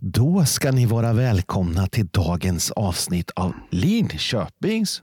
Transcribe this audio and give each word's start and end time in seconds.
Då 0.00 0.44
ska 0.44 0.72
ni 0.72 0.86
vara 0.86 1.12
välkomna 1.12 1.86
till 1.86 2.06
dagens 2.06 2.70
avsnitt 2.70 3.30
av 3.30 3.52
Linköpings 3.70 5.02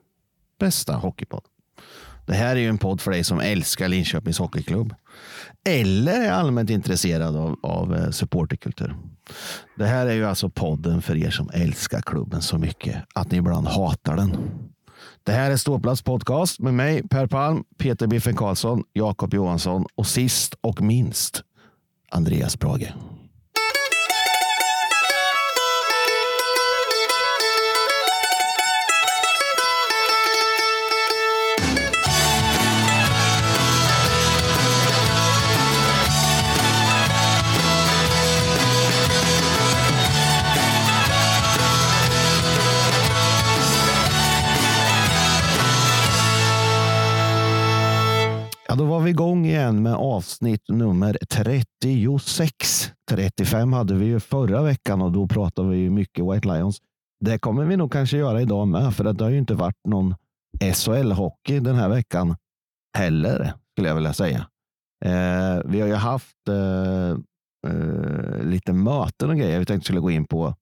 bästa 0.59 0.95
hockeypodd. 0.95 1.43
Det 2.25 2.33
här 2.33 2.55
är 2.55 2.59
ju 2.59 2.69
en 2.69 2.77
podd 2.77 3.01
för 3.01 3.11
dig 3.11 3.23
som 3.23 3.39
älskar 3.39 3.87
Linköpings 3.87 4.39
Hockeyklubb 4.39 4.95
eller 5.69 6.21
är 6.21 6.31
allmänt 6.31 6.69
intresserad 6.69 7.35
av, 7.35 7.59
av 7.63 7.95
eh, 7.95 8.09
supporterkultur. 8.09 8.95
Det 9.77 9.85
här 9.85 10.05
är 10.05 10.13
ju 10.13 10.25
alltså 10.25 10.49
podden 10.49 11.01
för 11.01 11.15
er 11.17 11.29
som 11.29 11.49
älskar 11.53 12.01
klubben 12.01 12.41
så 12.41 12.57
mycket 12.57 13.03
att 13.15 13.31
ni 13.31 13.37
ibland 13.37 13.67
hatar 13.67 14.15
den. 14.15 14.37
Det 15.23 15.31
här 15.31 15.51
är 15.51 15.57
Ståplats 15.57 16.01
podcast 16.01 16.59
med 16.59 16.73
mig 16.73 17.07
Per 17.07 17.27
Palm, 17.27 17.63
Peter 17.77 18.07
Biffen 18.07 18.35
Karlsson, 18.35 18.83
Jakob 18.93 19.33
Johansson 19.33 19.85
och 19.95 20.07
sist 20.07 20.55
och 20.61 20.81
minst 20.81 21.43
Andreas 22.11 22.59
Brage. 22.59 22.93
Vi 49.05 49.11
igång 49.11 49.45
igen 49.45 49.83
med 49.83 49.93
avsnitt 49.93 50.69
nummer 50.69 51.17
36. 51.29 52.91
35 53.09 53.73
hade 53.73 53.95
vi 53.95 54.05
ju 54.05 54.19
förra 54.19 54.61
veckan 54.61 55.01
och 55.01 55.11
då 55.11 55.27
pratade 55.27 55.69
vi 55.69 55.89
mycket 55.89 56.25
White 56.25 56.47
Lions. 56.47 56.81
Det 57.19 57.39
kommer 57.39 57.65
vi 57.65 57.77
nog 57.77 57.91
kanske 57.91 58.17
göra 58.17 58.41
idag 58.41 58.67
med, 58.67 58.95
för 58.95 59.13
det 59.13 59.23
har 59.23 59.31
ju 59.31 59.37
inte 59.37 59.53
varit 59.53 59.87
någon 59.87 60.15
SHL-hockey 60.59 61.59
den 61.59 61.75
här 61.75 61.89
veckan 61.89 62.35
heller, 62.97 63.53
skulle 63.71 63.87
jag 63.87 63.95
vilja 63.95 64.13
säga. 64.13 64.47
Eh, 65.05 65.61
vi 65.65 65.81
har 65.81 65.87
ju 65.87 65.93
haft 65.93 66.49
eh, 66.49 67.09
eh, 67.71 68.43
lite 68.43 68.73
möten 68.73 69.29
och 69.29 69.37
grejer. 69.37 69.59
Vi 69.59 69.65
tänkte 69.65 69.85
skulle 69.85 69.99
gå 69.99 70.11
in 70.11 70.25
på 70.25 70.55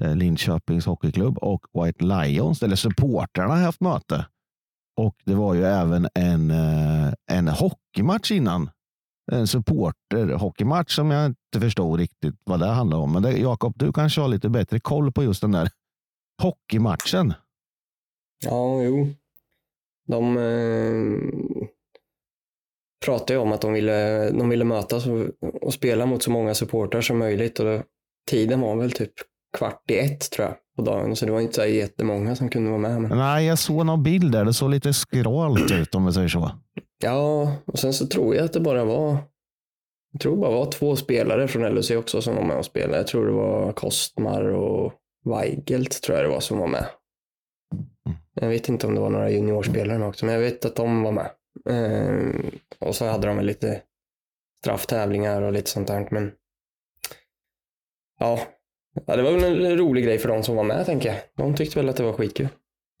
eh, 0.00 0.16
Linköpings 0.16 0.86
Hockeyklubb 0.86 1.38
och 1.38 1.66
White 1.72 2.04
Lions, 2.04 2.62
eller 2.62 2.76
supportrarna 2.76 3.54
har 3.54 3.62
haft 3.62 3.80
möte. 3.80 4.26
Och 4.96 5.16
det 5.24 5.34
var 5.34 5.54
ju 5.54 5.64
även 5.64 6.08
en, 6.14 6.50
eh, 6.50 7.12
en 7.32 7.48
hockeymatch 7.48 8.30
innan. 8.30 8.70
En 9.32 9.46
supporterhockeymatch 9.46 10.94
som 10.94 11.10
jag 11.10 11.26
inte 11.26 11.60
förstod 11.60 11.98
riktigt 11.98 12.34
vad 12.44 12.60
det 12.60 12.66
handlade 12.66 13.02
om. 13.02 13.12
Men 13.12 13.40
Jakob, 13.40 13.72
du 13.76 13.92
kanske 13.92 14.20
har 14.20 14.28
lite 14.28 14.48
bättre 14.48 14.80
koll 14.80 15.12
på 15.12 15.22
just 15.22 15.40
den 15.40 15.52
där 15.52 15.68
hockeymatchen. 16.42 17.34
Ja, 18.44 18.82
jo. 18.82 19.08
De 20.08 20.36
eh, 20.36 21.02
pratade 23.04 23.32
ju 23.32 23.38
om 23.38 23.52
att 23.52 23.60
de 23.60 23.72
ville, 23.72 24.30
de 24.30 24.48
ville 24.48 24.64
mötas 24.64 25.06
och, 25.06 25.28
och 25.62 25.74
spela 25.74 26.06
mot 26.06 26.22
så 26.22 26.30
många 26.30 26.54
supportrar 26.54 27.00
som 27.00 27.18
möjligt. 27.18 27.58
Och 27.58 27.66
då, 27.66 27.82
tiden 28.30 28.60
var 28.60 28.76
väl 28.76 28.92
typ 28.92 29.12
kvart 29.58 29.90
i 29.90 29.98
ett 29.98 30.30
tror 30.30 30.48
jag 30.48 30.56
på 30.76 30.82
dagen. 30.82 31.16
Så 31.16 31.26
det 31.26 31.32
var 31.32 31.40
inte 31.40 31.54
så 31.54 31.60
här 31.60 31.68
jättemånga 31.68 32.36
som 32.36 32.48
kunde 32.48 32.70
vara 32.70 32.80
med. 32.80 33.02
Men... 33.02 33.18
Nej, 33.18 33.46
jag 33.46 33.58
såg 33.58 33.86
någon 33.86 34.02
bild 34.02 34.32
där. 34.32 34.44
Det 34.44 34.52
såg 34.52 34.70
lite 34.70 34.92
skralt 34.92 35.70
ut 35.70 35.94
om 35.94 36.06
vi 36.06 36.12
säger 36.12 36.28
så. 36.28 36.50
Ja, 37.02 37.52
och 37.64 37.78
sen 37.78 37.92
så 37.92 38.06
tror 38.06 38.34
jag 38.34 38.44
att 38.44 38.52
det 38.52 38.60
bara 38.60 38.84
var 38.84 39.18
jag 40.12 40.20
tror 40.20 40.36
det 40.36 40.40
bara 40.40 40.50
var 40.50 40.72
två 40.72 40.96
spelare 40.96 41.48
från 41.48 41.74
LHC 41.74 41.90
också 41.90 42.22
som 42.22 42.34
var 42.34 42.42
med 42.42 42.56
och 42.56 42.64
spelade. 42.64 42.96
Jag 42.96 43.06
tror 43.06 43.26
det 43.26 43.32
var 43.32 43.72
Kostmar 43.72 44.42
och 44.42 44.92
Weigelt 45.24 46.02
tror 46.02 46.18
jag 46.18 46.26
det 46.26 46.30
var 46.30 46.40
som 46.40 46.58
var 46.58 46.66
med. 46.66 46.86
Jag 48.34 48.48
vet 48.48 48.68
inte 48.68 48.86
om 48.86 48.94
det 48.94 49.00
var 49.00 49.10
några 49.10 49.30
juniorspelare 49.30 49.98
med 49.98 50.08
också, 50.08 50.26
men 50.26 50.34
jag 50.34 50.40
vet 50.40 50.64
att 50.64 50.76
de 50.76 51.02
var 51.02 51.12
med. 51.12 51.30
Ehm, 51.70 52.50
och 52.78 52.94
så 52.94 53.06
hade 53.06 53.26
de 53.26 53.36
väl 53.36 53.46
lite 53.46 53.82
strafftävlingar 54.58 55.42
och 55.42 55.52
lite 55.52 55.70
sånt 55.70 55.88
där. 55.88 56.08
Men 56.10 56.32
ja, 58.18 58.40
ja, 59.06 59.16
det 59.16 59.22
var 59.22 59.32
väl 59.32 59.64
en 59.66 59.78
rolig 59.78 60.04
grej 60.04 60.18
för 60.18 60.28
de 60.28 60.42
som 60.42 60.56
var 60.56 60.64
med 60.64 60.86
tänker 60.86 61.08
jag. 61.08 61.18
De 61.36 61.54
tyckte 61.54 61.78
väl 61.78 61.88
att 61.88 61.96
det 61.96 62.02
var 62.02 62.12
skitkul. 62.12 62.48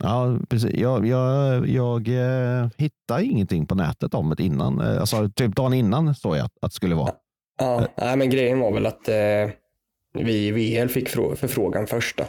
Ja, 0.02 0.38
precis. 0.48 0.74
Jag, 0.74 1.06
jag, 1.06 1.68
jag 1.68 2.08
eh, 2.08 2.68
hittade 2.76 3.24
ingenting 3.24 3.66
på 3.66 3.74
nätet 3.74 4.14
om 4.14 4.34
det 4.36 4.42
innan. 4.42 4.80
Eh, 4.80 5.00
Alltså, 5.00 5.28
typ 5.28 5.56
dagen 5.56 5.72
innan 5.74 6.14
såg 6.14 6.36
jag 6.36 6.44
att 6.44 6.52
det 6.60 6.70
skulle 6.70 6.94
vara. 6.94 7.12
Ja, 7.58 7.86
nej, 7.96 8.16
men 8.16 8.30
grejen 8.30 8.60
var 8.60 8.72
väl 8.72 8.86
att 8.86 9.08
eh, 9.08 9.50
vi 10.24 10.46
i 10.46 10.50
VL 10.50 10.88
fick 10.88 11.08
frå- 11.08 11.34
förfrågan 11.34 11.86
först. 11.86 12.20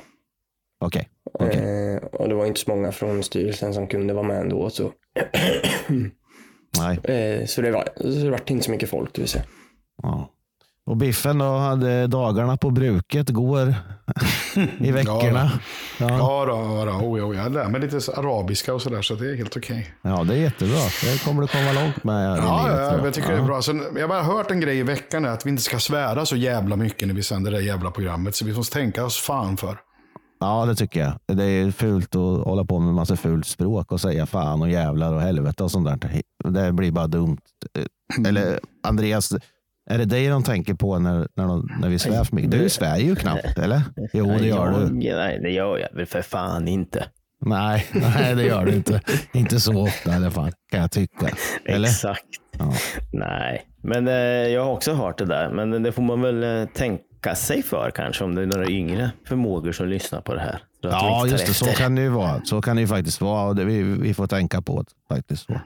Okej. 0.79 1.09
okej. 1.33 1.93
Eh, 1.95 2.03
och 2.03 2.29
det 2.29 2.35
var 2.35 2.45
inte 2.45 2.59
så 2.59 2.69
många 2.69 2.91
från 2.91 3.23
styrelsen 3.23 3.73
som 3.73 3.87
kunde 3.87 4.13
vara 4.13 4.27
med 4.27 4.41
ändå. 4.41 4.69
Så, 4.69 4.91
Nej. 6.77 6.99
eh, 7.15 7.45
så 7.45 7.61
det 7.61 7.71
var, 7.71 7.87
så 7.95 8.07
det 8.07 8.29
var 8.29 8.41
inte 8.51 8.65
så 8.65 8.71
mycket 8.71 8.89
folk. 8.89 9.13
Det 9.13 9.21
vill 9.21 9.29
säga. 9.29 9.43
Ja. 10.03 10.29
Och 10.87 10.97
Biffen 10.97 11.37
då 11.37 11.57
hade 11.57 12.07
dagarna 12.07 12.57
på 12.57 12.69
bruket 12.69 13.29
går 13.29 13.75
i 14.79 14.91
veckorna. 14.91 15.51
Ja, 15.99 16.09
Ja, 16.09 16.45
då, 16.45 16.51
ja, 16.51 16.85
då. 16.85 16.91
Oh, 16.91 17.29
oh, 17.29 17.37
jag 17.37 17.53
lär 17.53 17.69
mig 17.69 17.81
lite 17.81 18.11
arabiska 18.17 18.73
och 18.73 18.81
sådär, 18.81 19.01
så 19.01 19.15
det 19.15 19.31
är 19.31 19.35
helt 19.35 19.57
okej. 19.57 19.93
ja, 20.01 20.23
det 20.23 20.33
är 20.33 20.37
jättebra. 20.37 20.77
Det 21.03 21.25
kommer 21.25 21.41
du 21.41 21.47
komma 21.47 21.71
långt 21.71 22.03
med. 22.03 22.37
Ja, 22.37 22.63
livet, 22.67 22.79
ja, 22.79 23.05
jag 23.05 23.13
tycker 23.13 23.31
det 23.31 23.37
är 23.37 23.43
bra. 23.43 23.61
Sen, 23.61 23.83
jag 23.95 24.01
har 24.01 24.07
bara 24.07 24.23
hört 24.23 24.51
en 24.51 24.59
grej 24.59 24.77
i 24.77 24.83
veckan, 24.83 25.25
att 25.25 25.45
vi 25.45 25.49
inte 25.49 25.63
ska 25.63 25.79
svära 25.79 26.25
så 26.25 26.35
jävla 26.35 26.75
mycket 26.75 27.07
när 27.07 27.15
vi 27.15 27.23
sänder 27.23 27.51
det 27.51 27.61
jävla 27.61 27.91
programmet. 27.91 28.35
Så 28.35 28.45
vi 28.45 28.53
måste 28.53 28.73
tänka 28.73 29.05
oss 29.05 29.17
fan 29.17 29.57
för. 29.57 29.77
Ja, 30.39 30.65
det 30.65 30.75
tycker 30.75 30.99
jag. 30.99 31.37
Det 31.37 31.43
är 31.43 31.71
fult 31.71 32.15
att 32.15 32.45
hålla 32.45 32.63
på 32.65 32.79
med 32.79 32.93
massa 32.93 33.15
fult 33.15 33.47
språk 33.47 33.91
och 33.91 34.01
säga 34.01 34.25
fan 34.25 34.61
och 34.61 34.69
jävlar 34.69 35.13
och 35.13 35.21
helvete 35.21 35.63
och 35.63 35.71
sånt 35.71 35.87
där. 36.01 36.21
Det 36.51 36.71
blir 36.73 36.91
bara 36.91 37.07
dumt. 37.07 37.37
Eller 38.27 38.59
Andreas, 38.83 39.33
är 39.89 39.97
det 39.97 40.05
dig 40.05 40.27
de 40.27 40.43
tänker 40.43 40.73
på 40.73 40.99
när, 40.99 41.27
när, 41.35 41.47
de, 41.47 41.69
när 41.81 41.89
vi 41.89 41.99
svär 41.99 42.23
för 42.23 42.35
mycket? 42.35 42.51
Du 42.51 42.69
svär 42.69 42.97
ju 42.97 43.15
knappt, 43.15 43.57
eller? 43.57 43.81
Jo, 44.13 44.25
det 44.25 44.47
gör 44.47 44.71
du. 44.71 44.93
Nej, 44.93 45.39
det 45.41 45.49
gör 45.49 45.77
jag 45.77 45.87
väl 45.93 46.05
för 46.05 46.21
fan 46.21 46.67
inte. 46.67 47.05
Nej, 47.45 47.85
nej, 47.93 48.35
det 48.35 48.43
gör 48.43 48.65
du 48.65 48.73
inte. 48.73 49.01
Inte 49.33 49.59
så 49.59 49.81
ofta 49.81 50.11
i 50.11 50.15
alla 50.15 50.31
fall, 50.31 50.51
kan 50.71 50.81
jag 50.81 50.91
tycka. 50.91 51.27
Eller? 51.65 51.87
Exakt. 51.87 52.25
Ja. 52.59 52.73
Nej, 53.13 53.67
men 53.81 54.07
eh, 54.07 54.13
jag 54.13 54.65
har 54.65 54.71
också 54.71 54.93
hört 54.93 55.17
det 55.17 55.25
där. 55.25 55.49
Men 55.49 55.83
det 55.83 55.91
får 55.91 56.01
man 56.01 56.21
väl 56.21 56.43
eh, 56.43 56.65
tänka 56.73 57.35
sig 57.35 57.63
för 57.63 57.91
kanske 57.95 58.23
om 58.23 58.35
det 58.35 58.41
är 58.41 58.45
några 58.45 58.67
yngre 58.67 59.11
förmågor 59.27 59.71
som 59.71 59.87
lyssnar 59.87 60.21
på 60.21 60.33
det 60.33 60.39
här. 60.41 60.59
Så 60.81 60.87
Ja, 60.87 61.27
just 61.27 61.47
det. 61.47 61.53
Så 61.53 61.65
efter. 61.65 61.83
kan 61.83 61.95
det 61.95 62.01
ju 62.01 62.09
vara. 62.09 62.41
Så 62.43 62.61
kan 62.61 62.75
det 62.75 62.81
ju 62.81 62.87
faktiskt 62.87 63.21
vara. 63.21 63.47
Och 63.47 63.55
det, 63.55 63.65
vi, 63.65 63.83
vi 63.83 64.13
får 64.13 64.27
tänka 64.27 64.61
på 64.61 64.81
det 64.81 65.15
faktiskt. 65.15 65.45
Så. 65.45 65.59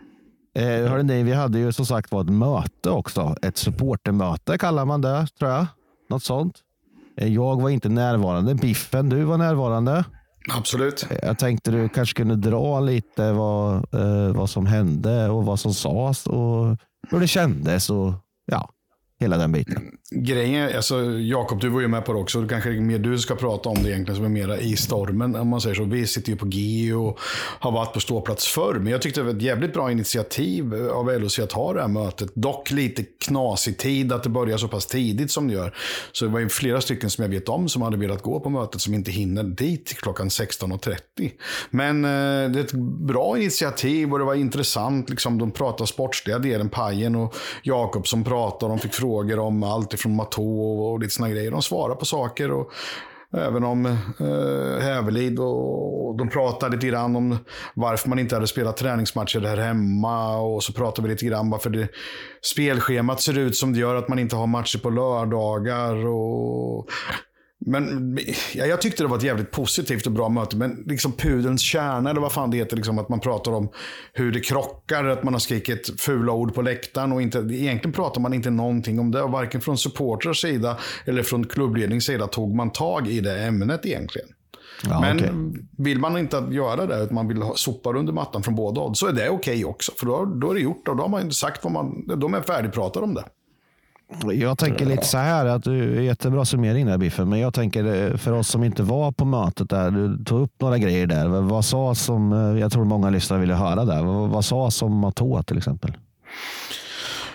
Eh, 0.55 0.89
hörde 0.89 1.03
ni, 1.03 1.23
vi 1.23 1.33
hade 1.33 1.59
ju 1.59 1.71
som 1.71 1.85
sagt 1.85 2.11
var 2.11 2.21
ett 2.21 2.29
möte 2.29 2.89
också. 2.89 3.35
Ett 3.41 3.57
supportermöte 3.57 4.57
kallar 4.57 4.85
man 4.85 5.01
det, 5.01 5.27
tror 5.39 5.51
jag. 5.51 5.65
Något 6.09 6.23
sånt. 6.23 6.55
Eh, 7.17 7.33
jag 7.33 7.61
var 7.61 7.69
inte 7.69 7.89
närvarande. 7.89 8.55
Biffen, 8.55 9.09
du 9.09 9.23
var 9.23 9.37
närvarande. 9.37 10.05
Absolut. 10.57 11.07
Eh, 11.09 11.17
Jag 11.23 11.39
tänkte 11.39 11.71
du 11.71 11.89
kanske 11.89 12.17
kunde 12.17 12.35
dra 12.35 12.79
lite 12.79 13.31
vad, 13.31 13.75
eh, 13.75 14.33
vad 14.35 14.49
som 14.49 14.65
hände 14.65 15.29
och 15.29 15.45
vad 15.45 15.59
som 15.59 15.73
sades 15.73 16.27
och 16.27 16.77
hur 17.09 17.19
det 17.19 17.27
kändes 17.27 17.89
och 17.89 18.13
ja, 18.45 18.69
hela 19.21 19.37
den 19.37 19.51
biten. 19.51 19.77
Mm. 19.77 20.25
Grejen, 20.25 20.75
alltså, 20.75 21.03
Jakob, 21.19 21.61
du 21.61 21.69
var 21.69 21.81
ju 21.81 21.87
med 21.87 22.05
på 22.05 22.13
det 22.13 22.19
också. 22.19 22.41
Det 22.41 22.47
kanske 22.47 22.69
är 22.69 22.81
mer 22.81 22.99
du 22.99 23.17
ska 23.17 23.35
prata 23.35 23.69
om 23.69 23.83
det 23.83 23.89
egentligen, 23.89 24.15
som 24.15 24.25
är 24.25 24.29
mera 24.29 24.57
i 24.57 24.75
stormen. 24.75 25.35
Om 25.35 25.47
man 25.47 25.61
säger 25.61 25.75
så. 25.75 25.83
Vi 25.83 26.07
sitter 26.07 26.31
ju 26.31 26.37
på 26.37 26.45
G 26.45 26.93
och 26.93 27.19
har 27.59 27.71
varit 27.71 27.93
på 27.93 27.99
ståplats 27.99 28.47
förr. 28.47 28.73
Men 28.73 28.91
jag 28.91 29.01
tyckte 29.01 29.19
det 29.19 29.23
var 29.23 29.33
ett 29.33 29.41
jävligt 29.41 29.73
bra 29.73 29.91
initiativ 29.91 30.73
av 30.73 31.19
LOC 31.19 31.39
att 31.39 31.51
ha 31.51 31.73
det 31.73 31.81
här 31.81 31.87
mötet. 31.87 32.35
Dock 32.35 32.71
lite 32.71 33.03
knasig 33.03 33.77
tid 33.77 34.13
att 34.13 34.23
det 34.23 34.29
börjar 34.29 34.57
så 34.57 34.67
pass 34.67 34.85
tidigt 34.85 35.31
som 35.31 35.47
det 35.47 35.53
gör. 35.53 35.75
Så 36.11 36.25
det 36.25 36.31
var 36.31 36.39
ju 36.39 36.49
flera 36.49 36.81
stycken 36.81 37.09
som 37.09 37.21
jag 37.23 37.29
vet 37.29 37.49
om 37.49 37.69
som 37.69 37.81
hade 37.81 37.97
velat 37.97 38.21
gå 38.21 38.39
på 38.39 38.49
mötet 38.49 38.81
som 38.81 38.93
inte 38.93 39.11
hinner 39.11 39.43
dit 39.43 39.85
till 39.85 39.97
klockan 39.97 40.29
16.30. 40.29 41.31
Men 41.69 42.05
eh, 42.05 42.51
det 42.51 42.59
är 42.59 42.63
ett 42.63 42.73
bra 43.07 43.37
initiativ 43.37 44.13
och 44.13 44.19
det 44.19 44.25
var 44.25 44.35
intressant. 44.35 45.09
Liksom, 45.09 45.37
de 45.37 45.51
pratade 45.51 45.87
sportsliga 45.87 46.39
delen, 46.39 46.69
Pajen 46.69 47.15
och 47.15 47.35
Jakob 47.63 48.07
som 48.07 48.23
pratade. 48.23 48.71
De 48.71 48.79
fick 48.79 48.93
frågor 49.11 49.39
om 49.39 49.63
allt 49.63 49.93
ifrån 49.93 50.15
Matå 50.15 50.61
och, 50.61 50.99
lite 50.99 51.13
såna 51.13 51.29
grejer. 51.29 51.51
De 51.51 51.61
svarar 51.61 51.95
på 51.95 52.05
saker. 52.05 52.51
och 52.51 52.71
Även 53.33 53.63
om 53.63 53.85
eh, 53.85 54.83
Hävelid 54.83 55.39
och, 55.39 56.07
och 56.07 56.17
de 56.17 56.29
pratade 56.29 56.75
lite 56.75 56.87
grann 56.87 57.15
om 57.15 57.37
varför 57.73 58.09
man 58.09 58.19
inte 58.19 58.35
hade 58.35 58.47
spelat 58.47 58.77
träningsmatcher 58.77 59.39
där 59.39 59.57
hemma. 59.57 60.37
Och 60.37 60.63
så 60.63 60.73
pratade 60.73 61.07
vi 61.07 61.13
lite 61.13 61.25
grann 61.25 61.49
varför 61.49 61.69
det, 61.69 61.89
spelschemat 62.41 63.21
ser 63.21 63.37
ut 63.37 63.55
som 63.55 63.73
det 63.73 63.79
gör 63.79 63.95
att 63.95 64.07
man 64.07 64.19
inte 64.19 64.35
har 64.35 64.47
matcher 64.47 64.79
på 64.79 64.89
lördagar. 64.89 66.07
Och 66.07 66.89
men 67.65 68.17
ja, 68.53 68.65
jag 68.65 68.81
tyckte 68.81 69.03
det 69.03 69.07
var 69.07 69.17
ett 69.17 69.23
jävligt 69.23 69.51
positivt 69.51 70.05
och 70.05 70.11
bra 70.11 70.29
möte. 70.29 70.55
Men 70.55 70.83
liksom 70.85 71.11
pudelns 71.11 71.61
kärna, 71.61 72.09
eller 72.09 72.21
vad 72.21 72.31
fan 72.31 72.51
det 72.51 72.57
heter, 72.57 72.75
liksom, 72.75 72.99
att 72.99 73.09
man 73.09 73.19
pratar 73.19 73.51
om 73.51 73.69
hur 74.13 74.31
det 74.31 74.39
krockar, 74.39 75.05
att 75.05 75.23
man 75.23 75.33
har 75.33 75.39
skrikit 75.39 76.01
fula 76.01 76.31
ord 76.31 76.53
på 76.55 76.61
läktaren. 76.61 77.11
Och 77.11 77.21
inte, 77.21 77.37
egentligen 77.37 77.93
pratar 77.93 78.21
man 78.21 78.33
inte 78.33 78.49
någonting 78.49 78.99
om 78.99 79.11
det. 79.11 79.21
Och 79.21 79.31
varken 79.31 79.61
från 79.61 79.77
supportrars 79.77 80.41
sida 80.41 80.77
eller 81.05 81.23
från 81.23 81.47
klubbledningens 81.47 82.05
sida 82.05 82.27
tog 82.27 82.55
man 82.55 82.71
tag 82.71 83.07
i 83.07 83.19
det 83.19 83.43
ämnet 83.43 83.85
egentligen. 83.85 84.27
Ja, 84.83 85.01
Men 85.01 85.17
okej. 85.17 85.31
vill 85.77 85.99
man 85.99 86.17
inte 86.17 86.43
göra 86.51 86.85
det, 86.85 87.03
utan 87.03 87.15
man 87.15 87.27
vill 87.27 87.43
sopa 87.55 87.89
under 87.89 88.13
mattan 88.13 88.43
från 88.43 88.55
båda 88.55 88.81
håll, 88.81 88.95
så 88.95 89.07
är 89.07 89.13
det 89.13 89.29
okej 89.29 89.65
också. 89.65 89.91
För 89.97 90.05
då, 90.05 90.25
då 90.25 90.49
är 90.49 90.53
det 90.53 90.61
gjort 90.61 90.87
och 90.87 90.95
då 90.95 91.03
har 91.03 91.09
man 91.09 91.31
sagt 91.31 91.63
vad 91.63 91.73
man, 91.73 92.07
de 92.17 92.33
är 92.33 92.41
färdigpratade 92.41 93.05
om 93.05 93.13
det. 93.13 93.23
Jag 94.33 94.57
tänker 94.57 94.85
lite 94.85 95.05
så 95.05 95.17
här, 95.17 95.45
att 95.45 95.63
du 95.63 95.97
är 95.97 96.01
jättebra 96.01 96.45
summering 96.45 96.85
där 96.85 96.97
Biffen, 96.97 97.29
men 97.29 97.39
jag 97.39 97.53
tänker 97.53 98.11
eh, 98.11 98.17
för 98.17 98.31
oss 98.31 98.47
som 98.47 98.63
inte 98.63 98.83
var 98.83 99.11
på 99.11 99.25
mötet 99.25 99.69
där, 99.69 99.91
du 99.91 100.23
tog 100.23 100.41
upp 100.41 100.51
några 100.61 100.77
grejer 100.77 101.07
där. 101.07 101.27
Vad- 101.27 101.65
sa 101.65 101.95
som, 101.95 102.33
eh, 102.33 102.59
jag 102.61 102.71
tror 102.71 102.85
många 102.85 103.09
lyssnare 103.09 103.39
ville 103.39 103.53
höra 103.53 103.85
där, 103.85 104.03
vad, 104.03 104.29
vad 104.29 104.45
sa 104.45 104.71
som 104.71 104.97
Matoa 104.97 105.43
till 105.43 105.57
exempel? 105.57 105.91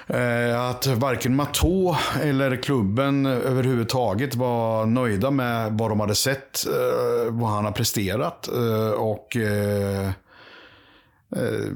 Eh, 0.08 0.64
att 0.70 0.86
varken 0.86 1.36
Matå 1.36 1.96
eller 2.22 2.56
klubben 2.62 3.26
överhuvudtaget 3.26 4.34
var 4.34 4.86
nöjda 4.86 5.30
med 5.30 5.72
vad 5.72 5.90
de 5.90 6.00
hade 6.00 6.14
sett, 6.14 6.66
vad 7.28 7.50
han 7.50 7.64
har 7.64 7.72
presterat. 7.72 8.48
Och 8.98 9.36
Eh, 11.36 11.70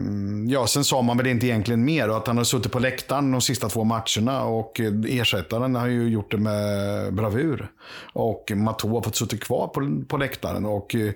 ja, 0.47 0.67
sen 0.67 0.85
sa 0.85 1.03
man 1.03 1.17
väl 1.17 1.27
inte 1.27 1.47
egentligen 1.47 1.85
mer 1.85 2.11
och 2.11 2.17
att 2.17 2.27
han 2.27 2.37
har 2.37 2.45
suttit 2.45 2.73
på 2.73 2.79
läktaren 2.79 3.33
de 3.33 3.41
sista 3.41 3.69
två 3.69 3.85
matcherna 3.85 4.45
och 4.45 4.81
eh, 4.81 4.93
ersättaren 5.07 5.75
har 5.75 5.87
ju 5.87 6.09
gjort 6.09 6.31
det 6.31 6.39
med 6.39 7.15
bravur. 7.15 7.71
Och 8.13 8.53
Matå 8.55 8.89
har 8.89 9.03
fått 9.03 9.17
suttit 9.17 9.45
kvar 9.45 9.69
på, 9.69 10.05
på 10.09 10.17
läktaren 10.17 10.67
och 10.67 10.95
eh, 10.95 11.13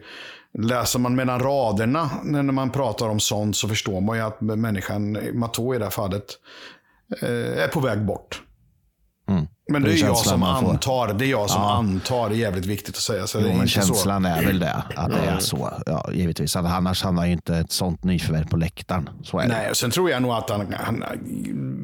läser 0.59 0.99
man 0.99 1.15
mellan 1.15 1.41
raderna 1.41 2.11
när 2.25 2.43
man 2.43 2.71
pratar 2.71 3.09
om 3.09 3.21
sånt 3.21 3.57
så 3.57 3.69
förstår 3.69 4.01
man 4.01 4.17
ju 4.17 4.23
att 4.23 4.41
människan, 4.41 5.19
Matå 5.35 5.75
i 5.75 5.79
det 5.79 5.85
här 5.85 5.91
fallet, 5.91 6.25
är 7.21 7.69
på 7.69 7.81
väg 7.81 8.05
bort. 8.05 8.43
Mm. 9.77 9.83
Men 9.83 9.91
det 9.91 9.97
Det 9.97 10.03
är 10.05 10.07
jag 10.09 10.17
känslan 10.17 10.57
som 10.57 10.67
antar. 10.69 11.15
Det 11.15 11.25
är 11.25 11.31
jag 11.31 11.51
som 11.51 11.63
Ja. 11.63 11.75
antar. 11.77 12.29
Det 12.29 12.35
är 12.35 12.39
jävligt 12.39 12.67
viktigt 12.67 12.95
att 12.97 13.03
säga. 13.03 13.27
Så 13.27 13.39
det 13.39 13.45
Jo, 13.45 13.51
men 13.53 13.61
inte 13.61 13.73
så. 13.81 13.81
känslan 13.87 14.25
är 14.25 14.43
väl 14.47 14.59
det, 14.59 14.83
att 14.97 15.11
det 15.11 15.17
är 15.31 15.39
så. 15.39 15.71
Ja, 15.87 16.11
givetvis. 16.13 16.57
Att 16.57 16.67
Annars 16.67 17.03
hamnar 17.03 17.27
ju 17.27 17.33
inte 17.33 17.57
ett 17.57 17.73
sånt 17.73 18.05
nyförvärv 18.05 18.49
på 18.49 18.57
läktaren. 18.57 19.09
Så 19.23 19.39
är 19.39 19.43
det. 19.43 19.49
Nej, 19.49 19.71
och 19.71 19.77
sen 19.77 19.91
tror 19.91 20.11
jag 20.11 20.23
nog 20.23 20.33
att 20.33 20.51
han, 20.51 20.75
han... 20.79 21.05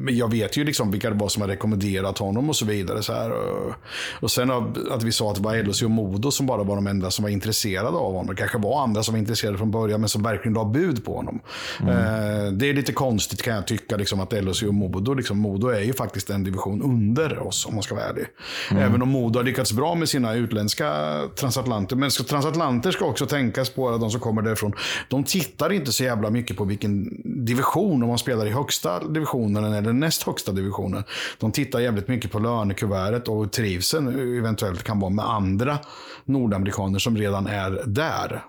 Jag 0.09 0.31
vet 0.31 0.57
ju 0.57 0.63
liksom 0.63 0.91
vilka 0.91 1.09
det 1.09 1.15
var 1.15 1.29
som 1.29 1.41
har 1.41 1.47
rekommenderat 1.49 2.17
honom 2.17 2.49
och 2.49 2.55
så 2.55 2.65
vidare. 2.65 3.03
Så 3.03 3.13
här. 3.13 3.31
Och, 3.31 3.73
och 4.19 4.31
sen 4.31 4.51
att 4.91 5.03
vi 5.03 5.11
sa 5.11 5.29
att 5.29 5.35
det 5.35 5.41
var 5.41 5.63
LHC 5.63 5.81
och 5.83 5.91
Modo 5.91 6.31
som 6.31 6.45
bara 6.45 6.63
var 6.63 6.75
de 6.75 6.87
enda 6.87 7.11
som 7.11 7.23
var 7.23 7.29
intresserade 7.29 7.97
av 7.97 8.11
honom. 8.13 8.27
Det 8.27 8.35
kanske 8.35 8.57
var 8.57 8.83
andra 8.83 9.03
som 9.03 9.13
var 9.13 9.19
intresserade 9.19 9.57
från 9.57 9.71
början, 9.71 9.99
men 9.99 10.09
som 10.09 10.23
verkligen 10.23 10.53
la 10.53 10.65
bud 10.65 11.05
på 11.05 11.15
honom. 11.15 11.39
Eh, 11.79 12.51
det 12.53 12.69
är 12.69 12.73
lite 12.73 12.93
konstigt 12.93 13.41
kan 13.41 13.55
jag 13.55 13.67
tycka, 13.67 13.97
liksom, 13.97 14.19
att 14.19 14.33
LHC 14.33 14.63
och 14.63 14.73
Modo, 14.73 15.13
liksom, 15.13 15.39
Modo 15.39 15.67
är 15.67 15.81
ju 15.81 15.93
faktiskt 15.93 16.29
en 16.29 16.43
division 16.43 16.81
under 16.81 17.39
oss 17.47 17.65
om 17.65 17.75
man 17.81 17.83
ska 17.83 17.95
vara 17.95 18.05
ärlig. 18.05 18.25
Även 18.71 19.01
om 19.01 19.09
Modo 19.09 19.39
har 19.39 19.43
lyckats 19.43 19.73
bra 19.73 19.95
med 19.95 20.09
sina 20.09 20.33
utländska 20.33 20.93
transatlanter. 21.35 21.95
Men 21.95 22.09
transatlanter 22.09 22.91
ska 22.91 23.05
också 23.05 23.25
tänkas 23.25 23.69
på, 23.69 23.89
att 23.89 24.01
de 24.01 24.11
som 24.11 24.19
kommer 24.19 24.41
därifrån, 24.41 24.73
de 25.09 25.23
tittar 25.23 25.71
inte 25.73 25.91
så 25.91 26.03
jävla 26.03 26.29
mycket 26.29 26.57
på 26.57 26.65
vilken 26.65 27.21
division, 27.45 28.03
om 28.03 28.09
man 28.09 28.17
spelar 28.17 28.45
i 28.45 28.49
högsta 28.49 29.07
divisionen 29.07 29.73
eller 29.73 29.93
näst 29.93 30.23
högsta 30.23 30.51
divisionen. 30.51 31.03
De 31.39 31.51
tittar 31.51 31.79
jävligt 31.79 32.07
mycket 32.07 32.31
på 32.31 32.39
lönekuvertet 32.39 33.27
och 33.27 33.51
trivseln 33.51 34.37
eventuellt 34.37 34.83
kan 34.83 34.99
vara 34.99 35.09
med 35.09 35.25
andra 35.25 35.79
nordamerikaner 36.25 36.99
som 36.99 37.17
redan 37.17 37.47
är 37.47 37.83
där. 37.85 38.43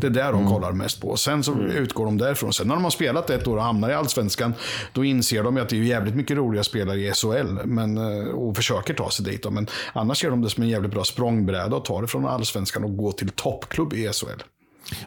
Det 0.00 0.06
är 0.06 0.10
där 0.10 0.32
de 0.32 0.48
kollar 0.48 0.72
mest 0.72 1.00
på. 1.00 1.16
Sen 1.16 1.44
så 1.44 1.54
utgår 1.58 2.04
de 2.04 2.18
därifrån. 2.18 2.52
Sen 2.52 2.68
när 2.68 2.74
de 2.74 2.84
har 2.84 2.90
spelat 2.90 3.30
ett 3.30 3.46
år 3.46 3.56
och 3.56 3.62
hamnar 3.62 3.90
i 3.90 3.94
allsvenskan, 3.94 4.54
då 4.92 5.04
inser 5.04 5.42
de 5.42 5.56
att 5.56 5.68
det 5.68 5.76
är 5.76 5.82
jävligt 5.82 6.14
mycket 6.14 6.36
roliga 6.36 6.64
spelare 6.64 6.98
i 7.00 7.12
SHL 7.12 7.58
men, 7.64 7.98
eh, 7.98 8.28
och 8.28 8.56
försöker 8.56 8.94
ta 8.94 9.10
sig 9.10 9.24
dit. 9.24 9.50
Men 9.50 9.66
annars 9.92 10.20
ser 10.20 10.30
de 10.30 10.40
det 10.40 10.50
som 10.50 10.62
en 10.62 10.68
jävligt 10.68 10.90
bra 10.90 11.04
språngbräda 11.04 11.76
att 11.76 11.84
ta 11.84 12.00
det 12.00 12.06
från 12.06 12.26
allsvenskan 12.26 12.84
och 12.84 12.96
gå 12.96 13.12
till 13.12 13.28
toppklubb 13.28 13.92
i 13.92 14.08
SHL. 14.12 14.42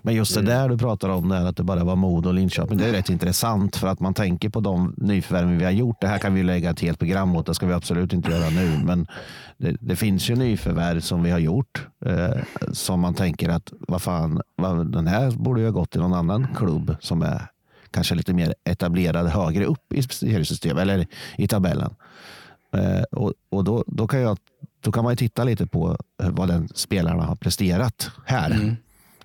Men 0.02 0.16
just 0.16 0.36
det 0.36 0.42
där 0.42 0.70
du 0.70 0.78
pratar 0.78 1.10
om, 1.10 1.30
där, 1.30 1.46
att 1.46 1.56
det 1.56 1.64
bara 1.64 1.84
var 1.84 1.96
Modo 1.96 2.30
och 2.30 2.36
Linköping, 2.36 2.78
det 2.78 2.86
är 2.86 2.92
rätt 2.92 3.10
intressant 3.10 3.76
för 3.76 3.88
att 3.88 4.00
man 4.00 4.14
tänker 4.14 4.50
på 4.50 4.60
de 4.60 4.94
nyförvärven 4.98 5.58
vi 5.58 5.66
har 5.66 5.72
gjort. 5.72 6.02
Det 6.02 6.08
här 6.08 6.18
kan 6.18 6.34
vi 6.34 6.44
lägga 6.44 6.70
ett 6.70 6.80
helt 6.80 7.00
program 7.00 7.36
åt, 7.36 7.46
det 7.46 7.54
ska 7.54 7.66
vi 7.66 7.74
absolut 7.74 8.14
inte 8.14 8.32
göra 8.32 8.50
nu. 8.50 8.80
Men 8.84 9.08
det, 9.58 9.76
det 9.80 9.96
finns 9.96 10.30
ju 10.30 10.36
nyförvärv 10.36 11.00
som 11.00 11.24
vi 11.24 11.32
har 11.32 11.40
gjort 11.40 11.88
eh, 12.06 12.42
som 12.72 13.00
man 13.00 13.14
tänker 13.14 13.50
att 13.50 13.74
vad 13.80 14.02
fan, 14.02 14.42
vad, 14.56 14.92
den 14.92 15.08
här 15.08 15.32
borde 15.32 15.62
ju 15.62 15.68
ha 15.68 15.72
gått 15.72 15.92
till 15.92 16.02
någon 16.02 16.14
annan 16.14 16.48
klubb 16.56 16.96
som 17.00 17.22
är 17.22 17.48
kanske 17.92 18.16
lite 18.16 18.34
mer 18.34 18.56
etablerad 18.64 19.28
högre 19.28 19.66
upp 19.66 19.94
i 19.94 20.02
seriesystemet 20.04 20.82
eller 20.82 21.08
i 21.38 21.48
tabellen. 21.48 21.96
Eh, 22.74 23.04
och 23.12 23.34
och 23.50 23.64
då, 23.64 23.84
då, 23.88 24.08
kan 24.08 24.22
jag, 24.22 24.38
då 24.82 24.92
kan 24.92 25.04
man 25.04 25.14
ju 25.14 25.18
titta 25.18 25.44
lite 25.44 25.68
på 25.68 25.98
vad 26.18 26.48
den 26.48 26.70
spelarna 26.76 27.24
har 27.24 27.36
presterat 27.36 28.12
här. 28.26 28.76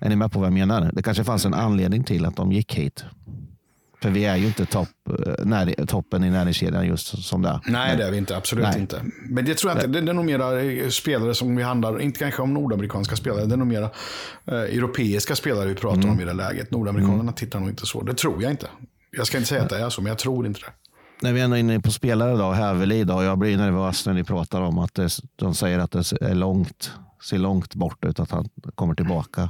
Är 0.01 0.09
ni 0.09 0.15
med 0.15 0.31
på 0.31 0.39
vad 0.39 0.45
jag 0.45 0.53
menar? 0.53 0.91
Det 0.93 1.03
kanske 1.03 1.23
fanns 1.23 1.45
en 1.45 1.53
anledning 1.53 2.03
till 2.03 2.25
att 2.25 2.35
de 2.35 2.51
gick 2.51 2.75
hit. 2.75 3.05
För 4.01 4.09
vi 4.09 4.25
är 4.25 4.35
ju 4.35 4.47
inte 4.47 4.65
topp, 4.65 4.89
eh, 5.09 5.45
när, 5.45 5.85
toppen 5.85 6.23
i 6.23 6.29
näringskedjan 6.29 6.87
just 6.87 7.23
som 7.23 7.41
det 7.41 7.49
är. 7.49 7.59
Nej, 7.65 7.97
det 7.97 8.03
är 8.03 8.11
vi 8.11 8.17
inte. 8.17 8.37
Absolut 8.37 8.65
Nej. 8.65 8.79
inte. 8.79 9.01
Men 9.29 9.45
det 9.45 9.57
tror 9.57 9.71
jag 9.71 9.77
inte. 9.77 9.87
Det, 9.87 10.01
det 10.01 10.11
är 10.11 10.13
nog 10.13 10.25
mera 10.25 10.61
eh, 10.61 10.89
spelare 10.89 11.33
som 11.33 11.55
vi 11.55 11.63
handlar, 11.63 12.01
inte 12.01 12.19
kanske 12.19 12.41
om 12.41 12.53
nordamerikanska 12.53 13.15
spelare, 13.15 13.45
det 13.45 13.55
är 13.55 13.57
nog 13.57 13.67
mera 13.67 13.89
eh, 14.45 14.53
europeiska 14.53 15.35
spelare 15.35 15.67
vi 15.67 15.75
pratar 15.75 16.09
om 16.09 16.21
i 16.21 16.25
det 16.25 16.33
läget. 16.33 16.71
Nordamerikanerna 16.71 17.31
tittar 17.31 17.59
nog 17.59 17.69
inte 17.69 17.85
så. 17.85 18.03
Det 18.03 18.13
tror 18.13 18.43
jag 18.43 18.51
inte. 18.51 18.67
Jag 19.11 19.27
ska 19.27 19.37
inte 19.37 19.49
säga 19.49 19.61
att 19.61 19.69
det 19.69 19.77
är 19.77 19.89
så, 19.89 20.01
men 20.01 20.09
jag 20.09 20.17
tror 20.17 20.45
inte 20.45 20.59
det. 20.59 20.71
När 21.21 21.33
vi 21.33 21.41
ändå 21.41 21.55
är 21.55 21.59
inne 21.59 21.79
på 21.79 21.91
spelare 21.91 22.37
då, 22.37 22.51
Hävelid 22.51 23.07
då, 23.07 23.23
jag 23.23 23.37
blir 23.37 23.57
nervös 23.57 24.05
när 24.05 24.13
ni 24.13 24.23
pratar 24.23 24.61
om 24.61 24.79
att 24.79 24.93
det, 24.93 25.19
de 25.35 25.55
säger 25.55 25.79
att 25.79 25.91
det 25.91 26.11
är 26.21 26.35
långt, 26.35 26.91
ser 27.29 27.37
långt 27.37 27.75
bort 27.75 28.05
ut 28.05 28.19
att 28.19 28.31
han 28.31 28.49
kommer 28.75 28.95
tillbaka. 28.95 29.49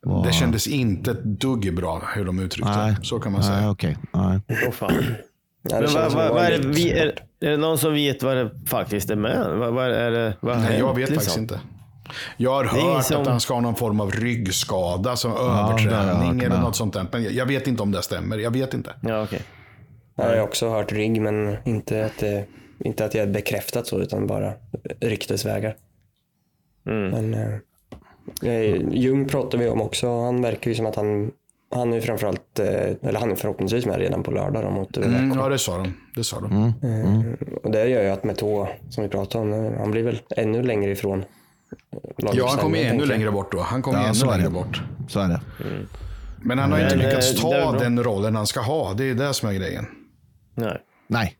Vad- 0.00 0.26
Det 0.26 0.32
kändes 0.32 0.66
inte 0.66 1.10
ett 1.10 1.24
dugg 1.24 1.74
bra 1.74 2.02
hur 2.14 2.24
de 2.24 2.38
uttryckte 2.38 2.76
Nej. 2.76 2.96
det. 3.00 3.06
Så 3.06 3.18
kan 3.20 3.32
man 3.32 3.40
Nej, 3.40 3.50
säga. 3.50 3.70
okej. 3.70 3.96
Nej. 4.12 4.40
Fan. 4.72 4.92
Nej, 5.62 5.80
det 5.80 5.80
Men 5.80 5.82
känns 5.82 5.94
vad, 5.94 6.10
som 6.12 6.14
vad, 6.18 6.24
det 6.26 6.32
vad 6.32 6.42
var 6.42 6.50
är, 6.50 6.50
det, 6.50 6.56
lite 6.68 6.68
vi, 6.82 6.90
är, 6.90 7.06
svårt. 7.10 7.20
är 7.40 7.50
det 7.50 7.56
någon 7.56 7.78
som 7.78 7.92
vet 7.94 8.22
vad 8.22 8.36
det 8.36 8.50
faktiskt 8.66 9.10
är 9.10 9.16
med? 9.16 9.46
Vad, 9.58 9.74
vad 9.74 9.90
är 9.92 10.10
det, 10.10 10.36
vad 10.40 10.58
Nej, 10.58 10.78
jag 10.78 10.88
vet 10.96 10.98
liksom? 10.98 11.14
faktiskt 11.14 11.36
inte. 11.38 11.60
Jag 12.36 12.50
har 12.54 12.64
hört 12.64 13.04
som- 13.04 13.20
att 13.22 13.26
han 13.26 13.40
ska 13.40 13.54
ha 13.54 13.60
någon 13.60 13.74
form 13.74 14.00
av 14.00 14.10
ryggskada, 14.10 15.16
som 15.16 15.30
det 15.30 15.36
jag 15.36 15.70
överträning 15.70 16.40
eller 16.42 16.60
något 16.60 16.76
sånt 16.76 16.94
där. 16.94 17.06
Men 17.12 17.34
jag- 17.34 17.46
vet 17.46 17.66
inte 17.66 17.82
om 17.82 17.92
det 17.92 18.02
stämmer. 18.02 18.38
Jag 18.38 18.50
vet 18.50 18.74
inte. 18.74 18.94
Ja, 19.02 19.22
okej. 19.22 19.42
Nej, 20.14 20.28
jag 20.28 20.36
har 20.36 20.42
också 20.44 20.68
hört 20.70 20.92
rygg, 20.92 21.20
men 21.22 21.56
inte 21.64 22.04
att, 22.04 22.18
det, 22.18 22.44
inte 22.84 23.04
att 23.04 23.14
jag 23.14 23.22
är 23.28 23.32
bekräftat 23.32 23.86
så, 23.86 24.00
utan 24.00 24.26
bara 24.26 24.52
ryktesvägar. 25.00 25.76
Mm. 26.86 27.10
Men 27.10 27.60
eh, 28.42 28.92
Ljung 28.92 29.28
pratar 29.28 29.58
vi 29.58 29.68
om 29.68 29.80
också. 29.80 30.22
Han 30.22 30.42
verkar 30.42 30.70
ju 30.70 30.74
som 30.74 30.86
att 30.86 30.96
han, 30.96 31.30
han 31.74 31.92
är 31.92 32.00
framförallt, 32.00 32.58
eh, 32.58 33.08
eller 33.08 33.20
han 33.20 33.30
är 33.30 33.34
förhoppningsvis 33.36 33.86
med 33.86 33.98
redan 33.98 34.22
på 34.22 34.30
lördag 34.30 34.64
då, 34.64 34.70
mot 34.70 34.96
Mm, 34.96 35.32
ja, 35.38 35.48
det 35.48 35.58
sa 35.58 35.78
de. 35.78 35.92
Det 36.16 36.24
sa 36.24 36.40
de. 36.40 36.52
Mm. 36.52 37.20
Eh, 37.20 37.32
Och 37.64 37.70
det 37.70 37.88
gör 37.88 38.02
ju 38.02 38.08
att 38.08 38.24
Metå, 38.24 38.68
som 38.90 39.02
vi 39.02 39.08
pratade 39.10 39.44
om, 39.44 39.74
han 39.78 39.90
blir 39.90 40.02
väl 40.02 40.20
ännu 40.36 40.62
längre 40.62 40.90
ifrån 40.90 41.24
Ja, 42.16 42.46
han 42.48 42.58
kommer 42.58 42.78
ännu 42.84 43.04
längre 43.06 43.30
bort 43.30 43.52
då. 43.52 43.60
Han 43.60 43.82
kommer 43.82 43.98
Ja, 43.98 44.08
ännu 44.08 44.30
längre 44.36 44.50
bort. 44.50 44.82
Så 45.08 45.20
är 45.20 45.28
det. 45.28 45.40
Men 46.42 46.58
han 46.58 46.72
har 46.72 46.80
inte 46.80 46.96
Men, 46.96 47.04
lyckats 47.06 47.40
ta 47.40 47.72
den 47.78 48.02
rollen 48.04 48.36
han 48.36 48.46
ska 48.46 48.60
ha. 48.60 48.94
Det 48.94 49.04
är 49.10 49.14
det 49.14 49.34
som 49.34 49.48
är 49.48 49.52
grejen. 49.52 49.86
Nej. 50.54 50.78
Nej. 51.06 51.36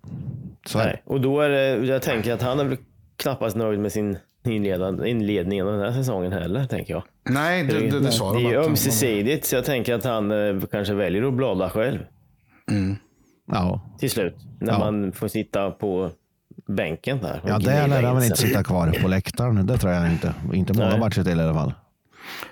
Så 0.66 0.78
är 0.78 0.82
det. 0.82 0.88
Nej. 0.90 1.02
Och 1.04 1.20
då 1.20 1.40
är 1.40 1.48
det, 1.50 1.86
jag 1.86 2.02
tänker 2.02 2.32
att 2.32 2.42
han 2.42 2.60
är 2.60 2.64
väl 2.64 2.76
knappast 3.16 3.56
nöjd 3.56 3.80
med 3.80 3.92
sin 3.92 4.18
inledande, 4.52 5.08
inledning 5.10 5.62
av 5.62 5.72
den 5.72 5.80
här 5.80 5.92
säsongen 5.92 6.32
heller, 6.32 6.64
tänker 6.64 6.94
jag. 6.94 7.02
Nej, 7.30 7.64
det, 7.64 7.90
det, 7.90 8.00
det 8.00 8.12
sa 8.12 8.32
det 8.32 8.38
de. 8.38 8.46
är 8.46 8.50
ju 8.50 8.56
att- 8.60 8.66
ömsesidigt, 8.66 9.46
så 9.46 9.56
jag 9.56 9.64
tänker 9.64 9.94
att 9.94 10.04
han 10.04 10.30
eh, 10.30 10.62
kanske 10.70 10.94
väljer 10.94 11.22
att 11.22 11.34
blada 11.34 11.70
själv 11.70 11.98
Ja, 13.52 13.80
till 13.98 14.10
slut. 14.10 14.36
När 14.60 14.72
Ja. 14.72 14.78
man 14.78 15.12
får 15.12 15.28
sitta 15.28 15.70
på 15.70 16.10
bänken 16.66 17.18
där. 17.22 17.40
ja 17.46 17.58
där 17.58 17.88
lär 17.88 18.02
han 18.02 18.14
väl 18.16 18.24
inte 18.24 18.36
sitta 18.36 18.64
kvar 18.64 18.92
på 19.02 19.08
läktaren. 19.08 19.66
Det 19.66 19.78
tror 19.78 19.92
jag 19.92 20.12
inte. 20.12 20.34
Inte 20.52 20.72
många 20.72 20.96
matcher 20.96 21.22
till 21.24 21.40
i 21.40 21.42
alla 21.42 21.54
fall. 21.54 21.72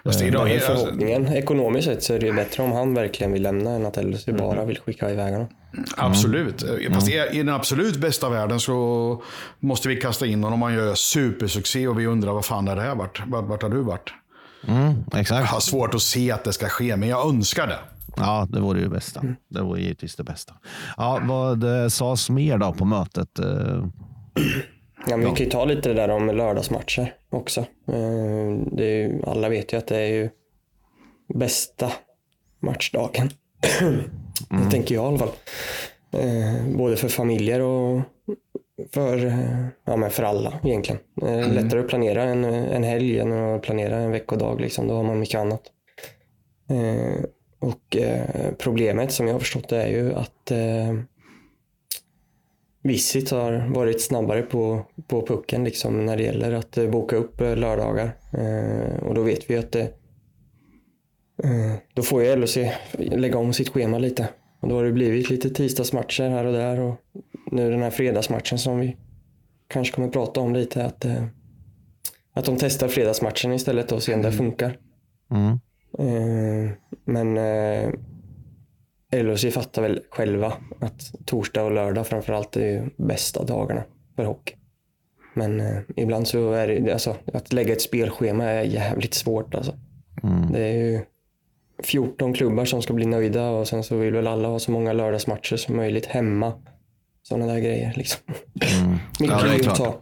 Fast 0.04 0.20
är, 0.20 0.24
Men 0.24 0.32
det 0.44 0.50
är, 0.50 0.54
alltså, 0.54 0.72
förhoppningen, 0.84 1.26
ekonomiskt 1.28 1.84
sett 1.88 2.02
så 2.02 2.14
är 2.14 2.18
det 2.18 2.26
ju 2.26 2.32
bättre 2.32 2.62
om 2.62 2.72
han 2.72 2.94
verkligen 2.94 3.32
vill 3.32 3.42
lämna 3.42 3.70
än 3.70 3.86
att 3.86 4.04
LHC 4.04 4.26
bara 4.26 4.64
vill 4.64 4.78
skicka 4.78 5.10
iväg 5.10 5.32
honom. 5.32 5.48
absolut. 5.96 6.64
Fast 6.94 7.08
i, 7.08 7.12
i 7.32 7.38
den 7.38 7.48
absolut 7.48 7.96
bästa 7.96 8.28
världen 8.28 8.60
så 8.60 9.22
måste 9.60 9.88
vi 9.88 9.96
kasta 9.96 10.26
in 10.26 10.44
honom 10.44 10.62
om 10.62 10.62
han 10.62 10.74
gör 10.74 10.94
supersuccé 10.94 11.88
och 11.88 12.00
vi 12.00 12.06
undrar 12.06 12.32
vad 12.32 12.44
fan 12.44 12.68
är 12.68 12.76
det 12.76 12.82
här 12.82 12.94
vart? 12.94 13.22
Vart, 13.26 13.44
vart 13.44 13.62
har 13.62 13.70
du 13.70 13.80
varit? 13.82 14.12
Mm, 14.68 14.94
Jag 15.12 15.20
exakt. 15.20 15.48
har 15.48 15.60
svårt 15.60 15.94
att 15.94 16.02
se 16.02 16.30
att 16.32 16.44
det 16.44 16.52
ska 16.52 16.68
ske, 16.68 16.96
men 16.96 17.08
jag 17.08 17.28
önskar 17.28 17.66
det. 17.66 17.78
Ja, 18.16 18.46
det 18.50 18.60
vore 18.60 18.80
ju 18.80 18.88
bästa. 18.88 19.22
Det 19.48 19.62
vore 19.62 19.80
givetvis 19.80 20.16
det 20.16 20.24
bästa. 20.24 20.54
Ja, 20.96 21.20
vad 21.24 21.82
eh, 21.82 21.88
sades 21.88 22.30
mer 22.30 22.58
då 22.58 22.72
på 22.72 22.84
mötet? 22.84 23.28
Ja, 25.08 25.16
men 25.16 25.20
Vi 25.30 25.36
kan 25.36 25.44
ju 25.44 25.50
ta 25.50 25.64
lite 25.64 25.88
det 25.88 25.94
där 25.94 26.08
om 26.08 26.26
lördagsmatcher 26.26 27.14
också. 27.30 27.60
Eh, 27.88 28.56
Det 28.72 28.84
ju, 28.84 29.22
alla 29.26 29.48
vet 29.48 29.72
ju 29.72 29.76
att 29.76 29.86
det 29.86 29.96
är 29.96 30.06
ju 30.06 30.30
bästa 31.34 31.92
matchdagen. 32.60 33.30
Det 34.50 34.70
tänker 34.70 34.94
jag 34.94 35.04
i 35.04 35.06
alla 35.06 35.18
fall. 35.18 35.32
Eh, 36.12 36.76
Både 36.76 36.96
för 36.96 37.08
familjer 37.08 37.60
och 37.60 38.00
för, 38.92 39.32
ja, 39.84 39.96
men 39.96 40.10
för 40.10 40.22
alla 40.22 40.52
egentligen. 40.64 41.00
Eh, 41.22 41.52
Lättare 41.52 41.80
att 41.80 41.88
planera 41.88 42.22
en, 42.22 42.44
en 42.44 42.84
helg 42.84 43.18
än 43.18 43.32
att 43.32 43.62
planera 43.62 43.96
en 43.96 44.10
veckodag. 44.10 44.60
Liksom. 44.60 44.88
Då 44.88 44.94
har 44.94 45.02
man 45.02 45.18
mycket 45.18 45.40
annat. 45.40 45.62
Och 47.58 47.96
problemet 48.58 49.12
som 49.12 49.26
jag 49.26 49.34
har 49.34 49.40
förstått 49.40 49.68
det 49.68 49.82
är 49.82 49.88
ju 49.88 50.14
att 50.14 50.52
Visit 52.86 53.30
har 53.30 53.68
varit 53.74 54.02
snabbare 54.02 54.42
på, 54.42 54.86
på 55.06 55.26
pucken 55.26 55.64
liksom 55.64 56.06
när 56.06 56.16
det 56.16 56.22
gäller 56.22 56.52
att 56.52 56.78
eh, 56.78 56.90
boka 56.90 57.16
upp 57.16 57.40
eh, 57.40 57.56
lördagar. 57.56 58.16
Eh, 58.32 59.02
och 59.02 59.14
då 59.14 59.22
vet 59.22 59.50
vi 59.50 59.56
att 59.56 59.72
det, 59.72 59.92
då 61.94 62.02
får 62.02 62.22
ju 62.22 62.36
LHC 62.36 62.56
lägga 62.98 63.38
om 63.38 63.52
sitt 63.52 63.68
schema 63.68 63.98
lite. 63.98 64.28
Och 64.60 64.68
då 64.68 64.74
har 64.74 64.84
det 64.84 64.92
blivit 64.92 65.30
lite 65.30 65.50
tisdagsmatcher 65.50 66.28
här 66.28 66.44
och 66.44 66.52
där 66.52 66.80
och 66.80 66.94
nu 67.52 67.70
den 67.70 67.82
här 67.82 67.90
fredagsmatchen 67.90 68.58
som 68.58 68.80
vi 68.80 68.96
kanske 69.68 69.94
kommer 69.94 70.08
prata 70.08 70.40
om 70.40 70.54
lite 70.54 70.84
att, 70.84 71.06
att 72.32 72.44
de 72.44 72.56
testar 72.56 72.88
fredagsmatchen 72.88 73.52
istället 73.52 73.92
och 73.92 74.02
ser 74.02 74.14
om 74.14 74.22
det 74.22 74.32
funkar. 74.32 74.78
Mm. 75.30 75.58
Men 77.04 77.38
LHC 79.12 79.54
fattar 79.54 79.82
väl 79.82 80.00
själva 80.10 80.52
att 80.80 81.14
torsdag 81.26 81.62
och 81.62 81.72
lördag 81.72 82.06
framförallt 82.06 82.56
är 82.56 82.66
ju 82.66 82.90
bästa 82.96 83.44
dagarna 83.44 83.84
för 84.16 84.24
hockey. 84.24 84.54
Men 85.34 85.60
eh, 85.60 85.78
ibland 85.96 86.28
så 86.28 86.52
är 86.52 86.68
det, 86.68 86.92
alltså 86.92 87.16
att 87.34 87.52
lägga 87.52 87.72
ett 87.72 87.82
spelschema 87.82 88.44
är 88.44 88.62
jävligt 88.62 89.14
svårt 89.14 89.54
alltså. 89.54 89.74
Mm. 90.22 90.52
Det 90.52 90.60
är 90.60 90.72
ju 90.72 91.00
14 91.82 92.34
klubbar 92.34 92.64
som 92.64 92.82
ska 92.82 92.92
bli 92.92 93.06
nöjda 93.06 93.48
och 93.48 93.68
sen 93.68 93.84
så 93.84 93.96
vill 93.96 94.14
väl 94.14 94.26
alla 94.26 94.48
ha 94.48 94.58
så 94.58 94.70
många 94.70 94.92
lördagsmatcher 94.92 95.56
som 95.56 95.76
möjligt 95.76 96.06
hemma. 96.06 96.52
Sådana 97.22 97.46
där 97.46 97.60
grejer 97.60 97.92
liksom. 97.96 98.20
Mm. 98.82 98.96
Mycket 99.20 99.64
Ja, 99.64 99.70
att 99.70 99.76
ta. 99.76 99.94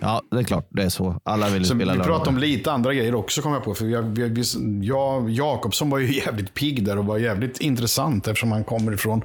Ja, 0.00 0.22
det 0.30 0.38
är 0.38 0.42
klart. 0.42 0.66
Det 0.70 0.82
är 0.82 0.88
så. 0.88 1.20
Alla 1.24 1.48
vill 1.48 1.64
Så 1.64 1.74
vi 1.74 1.80
spela 1.80 1.92
lördag. 1.92 2.06
pratade 2.06 2.30
om 2.30 2.38
lite 2.38 2.72
andra 2.72 2.94
grejer 2.94 3.14
också 3.14 3.42
kom 3.42 3.52
jag 3.52 3.64
på. 3.64 3.74
För 3.74 3.86
jag, 3.86 4.02
vi- 4.02 4.28
vi- 4.28 4.86
jag, 4.86 5.30
Jakobsson 5.30 5.90
var 5.90 5.98
ju 5.98 6.14
jävligt 6.24 6.54
pigg 6.54 6.84
där 6.84 6.98
och 6.98 7.04
var 7.04 7.18
jävligt 7.18 7.60
intressant 7.60 8.28
eftersom 8.28 8.52
han 8.52 8.64
kommer 8.64 8.92
ifrån 8.92 9.22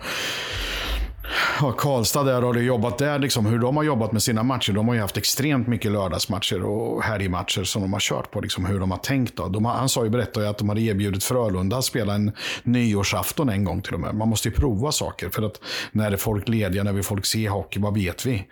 ja, 1.62 1.72
Karlstad 1.72 2.24
där 2.24 2.44
och 2.44 2.54
har 2.56 2.62
jobbat 2.62 2.98
där. 2.98 3.20
Liksom, 3.20 3.46
hur 3.46 3.60
de 3.60 3.78
har 3.78 3.84
jobbat 3.84 4.12
med 4.12 4.24
sina 4.24 4.44
matcher. 4.44 4.74
De 4.74 4.88
har 4.88 4.96
ju 4.96 5.02
haft 5.02 5.18
extremt 5.18 5.68
mycket 5.68 5.92
lördagsmatcher 5.92 6.64
och 6.64 7.04
helgmatcher 7.04 7.64
som 7.64 7.82
de 7.82 7.94
har 7.94 8.00
kört 8.00 8.32
på. 8.32 8.42
Liksom, 8.42 8.66
hur 8.66 8.80
de 8.80 8.92
har 8.92 8.98
tänkt. 8.98 9.38
Då. 9.38 9.48
De 9.48 9.66
har, 9.66 9.74
han 9.74 9.90
sa 9.90 10.04
ju, 10.04 10.10
berättade 10.10 10.46
ju 10.46 10.50
att 10.50 10.58
de 10.58 10.70
hade 10.70 10.82
erbjudit 10.82 11.24
Frölunda 11.24 11.78
att 11.78 11.86
spela 11.86 12.14
en 12.14 12.32
nyårsafton 12.64 13.50
en 13.50 13.64
gång 13.64 13.82
till 13.82 13.94
och 13.94 14.00
med. 14.00 14.16
Man 14.16 14.30
måste 14.30 14.48
ju 14.50 14.54
prova 14.56 14.92
saker. 14.92 15.30
För 15.30 15.44
att 15.44 15.60
när 15.92 16.12
är 16.12 16.18
folk 16.18 16.48
lediga, 16.48 16.84
när 16.84 16.94
vill 16.94 17.04
folk 17.04 17.26
se 17.26 17.50
hockey, 17.50 17.80
vad 17.80 17.94
vet 17.94 18.26
vi? 18.26 18.48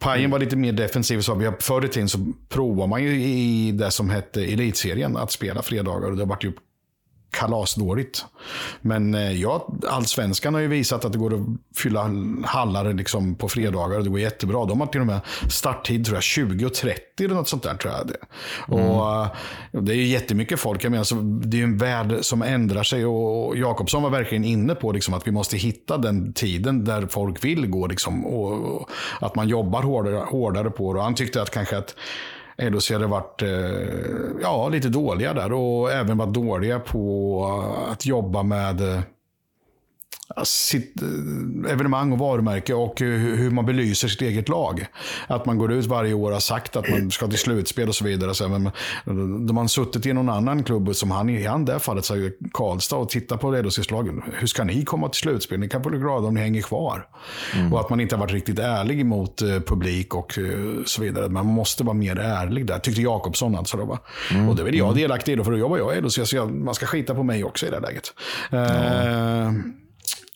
Pajen 0.00 0.30
var 0.30 0.38
lite 0.38 0.56
mer 0.56 0.72
defensiv. 0.72 1.20
Så 1.20 1.34
vi 1.34 1.46
har, 1.46 1.56
förr 1.60 1.84
i 1.84 1.88
tiden 1.88 2.08
så 2.08 2.18
provar 2.48 2.86
man 2.86 3.02
ju 3.02 3.22
i 3.22 3.72
det 3.72 3.90
som 3.90 4.10
hette 4.10 4.44
elitserien 4.44 5.16
att 5.16 5.32
spela 5.32 5.62
fredagar. 5.62 6.10
Och 6.10 6.16
det 6.16 6.22
har 6.22 6.28
varit 6.28 6.44
ju 6.44 6.52
kalasdåligt. 7.30 8.24
Men 8.80 9.14
eh, 9.14 9.32
ja, 9.32 9.68
allsvenskan 9.88 10.54
har 10.54 10.60
ju 10.60 10.68
visat 10.68 11.04
att 11.04 11.12
det 11.12 11.18
går 11.18 11.34
att 11.34 11.46
fylla 11.76 12.10
hallar 12.44 12.92
liksom 12.92 13.34
på 13.34 13.48
fredagar 13.48 14.00
det 14.00 14.08
går 14.08 14.20
jättebra. 14.20 14.64
De 14.64 14.80
har 14.80 14.86
till 14.86 15.00
och 15.00 15.06
med 15.06 15.20
starttid 15.48 16.04
tror 16.04 16.16
jag 16.16 16.22
20 16.22 16.66
och 16.66 16.74
30 16.74 17.24
eller 17.24 17.34
något 17.34 17.48
sånt 17.48 17.62
där. 17.62 17.74
tror 17.74 17.94
jag. 17.94 18.06
Det. 18.06 18.18
Och, 18.76 19.22
eh, 19.22 19.28
det 19.72 19.92
är 19.92 19.96
ju 19.96 20.06
jättemycket 20.06 20.60
folk. 20.60 20.84
Jag 20.84 20.90
menar, 20.90 21.04
så 21.04 21.14
det 21.14 21.56
är 21.56 21.58
ju 21.58 21.64
en 21.64 21.78
värld 21.78 22.18
som 22.20 22.42
ändrar 22.42 22.82
sig 22.82 23.06
och 23.06 23.56
Jakobsson 23.56 24.02
var 24.02 24.10
verkligen 24.10 24.44
inne 24.44 24.74
på 24.74 24.92
liksom, 24.92 25.14
att 25.14 25.26
vi 25.26 25.30
måste 25.30 25.56
hitta 25.56 25.98
den 25.98 26.32
tiden 26.32 26.84
där 26.84 27.06
folk 27.06 27.44
vill 27.44 27.66
gå. 27.66 27.86
Liksom, 27.86 28.26
och, 28.26 28.80
och 28.80 28.90
att 29.20 29.34
man 29.34 29.48
jobbar 29.48 29.82
hårdare, 29.82 30.16
hårdare 30.16 30.70
på 30.70 30.92
det. 30.92 30.98
Och 30.98 31.04
han 31.04 31.14
tyckte 31.14 31.42
att 31.42 31.50
kanske 31.50 31.78
att 31.78 31.94
LHC 32.60 32.92
hade 32.92 33.06
varit 33.06 33.42
eh, 33.42 33.48
ja, 34.42 34.68
lite 34.68 34.88
dåliga 34.88 35.34
där 35.34 35.52
och 35.52 35.92
även 35.92 36.18
varit 36.18 36.34
dåliga 36.34 36.80
på 36.80 37.44
att 37.92 38.06
jobba 38.06 38.42
med 38.42 38.80
eh, 38.80 39.00
sitt 40.44 41.02
eh, 41.02 41.72
evenemang 41.72 42.12
och 42.12 42.18
varumärke 42.18 42.74
och 42.74 43.00
hur 43.00 43.50
man 43.50 43.66
belyser 43.66 44.08
sitt 44.08 44.22
eget 44.22 44.48
lag. 44.48 44.86
Att 45.26 45.46
man 45.46 45.58
går 45.58 45.72
ut 45.72 45.86
varje 45.86 46.14
år 46.14 46.26
och 46.26 46.32
har 46.32 46.40
sagt 46.40 46.76
att 46.76 46.88
man 46.90 47.10
ska 47.10 47.26
till 47.28 47.38
slutspel 47.38 47.88
och 47.88 47.94
så 47.94 48.04
vidare. 48.04 48.34
Så, 48.34 48.48
men, 48.48 48.70
de 49.46 49.56
har 49.56 49.66
suttit 49.66 50.06
i 50.06 50.12
någon 50.12 50.28
annan 50.28 50.64
klubb, 50.64 50.96
som 50.96 51.10
han 51.10 51.28
i 51.28 51.46
han 51.46 51.64
det 51.64 51.78
fallet, 51.78 52.04
så 52.04 52.30
Karlstad, 52.52 52.96
och 52.96 53.08
tittat 53.08 53.40
på 53.40 53.50
LHC-lagen. 53.50 54.22
Hur 54.32 54.46
ska 54.46 54.64
ni 54.64 54.84
komma 54.84 55.08
till 55.08 55.20
slutspel? 55.20 55.60
Ni 55.60 55.68
kan 55.68 55.82
bli 55.82 55.98
glada 55.98 56.26
om 56.26 56.34
ni 56.34 56.40
hänger 56.40 56.62
kvar. 56.62 57.06
Och 57.72 57.80
att 57.80 57.90
man 57.90 58.00
inte 58.00 58.14
har 58.14 58.20
varit 58.20 58.32
riktigt 58.32 58.58
ärlig 58.58 59.06
mot 59.06 59.42
eh, 59.42 59.48
publik 59.48 60.14
och 60.14 60.38
eh, 60.38 60.84
så 60.86 61.02
vidare. 61.02 61.28
Man 61.28 61.46
måste 61.46 61.84
vara 61.84 61.94
mer 61.94 62.18
ärlig 62.18 62.66
där, 62.66 62.78
tyckte 62.78 63.02
Jakobsson 63.02 63.56
alltså. 63.56 63.76
Då, 63.76 63.84
va? 63.84 63.98
Och 64.48 64.56
det 64.56 64.62
är 64.62 64.64
väl 64.64 64.74
jag 64.74 64.94
delaktig 64.94 65.32
i, 65.32 65.36
då, 65.36 65.44
för 65.44 65.50
då 65.50 65.58
jobbar 65.58 65.78
jag 65.78 65.96
i 65.96 66.00
LHC, 66.00 66.20
så 66.24 66.36
jag, 66.36 66.54
man 66.54 66.74
ska 66.74 66.86
skita 66.86 67.14
på 67.14 67.22
mig 67.22 67.44
också 67.44 67.66
i 67.66 67.70
det 67.70 67.80
läget. 67.80 68.12
Eh, 68.50 69.52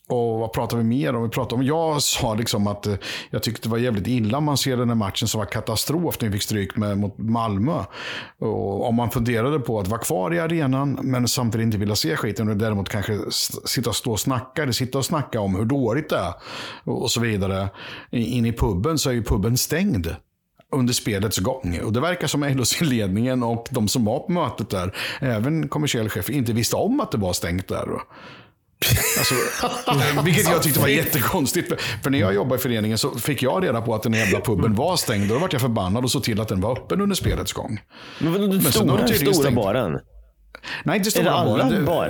och 0.07 0.39
vad 0.39 0.53
pratar 0.53 0.77
vi 0.77 0.83
mer 0.83 1.15
om? 1.15 1.23
Vi 1.23 1.29
pratar 1.29 1.55
om 1.57 1.63
jag 1.63 2.01
sa 2.01 2.33
liksom 2.33 2.67
att 2.67 2.87
eh, 2.87 2.93
jag 3.29 3.43
tyckte 3.43 3.61
det 3.67 3.71
var 3.71 3.77
jävligt 3.77 4.07
illa 4.07 4.39
man 4.39 4.57
ser 4.57 4.77
den 4.77 4.89
här 4.89 4.95
matchen 4.95 5.27
som 5.27 5.39
var 5.39 5.45
katastrof 5.45 6.17
när 6.21 6.27
vi 6.29 6.33
fick 6.33 6.41
stryk 6.41 6.77
med, 6.77 6.97
mot 6.97 7.17
Malmö. 7.17 7.83
Och 8.39 8.87
om 8.87 8.95
man 8.95 9.11
funderade 9.11 9.59
på 9.59 9.79
att 9.79 9.87
vara 9.87 9.99
kvar 10.01 10.33
i 10.33 10.39
arenan 10.39 10.99
men 11.03 11.27
samtidigt 11.27 11.65
inte 11.65 11.77
vilja 11.77 11.95
se 11.95 12.15
skiten 12.15 12.49
och 12.49 12.57
däremot 12.57 12.89
kanske 12.89 13.19
sitta 13.65 13.89
och 13.89 13.95
stå 13.95 14.11
och 14.11 14.19
snacka 14.19 14.63
eller 14.63 14.71
sitta 14.73 14.97
och 14.97 15.05
snacka 15.05 15.39
om 15.39 15.55
hur 15.55 15.65
dåligt 15.65 16.09
det 16.09 16.17
är 16.17 16.33
och 16.83 17.11
så 17.11 17.21
vidare. 17.21 17.69
I- 18.11 18.37
In 18.37 18.45
i 18.45 18.53
puben 18.53 18.97
så 18.97 19.09
är 19.09 19.13
ju 19.13 19.23
puben 19.23 19.57
stängd 19.57 20.15
under 20.71 20.93
spelets 20.93 21.37
gång. 21.37 21.79
Och 21.83 21.93
det 21.93 21.99
verkar 22.01 22.27
som 22.27 22.43
LHC-ledningen 22.43 23.43
och 23.43 23.67
de 23.71 23.87
som 23.87 24.05
var 24.05 24.19
på 24.19 24.31
mötet 24.31 24.69
där, 24.69 24.95
även 25.21 25.67
kommersiell 25.67 26.09
chef, 26.09 26.29
inte 26.29 26.53
visste 26.53 26.75
om 26.75 26.99
att 26.99 27.11
det 27.11 27.17
var 27.17 27.33
stängt 27.33 27.67
där. 27.67 27.87
Alltså, 29.17 29.35
vilket 30.23 30.49
jag 30.49 30.63
tyckte 30.63 30.79
var 30.79 30.87
jättekonstigt. 30.87 31.81
För, 32.03 32.09
när 32.09 32.19
jag 32.19 32.33
jobbade 32.33 32.55
i 32.55 32.61
föreningen 32.61 32.97
så 32.97 33.09
fick 33.11 33.43
jag 33.43 33.63
reda 33.63 33.81
på 33.81 33.95
att 33.95 34.03
den 34.03 34.13
jävla 34.13 34.39
puben 34.41 34.75
var 34.75 34.95
stängd. 34.97 35.31
Och 35.31 35.35
då 35.35 35.41
vart 35.41 35.53
jag 35.53 35.61
förbannad 35.61 36.03
och 36.03 36.11
såg 36.11 36.23
till 36.23 36.41
att 36.41 36.47
den 36.47 36.61
var 36.61 36.71
öppen 36.71 37.01
under 37.01 37.15
spelets 37.15 37.53
gång. 37.53 37.79
Men 38.19 38.31
vadå, 38.33 38.53
har 38.53 38.59
stora, 38.71 39.07
stora 39.07 39.33
stängt. 39.33 39.55
baren? 39.55 39.99
Nej, 40.83 40.97
inte 40.97 41.11
stora 41.11 41.25
Är 41.25 41.29
det 41.29 41.37
alla 41.37 42.07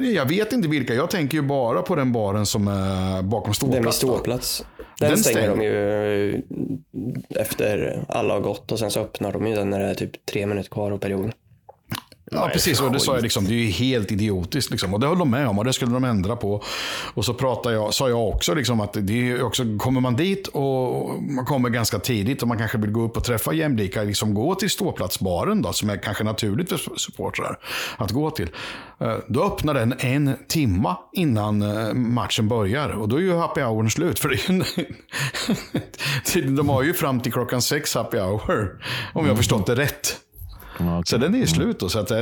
eh, 0.00 0.10
Jag 0.10 0.28
vet 0.28 0.52
inte 0.52 0.68
vilka. 0.68 0.94
Jag 0.94 1.10
tänker 1.10 1.38
ju 1.38 1.42
bara 1.42 1.82
på 1.82 1.94
den 1.96 2.12
baren 2.12 2.46
som 2.46 2.68
är 2.68 3.22
bakom 3.22 3.52
Den 3.60 3.84
med 3.84 3.94
ståplats. 3.94 3.96
ståplats. 3.96 4.64
Den, 5.00 5.08
Den 5.08 5.18
stänger 5.18 5.38
stänger. 5.38 5.56
de 5.56 5.62
ju 5.64 6.34
eh, 6.34 7.42
efter 7.42 8.04
alla 8.08 8.34
har 8.34 8.40
gått 8.40 8.72
och 8.72 8.78
sen 8.78 8.90
så 8.90 9.00
öppnar 9.00 9.32
de 9.32 9.46
ju 9.46 9.54
den 9.54 9.70
när 9.70 9.78
det 9.80 9.86
är 9.86 9.94
typ 9.94 10.26
tre 10.26 10.46
minuter 10.46 10.70
kvar 10.70 10.90
av 10.90 10.98
perioden. 10.98 11.32
Ja, 12.30 12.50
precis. 12.52 12.80
Och 12.80 12.92
det 12.92 13.00
sa 13.00 13.14
jag 13.14 13.22
liksom, 13.22 13.44
det 13.44 13.54
är 13.54 13.58
ju 13.58 13.70
helt 13.70 14.12
idiotiskt. 14.12 14.70
Liksom. 14.70 14.94
Och 14.94 15.00
det 15.00 15.06
höll 15.06 15.18
de 15.18 15.30
med 15.30 15.48
om 15.48 15.58
och 15.58 15.64
det 15.64 15.72
skulle 15.72 15.92
de 15.92 16.04
ändra 16.04 16.36
på. 16.36 16.62
Och 17.14 17.24
så 17.24 17.34
pratade 17.34 17.74
jag, 17.74 17.94
sa 17.94 18.08
jag 18.08 18.28
också 18.28 18.54
liksom 18.54 18.80
att 18.80 18.96
det 19.00 19.30
är 19.30 19.42
också, 19.42 19.64
kommer 19.78 20.00
man 20.00 20.16
dit 20.16 20.46
och 20.48 21.22
man 21.22 21.44
kommer 21.44 21.68
ganska 21.68 21.98
tidigt 21.98 22.42
och 22.42 22.48
man 22.48 22.58
kanske 22.58 22.78
vill 22.78 22.90
gå 22.90 23.02
upp 23.02 23.16
och 23.16 23.24
träffa 23.24 23.52
jämlika, 23.52 24.02
liksom 24.02 24.34
gå 24.34 24.54
till 24.54 24.70
ståplatsbaren 24.70 25.62
då, 25.62 25.72
som 25.72 25.90
är 25.90 25.96
kanske 25.96 26.24
naturligt 26.24 26.68
för 26.68 26.78
supportrar 26.96 27.58
att 27.96 28.10
gå 28.10 28.30
till. 28.30 28.48
Eh, 29.00 29.14
Då 29.28 29.44
öppnar 29.44 29.74
den 29.74 29.94
en 29.98 30.36
timma 30.48 30.96
innan 31.12 31.62
eh, 31.62 31.94
matchen 31.94 32.48
börjar. 32.48 32.88
Och 32.88 33.08
då 33.08 33.16
är 33.16 33.20
ju 33.20 33.36
happy 33.36 33.60
houren 33.60 33.90
slut. 33.90 34.18
För 34.18 34.30
ju, 36.34 36.46
de 36.56 36.68
har 36.68 36.82
ju 36.82 36.94
fram 36.94 37.20
till 37.20 37.32
klockan 37.32 37.62
sex 37.62 37.94
happy 37.94 38.18
hour. 38.18 38.82
Om 39.14 39.24
jag 39.24 39.32
har 39.32 39.36
förstått 39.36 39.66
det 39.66 39.74
rätt. 39.74 40.16
Ja, 40.78 41.02
Så 41.06 41.16
den 41.16 41.34
är 41.34 41.38
ju 41.38 41.46
slut 41.46 41.80
då. 41.80 41.88
Så 41.88 41.98
att, 41.98 42.10
eh, 42.10 42.18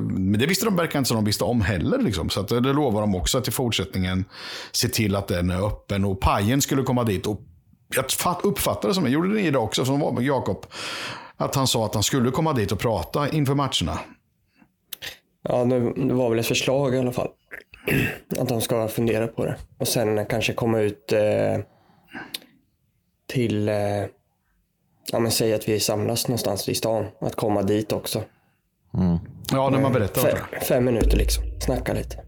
men 0.00 0.32
det 0.40 0.46
visste 0.46 0.64
de 0.64 0.76
verkar 0.76 0.98
inte 0.98 1.08
som 1.08 1.14
de 1.16 1.24
visste 1.24 1.44
om 1.44 1.60
heller. 1.60 1.98
Liksom. 1.98 2.30
Så 2.30 2.40
att, 2.40 2.52
eh, 2.52 2.60
det 2.60 2.72
lovar 2.72 3.00
de 3.00 3.14
också 3.14 3.38
att 3.38 3.48
i 3.48 3.50
fortsättningen 3.50 4.24
se 4.72 4.88
till 4.88 5.16
att 5.16 5.28
den 5.28 5.50
är 5.50 5.66
öppen. 5.66 6.04
Och 6.04 6.20
pajen 6.20 6.60
skulle 6.62 6.82
komma 6.82 7.04
dit. 7.04 7.26
Och 7.26 7.40
jag 7.94 8.10
fatt- 8.10 8.40
uppfattade 8.44 8.88
det 8.90 8.94
som, 8.94 9.04
jag 9.04 9.12
gjorde 9.12 9.34
det 9.34 9.40
i 9.40 9.50
det 9.50 9.58
också, 9.58 9.84
som 9.84 10.00
var 10.00 10.12
med 10.12 10.24
Jakob. 10.24 10.66
Att 11.36 11.54
han 11.54 11.66
sa 11.66 11.84
att 11.86 11.94
han 11.94 12.02
skulle 12.02 12.30
komma 12.30 12.52
dit 12.52 12.72
och 12.72 12.78
prata 12.78 13.28
inför 13.28 13.54
matcherna. 13.54 13.98
Ja, 15.48 15.64
det, 15.64 15.92
det 16.08 16.14
var 16.14 16.30
väl 16.30 16.38
ett 16.38 16.46
förslag 16.46 16.94
i 16.94 16.98
alla 16.98 17.12
fall. 17.12 17.28
Att 18.38 18.48
de 18.48 18.60
ska 18.60 18.88
fundera 18.88 19.26
på 19.26 19.44
det. 19.44 19.56
Och 19.78 19.88
sen 19.88 20.26
kanske 20.26 20.52
komma 20.52 20.80
ut 20.80 21.12
eh, 21.12 21.20
till, 23.32 23.68
eh, 23.68 23.74
ja 25.12 25.18
men 25.18 25.30
säg 25.30 25.54
att 25.54 25.68
vi 25.68 25.80
samlas 25.80 26.28
någonstans 26.28 26.68
i 26.68 26.74
stan. 26.74 27.06
Att 27.20 27.34
komma 27.34 27.62
dit 27.62 27.92
också. 27.92 28.22
Ja, 29.50 29.70
när 29.70 29.80
man 29.80 29.92
berättar 29.92 30.20
om 30.22 30.26
Fe, 30.28 30.38
det. 30.50 30.60
fem 30.60 30.84
minuter 30.84 31.16
liksom. 31.16 31.44
Snacka 31.60 31.92
lite. 31.92 32.24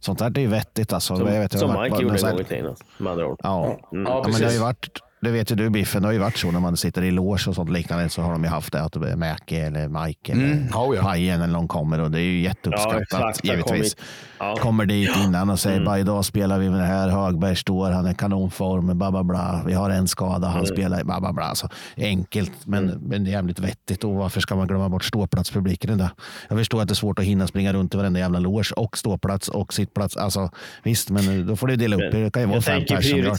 Sånt 0.00 0.18
där 0.18 0.30
det 0.30 0.44
är 0.44 0.48
vettigt 0.48 0.92
alltså. 0.92 1.16
Som, 1.16 1.26
jag 1.26 1.40
vet, 1.40 1.52
jag 1.52 1.60
som 1.60 1.70
har 1.70 1.76
varit 1.76 1.92
Mike 1.92 1.96
på 1.96 2.02
gjorde 2.02 2.28
en 2.28 2.32
gång 2.32 2.40
i 2.40 2.44
tiden. 2.44 2.76
Med 2.98 3.12
andra 3.12 3.26
ord. 3.26 3.40
Ja. 3.42 3.78
Ja, 3.90 3.98
Ja, 4.04 4.22
men 4.30 4.40
det 4.40 4.46
har 4.46 4.52
ju 4.52 4.58
varit 4.58 4.88
Det 5.22 5.30
vet 5.30 5.50
ju 5.50 5.54
du 5.54 5.70
Biffen, 5.70 6.02
det 6.02 6.08
har 6.08 6.12
ju 6.12 6.18
varit 6.18 6.36
så 6.36 6.50
när 6.50 6.60
man 6.60 6.76
sitter 6.76 7.02
i 7.02 7.10
loge 7.10 7.48
och 7.48 7.54
sånt 7.54 7.70
liknande 7.70 8.08
så 8.08 8.22
har 8.22 8.32
de 8.32 8.44
ju 8.44 8.50
haft 8.50 8.72
det 8.72 8.82
att 8.82 8.96
Mäke 9.18 9.56
eller 9.56 9.88
Mike 9.88 10.32
eller 10.32 10.44
Mm. 10.44 10.68
Oh, 10.74 10.96
ja. 10.96 11.02
Pajen 11.02 11.42
eller 11.42 11.52
någon 11.52 11.68
kommer 11.68 12.00
och 12.00 12.10
det 12.10 12.20
är 12.20 12.22
ju 12.22 12.42
Ja, 12.42 12.48
jätteuppskattat 12.48 13.02
exakt. 13.02 13.42
Det 13.42 13.48
har 13.48 13.56
givetvis. 13.56 13.96
Ja. 14.38 14.56
Kommer 14.56 14.86
dit 14.86 15.10
innan 15.24 15.50
och 15.50 15.60
säger 15.60 15.84
bara 15.84 15.98
idag 15.98 16.24
spelar 16.24 16.58
vi 16.58 16.70
med 16.70 16.80
det 16.80 16.86
här. 16.86 17.08
Högberg 17.08 17.56
står, 17.56 17.90
han 17.90 18.06
är 18.06 18.14
kanonform, 18.14 18.98
bla 18.98 19.10
bla 19.10 19.24
bla. 19.24 19.62
Vi 19.66 19.72
har 19.72 19.90
en 19.90 20.08
skada, 20.08 20.48
han 20.48 20.66
spelar, 20.66 21.04
bla 21.04 21.20
bla 21.20 21.32
bla. 21.32 21.44
Alltså, 21.44 21.68
enkelt, 21.96 22.52
men, 22.64 22.86
men 22.86 23.24
det 23.24 23.30
är 23.30 23.32
jävligt 23.32 23.58
vettigt. 23.58 24.04
Och 24.04 24.14
varför 24.14 24.40
ska 24.40 24.56
man 24.56 24.66
glömma 24.66 24.88
bort 24.88 25.04
ståplatspubliken? 25.04 25.98
Där? 25.98 26.10
Jag 26.48 26.58
förstår 26.58 26.82
att 26.82 26.88
det 26.88 26.92
är 26.92 26.94
svårt 26.94 27.18
att 27.18 27.24
hinna 27.24 27.46
springa 27.46 27.72
runt 27.72 27.94
i 27.94 27.96
varenda 27.96 28.20
jävla 28.20 28.38
loge 28.38 28.72
och 28.76 28.98
ståplats 28.98 29.48
och 29.48 29.74
sittplats. 29.74 30.16
Alltså, 30.16 30.50
visst, 30.82 31.10
men 31.10 31.46
då 31.46 31.56
får 31.56 31.66
du 31.66 31.76
dela 31.76 31.96
upp 31.96 32.12
det. 32.12 32.24
Det 32.24 32.30
kan 32.30 32.42
ju 32.42 32.48
vara 32.48 32.60
fem 32.62 32.82
personer. 32.88 33.36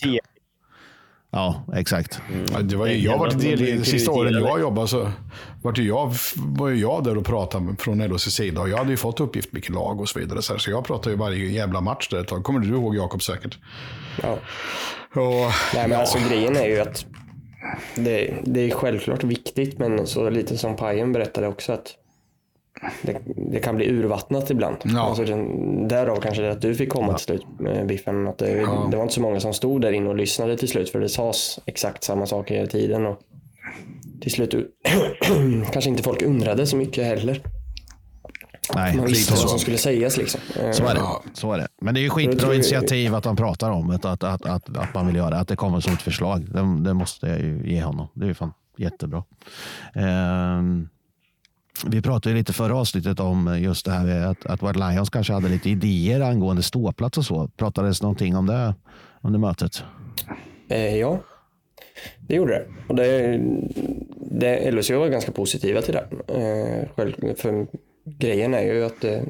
Ja, 1.33 1.63
exakt. 1.75 2.21
Ja, 2.53 2.59
Det 2.61 2.75
var 2.75 2.87
ju, 2.87 2.93
Mm. 2.93 3.05
jag 3.05 3.17
var 3.17 3.29
Det 3.29 3.35
del, 3.35 3.57
blir 3.57 3.77
de 3.77 3.85
sista 3.85 4.11
åren 4.11 4.33
jag 4.33 4.59
jobbade 4.59 4.87
så 4.87 5.11
var, 5.61 5.73
ju 5.77 5.87
jag, 5.87 6.13
var 6.35 6.67
ju 6.69 6.75
jag 6.75 7.03
där 7.03 7.17
och 7.17 7.25
pratade 7.25 7.75
från 7.79 7.99
LHCs 8.07 8.33
sida. 8.35 8.61
Och 8.61 8.69
jag 8.69 8.77
hade 8.77 8.89
ju 8.91 8.97
fått 8.97 9.19
uppgift 9.19 9.49
vilket 9.51 9.71
lag 9.75 10.01
och 10.01 10.09
så 10.09 10.19
vidare. 10.19 10.41
Så, 10.41 10.53
här, 10.53 10.59
så 10.59 10.71
jag 10.71 10.85
pratade 10.85 11.09
ju 11.09 11.15
varje 11.17 11.45
jävla 11.51 11.81
match 11.81 12.07
där 12.09 12.19
ett 12.21 12.27
tag. 12.27 12.43
Kommer 12.43 12.59
du 12.59 12.67
ihåg 12.67 12.95
Jakob 12.95 13.23
säkert? 13.23 13.57
Ja. 14.23 14.37
Och, 15.21 15.51
Nej, 15.73 15.87
men 15.87 15.99
alltså 15.99 16.17
grejen 16.29 16.55
är 16.55 16.65
ju 16.67 16.79
att 16.79 17.05
det, 17.95 18.33
det 18.43 18.61
är 18.61 18.71
självklart 18.71 19.23
viktigt, 19.23 19.79
men 19.79 20.07
så 20.07 20.29
lite 20.29 20.57
som 20.57 20.75
Pajen 20.75 21.11
berättade 21.13 21.47
också 21.47 21.73
att 21.73 21.87
det, 23.01 23.21
det 23.25 23.59
kan 23.59 23.75
bli 23.75 23.89
urvattnat 23.89 24.49
ibland. 24.49 24.77
Ja. 24.83 24.99
Alltså 24.99 25.25
den, 25.25 25.87
därav 25.87 26.15
kanske 26.15 26.41
det 26.41 26.51
att 26.51 26.61
du 26.61 26.75
fick 26.75 26.89
komma 26.89 27.13
till 27.13 27.25
slut, 27.25 27.45
Biffen. 27.87 28.27
Att 28.27 28.37
det, 28.37 28.55
det 28.91 28.97
var 28.97 29.03
inte 29.03 29.13
så 29.13 29.21
många 29.21 29.39
som 29.39 29.53
stod 29.53 29.81
där 29.81 29.91
inne 29.91 30.09
och 30.09 30.15
lyssnade 30.15 30.57
till 30.57 30.67
slut, 30.67 30.89
för 30.89 30.99
det 30.99 31.09
sades 31.09 31.59
exakt 31.65 32.03
samma 32.03 32.25
saker 32.25 32.55
hela 32.55 32.67
tiden. 32.67 33.05
Och 33.05 33.19
till 34.21 34.31
slut 34.31 34.53
kanske 35.71 35.89
inte 35.89 36.03
folk 36.03 36.21
undrade 36.21 36.67
så 36.67 36.75
mycket 36.75 37.05
heller. 37.05 37.41
Nej, 38.75 38.97
Man 38.97 39.05
visste 39.05 39.33
vad 39.33 39.49
som 39.49 39.59
skulle 39.59 39.77
sägas 39.77 40.17
liksom. 40.17 40.41
Så 40.53 40.85
är, 40.85 40.93
det. 40.93 40.99
Ja. 40.99 41.23
så 41.33 41.53
är 41.53 41.57
det. 41.57 41.67
Men 41.81 41.93
det 41.93 41.99
är 41.99 42.01
ju 42.01 42.09
skitbra 42.09 42.55
initiativ 42.55 43.15
att 43.15 43.25
han 43.25 43.35
pratar 43.35 43.71
om 43.71 43.87
det, 43.87 43.95
att, 44.09 44.23
att, 44.23 44.45
att, 44.45 44.77
att 44.77 44.93
man 44.93 45.07
vill 45.07 45.15
göra 45.15 45.37
att 45.37 45.47
det 45.47 45.55
kommer 45.55 45.79
som 45.79 45.93
ett 45.93 46.01
förslag. 46.01 46.45
Det, 46.53 46.83
det 46.89 46.93
måste 46.93 47.27
jag 47.27 47.39
ju 47.39 47.61
ge 47.65 47.83
honom. 47.83 48.07
Det 48.13 48.25
är 48.25 48.27
ju 48.27 48.33
fan 48.33 48.53
jättebra. 48.77 49.23
Ehm, 49.95 50.89
vi 51.87 52.01
pratade 52.01 52.35
lite 52.35 52.53
förra 52.53 52.75
avsnittet 52.75 53.19
om 53.19 53.59
just 53.61 53.85
det 53.85 53.91
här 53.91 54.05
med 54.05 54.29
att, 54.29 54.45
att 54.45 54.63
White 54.63 54.79
Lions 54.79 55.09
kanske 55.09 55.33
hade 55.33 55.49
lite 55.49 55.69
idéer 55.69 56.21
angående 56.21 56.63
ståplats 56.63 57.17
och 57.17 57.25
så. 57.25 57.47
Pratades 57.47 58.01
någonting 58.01 58.35
om 58.35 58.45
det 58.45 58.75
under 59.21 59.39
mötet? 59.39 59.83
Eh, 60.69 60.97
ja, 60.97 61.19
det 62.19 62.35
gjorde 62.35 62.53
det. 62.53 62.65
Och 62.87 62.95
det, 62.95 63.39
det 64.15 64.71
LSU 64.71 64.95
var 64.95 65.07
ganska 65.07 65.31
positiva 65.31 65.81
till 65.81 65.93
det. 65.93 66.05
Eh, 66.27 66.89
själv, 66.95 67.35
för 67.37 67.67
grejen 68.03 68.53
är 68.53 68.61
ju 68.61 68.85
att 68.85 69.03
eh, 69.03 69.21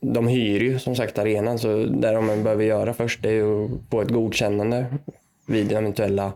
de 0.00 0.28
hyr 0.28 0.60
ju 0.60 0.78
som 0.78 0.96
sagt 0.96 1.18
arenan, 1.18 1.58
så 1.58 1.76
det 1.76 2.12
de 2.12 2.26
behöver 2.26 2.64
göra 2.64 2.94
först 2.94 3.24
är 3.24 3.30
ju 3.30 3.64
att 3.64 3.70
få 3.90 4.00
ett 4.00 4.10
godkännande 4.10 4.86
vid 5.46 5.72
eventuella 5.72 6.32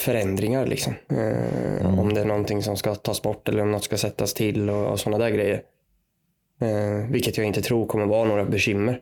förändringar. 0.00 0.66
Liksom. 0.66 0.94
Eh, 1.08 1.98
Om 2.00 2.14
det 2.14 2.20
är 2.20 2.24
någonting 2.24 2.62
som 2.62 2.76
ska 2.76 2.94
tas 2.94 3.22
bort 3.22 3.48
eller 3.48 3.62
om 3.62 3.70
något 3.72 3.84
ska 3.84 3.96
sättas 3.98 4.34
till 4.34 4.70
och, 4.70 4.86
och 4.90 5.00
sådana 5.00 5.24
där 5.24 5.30
grejer. 5.30 5.62
Eh, 6.60 7.10
vilket 7.10 7.36
jag 7.36 7.46
inte 7.46 7.62
tror 7.62 7.86
kommer 7.86 8.06
vara 8.06 8.24
några 8.28 8.44
bekymmer. 8.44 9.00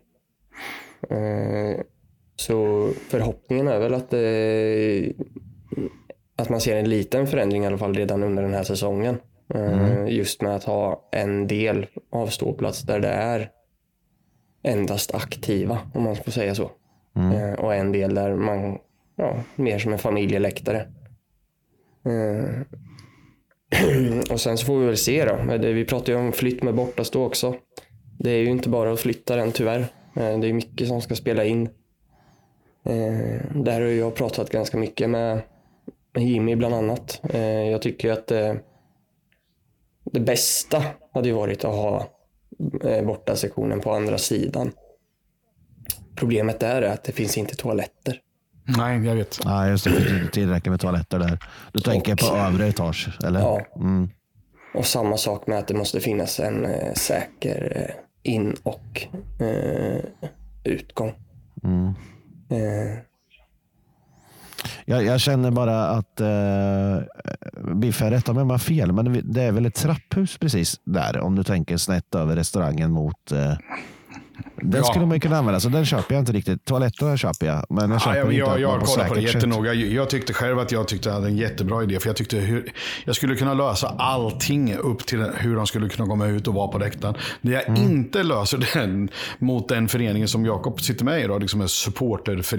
Eh, 1.11 1.81
så 2.37 2.89
förhoppningen 3.09 3.69
är 3.69 3.79
väl 3.79 3.95
att, 3.95 4.13
eh, 4.13 5.25
att 6.37 6.49
man 6.49 6.61
ser 6.61 6.77
en 6.77 6.89
liten 6.91 7.27
förändring 7.27 7.65
i 7.65 7.67
alla 7.67 7.79
fall 7.79 7.95
redan 7.95 8.23
under 8.23 8.43
den 8.43 8.55
här 8.55 8.63
säsongen. 8.63 9.17
Eh, 9.55 10.09
Just 10.09 10.43
med 10.43 10.57
att 10.57 10.65
ha 10.65 11.09
en 11.13 11.47
del 11.47 11.87
av 12.13 12.27
ståplats 12.27 12.83
där 12.83 13.01
det 13.01 13.09
är 13.09 13.51
endast 14.63 15.15
aktiva, 15.15 15.79
om 15.95 16.03
man 16.03 16.17
får 16.17 16.31
säga 16.33 16.55
så. 16.55 16.71
Eh, 17.35 17.53
och 17.65 17.75
en 17.75 17.93
del 17.93 18.15
där 18.15 18.35
man, 18.35 18.79
ja, 19.17 19.43
mer 19.57 19.79
som 19.79 19.93
en 19.93 19.99
familjeläktare. 19.99 20.87
Eh, 22.05 22.61
och 24.31 24.41
sen 24.41 24.59
så 24.59 24.67
får 24.67 24.79
vi 24.79 24.87
väl 24.87 24.97
se 24.97 25.25
då. 25.25 25.53
Eh, 25.53 25.61
vi 25.61 25.85
pratar 25.85 26.13
ju 26.13 26.19
om 26.19 26.33
flytt 26.33 26.63
med 26.63 26.75
bortastå 26.75 27.25
också. 27.25 27.55
Det 28.19 28.31
är 28.31 28.39
ju 28.39 28.51
inte 28.51 28.69
bara 28.69 28.93
att 28.93 29.01
flytta 29.01 29.37
den 29.37 29.53
tyvärr. 29.53 29.81
Eh, 30.17 30.39
Det 30.39 30.49
är 30.49 30.53
mycket 30.53 30.89
som 30.89 31.01
ska 31.03 31.15
spela 31.15 31.45
in. 31.45 31.69
Eh, 32.85 33.41
där 33.55 33.81
har 33.81 33.89
jag 33.89 34.15
pratat 34.15 34.51
ganska 34.51 34.77
mycket 34.79 35.11
med, 35.11 35.43
Jimmy 36.19 36.57
bland 36.57 36.75
annat. 36.75 37.21
Eh, 37.31 37.71
jag 37.71 37.83
tycker 37.83 38.13
att 38.13 38.31
eh, 38.31 38.55
det 40.05 40.21
bästa 40.21 40.85
hade 41.13 41.29
ju 41.29 41.35
varit 41.35 41.65
att 41.65 41.75
ha 41.75 42.09
eh, 42.85 43.05
borta 43.07 43.37
sektionen 43.37 43.81
på 43.81 43.93
andra 43.93 44.19
sidan. 44.19 44.73
Problemet 46.17 46.61
där 46.61 46.83
är 46.83 46.93
att 46.93 47.05
det 47.05 47.13
finns 47.13 47.39
inte 47.39 47.57
toaletter 47.57 48.21
nej, 48.65 49.07
jag 49.07 49.15
vet. 49.15 49.41
Nej, 49.45 49.71
just 49.71 49.85
det. 49.85 49.91
Det 49.91 50.19
inte 50.19 50.33
tillräckligt 50.33 50.71
med 50.71 50.81
toaletter 50.81 51.19
där. 51.19 51.39
Du 51.73 51.81
tänker 51.81 52.17
på 52.17 52.37
övre 52.37 52.67
etage, 52.69 53.19
eller? 53.25 53.41
Ja. 53.41 53.61
Mm. 53.77 54.11
Och 54.75 54.87
samma 54.87 55.17
sak 55.17 55.47
med 55.47 55.59
att 55.59 55.69
det 55.69 55.75
måste 55.75 56.01
finnas 56.01 56.41
en 56.41 56.65
eh, 56.65 56.93
säker 56.95 57.73
eh, 57.77 58.33
in 58.33 58.57
och 58.63 59.07
eh, 59.41 60.05
utgång. 60.65 61.13
Mm. 61.65 61.87
Eh, 62.51 62.99
Jag, 64.85 65.05
jag 65.05 65.21
känner 65.21 65.51
bara 65.51 65.87
att 65.89 66.21
eh, 66.21 66.99
Biffen, 67.75 68.11
rätta 68.11 68.33
mig 68.33 68.43
om 68.43 68.49
jag 68.49 68.55
har 68.55 68.59
fel, 68.59 68.93
men 68.93 69.33
det 69.33 69.43
är 69.43 69.53
väl 69.53 69.67
ett 69.67 69.75
trapphus 69.75 70.39
precis 70.39 70.81
där 70.85 71.21
om 71.21 71.37
du 71.37 71.45
tänker 71.45 71.77
snett 71.77 72.15
över 72.15 72.37
restaurangen 72.37 72.91
mot 72.91 73.33
eh, 73.33 73.53
den 74.57 74.81
Ja. 74.81 74.85
skulle 74.85 75.07
man 75.07 75.21
kunna 75.21 75.37
använda, 75.39 75.61
så 75.61 75.69
den 75.69 75.85
köper 75.85 76.15
jag 76.15 76.23
inte 76.23 76.33
riktigt. 76.33 76.65
Toaletterna 76.65 77.17
köper 77.17 77.47
jag, 77.47 77.67
men 77.69 77.91
jag 77.91 77.97
Ja, 77.97 77.99
köper 78.01 78.17
jag, 78.19 78.25
inte 78.27 78.37
jag, 78.37 78.61
jag 78.61 78.81
kollat 78.81 79.09
på 79.09 79.15
det 79.15 79.21
jättenoga. 79.21 79.75
Jag, 79.75 79.93
jag 79.93 80.11
tyckte 80.11 80.33
själv 80.33 80.59
att 80.59 80.73
jag 80.73 80.89
tyckte 80.89 81.09
jag 81.09 81.15
hade 81.15 81.27
en 81.27 81.37
jättebra 81.37 81.83
idé. 81.83 82.01
För 82.01 82.09
jag 82.09 82.17
tyckte 82.17 82.37
hur, 82.37 82.73
jag 83.05 83.17
skulle 83.17 83.35
kunna 83.37 83.55
lösa 83.55 83.89
allting 83.89 84.75
upp 84.77 85.07
till 85.07 85.19
hur 85.37 85.57
de 85.57 85.67
skulle 85.67 85.89
kunna 85.89 86.09
komma 86.09 86.27
ut 86.27 86.49
och 86.49 86.55
vara 86.55 86.69
på 86.69 86.79
läktaren. 86.79 87.15
Det 87.43 87.51
jag 87.53 87.69
Mm. 87.69 87.83
inte 87.83 88.23
löser 88.23 88.69
den 88.75 89.09
mot 89.39 89.69
den 89.69 89.89
föreningen 89.89 90.29
som 90.29 90.45
Jakob 90.47 90.81
sitter 90.81 91.05
med 91.05 91.21
i 91.21 91.25
idag, 91.25 91.41
liksom 91.41 91.61
en 91.61 91.69
supporter 91.69 92.43
för 92.43 92.59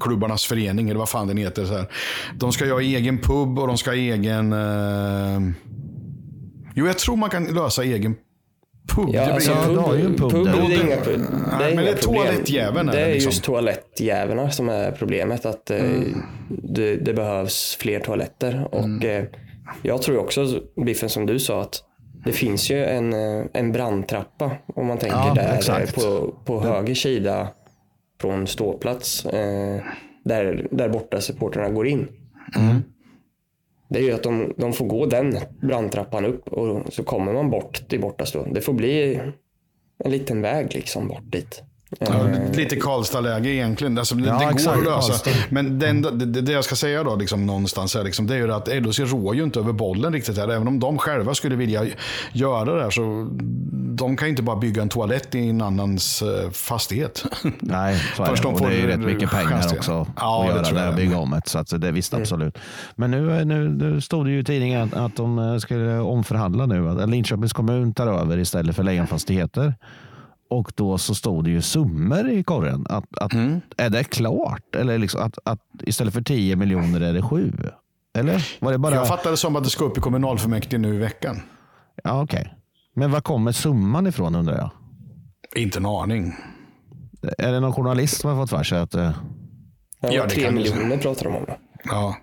klubbarnas 0.00 0.44
förening, 0.46 0.88
eller 0.88 0.98
vad 0.98 1.08
fan 1.08 1.28
den 1.28 1.36
heter. 1.36 1.64
Så 1.64 1.72
här. 1.72 1.86
De 2.34 2.52
ska 2.52 2.64
ju 2.64 2.72
ha 2.72 2.80
egen 2.80 3.18
pub 3.18 3.58
och 3.58 3.66
de 3.66 3.78
ska 3.78 3.90
ha 3.90 3.96
egen... 3.96 4.52
Eh... 4.52 5.40
Jo, 6.74 6.86
jag 6.86 6.98
tror 6.98 7.16
man 7.16 7.30
kan 7.30 7.44
lösa 7.44 7.84
egen 7.84 8.16
pub. 8.94 9.08
Ja, 9.12 9.26
Det 9.26 9.32
alltså, 9.34 9.52
blir- 9.66 9.76
Ja, 9.76 9.96
ju 9.96 10.04
en 10.06 10.14
pub 10.14 10.30
pub 10.30 10.44
där. 10.46 10.52
det 10.52 10.58
är 10.58 10.70
Ja, 10.78 10.82
inga, 10.84 10.96
det- 10.96 11.24
Nej, 11.58 11.74
men 11.74 11.84
det 11.84 11.90
är 11.90 11.96
toalettjäveln 11.96 12.86
Det 12.86 13.00
är 13.00 13.12
liksom. 13.12 13.30
just 13.30 13.44
toalettjäveln 13.44 14.52
som 14.52 14.68
är 14.68 14.90
problemet. 14.92 15.46
Att 15.46 15.70
eh, 15.70 15.80
Mm. 15.84 16.22
det, 16.48 16.96
det 16.96 17.12
behövs 17.14 17.76
fler 17.80 18.00
toaletter. 18.00 18.68
Och 18.72 18.84
Mm. 18.84 19.06
eh, 19.22 19.24
Jag 19.82 20.02
tror 20.02 20.18
också, 20.18 20.60
Biffen, 20.86 21.08
som 21.08 21.26
du 21.26 21.38
sa, 21.38 21.60
att 21.60 21.82
det 22.24 22.32
finns 22.32 22.70
ju 22.70 22.84
en, 22.84 23.12
eh, 23.12 23.44
en 23.52 23.72
brandtrappa. 23.72 24.50
Om 24.74 24.86
man 24.86 24.98
tänker 24.98 25.16
Ja, 25.16 25.32
där 25.34 25.54
exakt. 25.56 25.94
på, 25.94 26.34
på 26.44 26.60
höger 26.60 26.94
sida 26.94 27.48
från 28.20 28.46
ståplats. 28.46 29.26
Eh, 29.26 29.80
där, 30.24 30.68
där 30.70 30.88
borta 30.88 31.20
supporterna 31.20 31.68
går 31.68 31.86
in. 31.86 32.08
Mm. 32.56 32.82
Det 33.90 33.98
är 33.98 34.02
ju 34.02 34.12
att 34.12 34.22
de, 34.22 34.54
de 34.56 34.72
får 34.72 34.86
gå 34.86 35.06
den 35.06 35.38
brandtrappan 35.60 36.24
upp 36.24 36.48
och 36.48 36.92
så 36.92 37.04
kommer 37.04 37.32
man 37.32 37.50
bort 37.50 37.88
till 37.88 38.00
bortastå. 38.00 38.46
Det 38.52 38.60
får 38.60 38.72
bli 38.72 39.20
en 40.04 40.10
liten 40.10 40.42
väg 40.42 40.74
liksom 40.74 41.08
bort 41.08 41.32
dit. 41.32 41.62
Ja, 41.98 42.06
Eh, 42.06 42.52
lite 42.52 42.76
Karlstad-läge 42.76 43.50
egentligen. 43.50 43.98
Alltså, 43.98 44.14
det, 44.14 44.26
Ja, 44.28 44.38
det 44.38 44.44
går 44.44 44.52
exakt, 44.52 44.78
att 44.78 44.84
lösa. 44.84 45.12
Karlstad. 45.12 45.30
Men 45.50 45.78
den, 45.78 46.02
det, 46.02 46.10
det 46.10 46.40
det 46.40 46.52
jag 46.52 46.64
ska 46.64 46.74
säga 46.76 47.04
då, 47.04 47.16
liksom, 47.16 47.46
någonstans 47.46 47.96
är, 47.96 48.04
liksom, 48.04 48.26
det 48.26 48.34
är 48.34 48.38
ju 48.38 48.52
att 48.52 48.68
LHC 48.68 48.98
rår 48.98 49.34
ju 49.36 49.42
inte 49.42 49.58
över 49.60 49.72
bollen 49.72 50.12
riktigt. 50.12 50.38
här. 50.38 50.48
Även 50.48 50.68
om 50.68 50.80
de 50.80 50.98
själva 50.98 51.34
skulle 51.34 51.56
vilja 51.56 51.84
göra 52.32 52.74
det 52.74 52.82
här 52.82 52.90
så 52.90 53.28
de 53.96 54.16
kan 54.16 54.28
ju 54.28 54.30
inte 54.30 54.42
bara 54.42 54.56
bygga 54.56 54.82
en 54.82 54.88
toalett 54.88 55.34
i 55.34 55.48
en 55.48 55.62
annans 55.62 56.22
eh, 56.22 56.50
fastighet. 56.50 57.24
Nej, 57.60 58.02
så 58.16 58.22
är 58.22 58.30
det. 58.30 58.42
de 58.42 58.54
Och 58.54 58.60
det 58.60 58.66
är 58.66 58.80
ju 58.80 58.86
rätt 58.86 59.00
mycket 59.00 59.30
pengar 59.30 59.46
chans 59.50 59.68
till. 59.68 59.78
också 59.78 60.06
Ja, 60.16 60.48
att 60.48 60.64
det 60.64 60.70
göra 60.70 60.74
det 60.74 60.80
jag. 60.80 60.88
och 60.88 60.96
bygga 60.96 61.18
om 61.18 61.30
det. 61.30 61.42
Så 61.44 61.58
att 61.58 61.80
det 61.80 61.92
visst 61.92 62.14
absolut. 62.14 62.58
Men 62.94 63.10
nu, 63.10 63.44
nu, 63.44 63.68
nu 63.68 64.00
stod 64.00 64.26
det 64.26 64.30
ju 64.30 64.40
i 64.40 64.44
tidningen 64.44 64.82
att, 64.82 64.94
att 64.94 65.16
de 65.16 65.38
eh, 65.38 65.58
skulle 65.58 65.98
omförhandla 65.98 66.66
nu. 66.66 66.88
Att 66.88 67.10
Linköpings 67.10 67.52
kommun 67.52 67.94
tar 67.94 68.06
över 68.06 68.38
istället 68.38 68.76
för 68.76 68.82
Lejonfastigheter. 68.82 69.74
Och 70.50 70.72
då 70.76 70.98
så 70.98 71.14
stod 71.14 71.44
det 71.44 71.50
ju 71.50 71.62
summor 71.62 72.28
i 72.30 72.42
korren. 72.42 72.86
Att, 72.88 73.18
att, 73.18 73.32
Mm. 73.34 73.60
Är 73.76 73.90
det 73.90 74.04
klart? 74.04 74.74
Eller 74.74 74.98
liksom 74.98 75.20
att, 75.22 75.38
att 75.44 75.60
istället 75.82 76.14
för 76.14 76.22
10 76.22 76.56
miljoner 76.56 77.00
är 77.00 77.12
det 77.12 77.22
7? 77.22 77.52
Eller? 78.18 78.46
Var 78.60 78.72
det 78.72 78.78
bara... 78.78 78.94
Jag 78.94 79.08
fattade 79.08 79.36
som 79.36 79.56
att 79.56 79.64
det 79.64 79.70
ska 79.70 79.84
upp 79.84 79.98
i 79.98 80.00
kommunalfullmäktige 80.00 80.78
nu 80.78 80.94
i 80.94 80.98
veckan. 80.98 81.42
Ja, 82.04 82.22
okej. 82.22 82.54
Men 82.94 83.10
var 83.10 83.20
kommer 83.20 83.52
summan 83.52 84.06
ifrån 84.06 84.34
undrar 84.34 84.56
jag? 84.56 84.70
Inte 85.62 85.78
en 85.78 85.86
aning. 85.86 86.34
Är 87.38 87.52
det 87.52 87.60
någon 87.60 87.72
journalist 87.72 88.20
som 88.20 88.30
har 88.30 88.42
fått 88.42 88.50
för 88.50 88.62
sig 88.62 88.78
att... 88.78 88.94
eh, 88.94 89.10
Ja, 90.02 90.08
Ja, 90.12 90.22
det 90.24 90.30
tre 90.30 90.42
kan 90.44 90.54
du 90.54 90.60
miljoner 90.60 90.96
pratar 90.98 91.24
de 91.24 91.36
om. 91.36 91.44
Ja. 91.84 92.16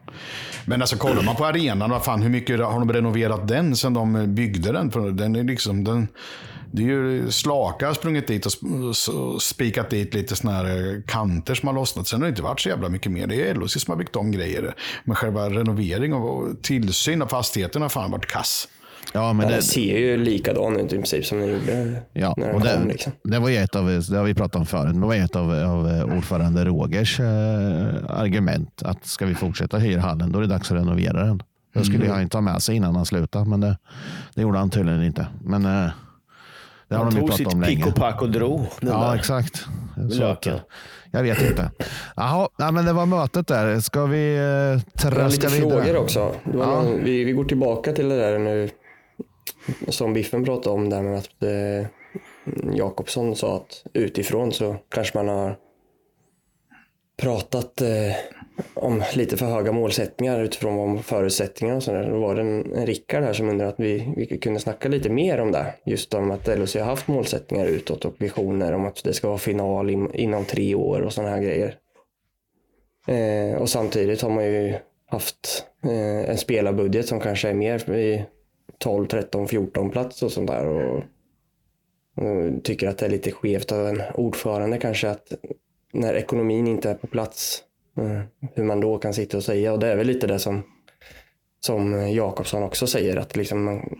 Men 0.66 0.82
alltså 0.82 0.98
kollar 0.98 1.24
man 1.24 1.36
på 1.36 1.46
arenan, 1.46 1.90
vad 1.90 2.04
fan, 2.06 2.22
hur 2.22 2.30
mycket 2.30 2.60
har 2.60 2.80
de 2.80 2.94
renoverat 2.94 3.48
den 3.48 3.76
sen 3.76 3.94
de 3.94 4.36
byggde 4.36 4.72
den? 4.72 4.92
För 4.92 5.12
Den 5.12 5.36
är 5.36 5.44
liksom, 5.44 5.84
den, 5.84 6.08
det 6.72 6.84
är 6.84 6.88
ju 6.88 7.32
Slaka 7.32 7.88
har 7.88 7.94
sprungit 7.94 8.28
dit 8.28 8.46
och 8.46 8.52
sp- 8.52 8.90
och 9.34 9.42
spikat 9.42 9.90
dit 9.90 10.14
lite 10.14 10.36
såna 10.36 10.54
här 10.54 11.02
kanter 11.08 11.56
som 11.56 11.68
har 11.68 11.74
lossnat. 11.76 12.08
Sen 12.08 12.20
har 12.22 12.26
det 12.28 12.30
inte 12.30 12.42
varit 12.42 12.60
så 12.60 12.70
jävla 12.70 12.90
mycket 12.90 13.12
mer. 13.12 13.28
Det 13.28 13.50
är 13.50 13.56
LHC 13.56 13.80
som 13.84 13.92
har 13.92 13.98
byggt 13.98 14.16
om 14.16 14.32
grejer. 14.32 14.74
Men 15.04 15.16
själva 15.16 15.50
renovering 15.50 16.14
och 16.14 16.62
tillsyn 16.62 17.22
av 17.22 17.28
fastigheten 17.28 17.82
har 17.82 17.90
fan 17.90 18.12
varit 18.12 18.26
kass. 18.26 18.68
Ja, 19.14 19.34
men 19.34 19.48
det, 19.48 19.54
den 19.54 19.64
ser 19.64 19.98
ju 20.00 20.18
likadan 20.18 20.78
ut 20.80 20.86
i 20.86 20.96
princip 20.96 21.26
som 21.26 21.40
den 21.40 21.50
gjorde 21.50 22.02
Ja, 22.14 22.34
när 22.38 22.46
den 22.48 22.56
och 22.56 22.62
kom. 22.62 22.82
det, 22.82 22.88
Liksom. 22.92 23.12
det 23.24 23.40
var 23.40 23.50
ett 23.50 23.76
av, 23.76 23.86
det 24.10 24.18
har 24.18 24.24
vi 24.24 24.34
pratat 24.34 24.56
om 24.56 24.66
förut, 24.66 24.94
det 24.94 25.00
var 25.00 25.16
ett 25.16 25.36
av, 25.36 25.52
av 25.52 25.88
eh, 25.88 26.18
ordförande 26.18 26.66
Rogers 26.66 27.20
eh, 27.20 27.26
argument 28.10 28.82
att 28.86 29.06
ska 29.06 29.26
vi 29.26 29.36
fortsätta 29.36 29.78
hyra 29.78 30.02
hallen 30.02 30.32
då 30.32 30.40
är 30.40 30.42
det 30.44 30.48
dags 30.48 30.72
att 30.72 30.78
renovera 30.78 31.26
den. 31.26 31.44
Det 31.74 31.84
skulle 31.84 32.06
Mm. 32.06 32.18
han 32.18 32.30
ta 32.30 32.42
med 32.42 32.62
sig 32.64 32.76
innan 32.76 32.96
han 32.96 33.06
slutade, 33.06 33.46
men 33.50 33.62
det, 33.62 33.78
det 34.36 34.42
gjorde 34.42 34.58
han 34.58 34.70
tydligen 34.70 35.04
inte. 35.04 35.28
Men 35.44 35.66
eh, 35.66 35.90
det 36.90 36.96
har 36.96 37.04
Han 37.04 37.14
de 37.14 37.16
ju 37.16 37.22
tog 37.22 37.30
pratat 37.30 37.38
sitt 37.38 37.54
om 37.54 37.62
pick 37.62 37.88
och 37.88 37.96
pack 37.96 38.22
och 38.22 38.32
drog. 38.32 38.62
Ja, 38.82 38.88
där. 38.88 39.16
exakt. 39.16 39.56
Så 39.58 40.02
att, 40.02 40.16
Löken. 40.20 40.60
jag 41.12 41.24
vet 41.24 41.42
inte. 41.42 41.72
Jaha, 42.16 42.50
ja, 42.58 42.72
men 42.72 42.86
det 42.86 42.94
var 42.94 43.06
mötet 43.06 43.48
där. 43.48 43.80
Ska 43.80 44.06
vi 44.06 44.38
eh, 44.38 44.82
traska 45.02 45.48
lite 45.48 45.48
vidare? 45.66 45.84
frågor 45.84 45.98
också. 46.02 46.32
Det 46.44 46.58
var 46.58 46.66
Ja. 46.66 46.82
någon, 46.84 47.04
vi, 47.04 47.24
vi 47.24 47.32
går 47.32 47.46
tillbaka 47.46 47.94
till 47.94 48.10
det 48.10 48.16
där 48.18 48.40
nu 48.40 48.70
som 49.90 50.14
Biffen 50.14 50.46
pratade 50.46 50.76
om 50.76 50.90
där 50.90 51.02
med 51.04 51.18
att 51.18 51.44
eh, 51.44 51.88
Jakobsson 52.78 53.36
sa 53.36 53.56
att 53.56 53.84
utifrån 53.94 54.52
så 54.52 54.76
kanske 54.90 55.18
man 55.18 55.28
har 55.28 55.56
pratat 57.22 57.82
eh, 57.82 57.88
om 58.74 59.04
lite 59.16 59.38
för 59.38 59.46
höga 59.46 59.72
målsättningar 59.72 60.40
utifrån 60.40 61.04
förutsättningarna 61.04 61.28
förutsättningar 61.28 61.76
och 61.76 61.84
sådär. 61.84 62.10
Då 62.12 62.20
var 62.20 62.36
det 62.36 62.42
en, 62.42 62.74
en 62.74 62.86
Rickard 62.86 63.24
här 63.24 63.34
som 63.34 63.50
undrade 63.50 63.72
att 63.72 63.80
vi, 63.80 64.14
vi 64.18 64.38
kunde 64.38 64.60
snacka 64.60 64.90
lite 64.90 65.10
mer 65.10 65.40
om 65.40 65.52
det. 65.52 65.74
Just 65.86 66.14
om 66.14 66.32
att 66.32 66.48
LHC 66.48 66.76
har 66.76 66.86
haft 66.86 67.08
målsättningar 67.08 67.66
utåt 67.66 68.06
och 68.06 68.16
visioner 68.18 68.74
om 68.74 68.86
att 68.86 69.04
det 69.04 69.14
ska 69.14 69.28
vara 69.28 69.38
final 69.38 69.90
in, 69.90 70.14
inom 70.14 70.46
tre 70.46 70.76
år 70.76 71.02
och 71.02 71.14
sådana 71.14 71.32
här 71.32 71.42
grejer. 71.42 71.76
Eh, 73.08 73.62
och 73.62 73.70
samtidigt 73.70 74.22
har 74.22 74.30
man 74.30 74.46
ju 74.46 74.74
haft 75.06 75.66
eh, 75.84 76.30
en 76.30 76.38
spelarbudget 76.38 77.08
som 77.08 77.20
kanske 77.20 77.50
är 77.50 77.54
mer 77.54 77.90
i 77.92 78.26
12, 78.78 79.08
13, 79.08 79.48
14 79.48 79.90
plats 79.90 80.24
och 80.24 80.32
sånt 80.32 80.48
där. 80.48 80.68
Och, 80.68 81.04
och 82.16 82.64
tycker 82.64 82.88
att 82.88 82.98
det 82.98 83.06
är 83.06 83.10
lite 83.10 83.32
skevt 83.32 83.72
av 83.72 83.88
en 83.88 84.02
ordförande 84.14 84.78
kanske 84.78 85.10
att 85.10 85.34
när 85.94 86.14
ekonomin 86.14 86.68
inte 86.68 86.90
är 86.90 86.96
på 86.96 87.08
plats, 87.08 87.64
hur 88.56 88.64
man 88.64 88.80
då 88.80 88.98
kan 88.98 89.14
sitta 89.14 89.38
och 89.38 89.44
säga. 89.44 89.74
Och 89.74 89.80
det 89.80 89.88
är 89.88 89.96
väl 89.96 90.08
lite 90.08 90.28
det 90.28 90.40
som, 90.40 90.64
som 91.60 92.12
Jakobsson 92.12 92.64
också 92.64 92.88
säger, 92.88 93.18
att 93.18 93.36
liksom 93.36 93.64
man, 93.64 93.98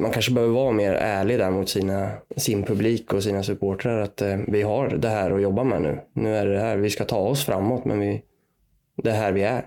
man 0.00 0.10
kanske 0.10 0.32
behöver 0.32 0.54
vara 0.54 0.72
mer 0.72 0.92
ärlig 0.94 1.38
där 1.38 1.50
mot 1.50 1.68
sina, 1.68 2.10
sin 2.36 2.62
publik 2.62 3.12
och 3.12 3.22
sina 3.22 3.42
supportrar. 3.42 4.00
Att 4.00 4.22
eh, 4.22 4.36
vi 4.48 4.62
har 4.62 4.88
det 4.88 5.08
här 5.08 5.30
att 5.30 5.42
jobba 5.42 5.64
med 5.64 5.82
nu. 5.82 5.98
Nu 6.12 6.36
är 6.36 6.46
det 6.46 6.60
här, 6.60 6.76
vi 6.76 6.90
ska 6.90 7.04
ta 7.04 7.18
oss 7.18 7.44
framåt, 7.44 7.84
men 7.84 8.00
vi, 8.00 8.22
det 9.02 9.10
är 9.10 9.14
här 9.14 9.32
vi 9.32 9.42
är. 9.42 9.66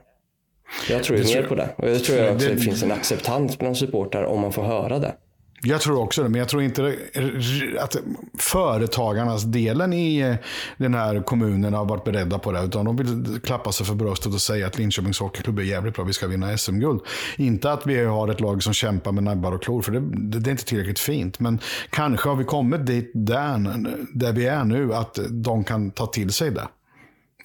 Jag 0.90 1.04
tror 1.04 1.20
ju 1.20 1.36
mer 1.36 1.44
på 1.48 1.56
det. 1.56 1.70
Och 1.76 1.90
jag 1.90 2.04
tror 2.04 2.18
jag 2.20 2.36
också 2.36 2.48
Det- 2.48 2.54
det 2.54 2.60
finns 2.60 2.84
en 2.84 2.92
acceptans 2.92 3.60
bland 3.60 3.78
supportrar 3.78 4.24
om 4.24 4.40
man 4.42 4.52
får 4.52 4.64
höra 4.64 5.00
det. 5.00 5.14
Jag 5.62 5.82
tror 5.82 6.00
också 6.00 6.24
det, 6.24 6.30
men 6.30 6.40
jag 6.40 6.50
tror 6.50 6.64
inte 6.64 6.96
att 7.80 7.96
företagarnas 8.38 9.44
delen 9.44 9.94
i 9.94 10.20
eh, 10.20 10.36
den 10.78 10.94
här 10.94 11.24
kommunen 11.24 11.74
har 11.74 11.86
varit 11.86 12.04
beredda 12.04 12.40
på 12.40 12.52
det. 12.52 12.64
Utan 12.64 12.86
de 12.86 12.96
vill 12.98 13.40
klappa 13.44 13.72
sig 13.72 13.86
för 13.86 13.96
bröstet 13.96 14.34
och 14.34 14.42
säga 14.42 14.68
att 14.68 14.78
Linköpings 14.78 15.20
Hockeyklubb 15.20 15.60
är 15.60 15.64
jävligt 15.64 15.96
bra, 15.96 16.04
vi 16.04 16.14
ska 16.14 16.28
vinna 16.28 16.58
SM-guld. 16.58 17.02
Inte 17.38 17.72
att 17.72 17.88
vi 17.88 18.06
har 18.06 18.28
ett 18.28 18.40
lag 18.40 18.64
som 18.64 18.74
kämpar 18.74 19.12
med 19.12 19.24
näbbar 19.24 19.52
och 19.52 19.64
klor, 19.64 19.82
för 19.82 19.92
det, 19.92 20.00
det, 20.00 20.40
det 20.40 20.50
är 20.50 20.52
inte 20.52 20.66
tillräckligt 20.66 21.00
fint. 21.00 21.40
Men 21.40 21.60
kanske 21.90 22.30
har 22.30 22.36
vi 22.36 22.44
kommit 22.44 22.86
dit 22.86 23.12
där, 23.14 23.60
där 24.14 24.34
vi 24.34 24.48
är 24.48 24.64
nu, 24.64 24.94
att 24.94 25.20
de 25.30 25.64
kan 25.64 25.92
ta 25.92 26.06
till 26.06 26.34
sig 26.34 26.52
det. 26.52 26.68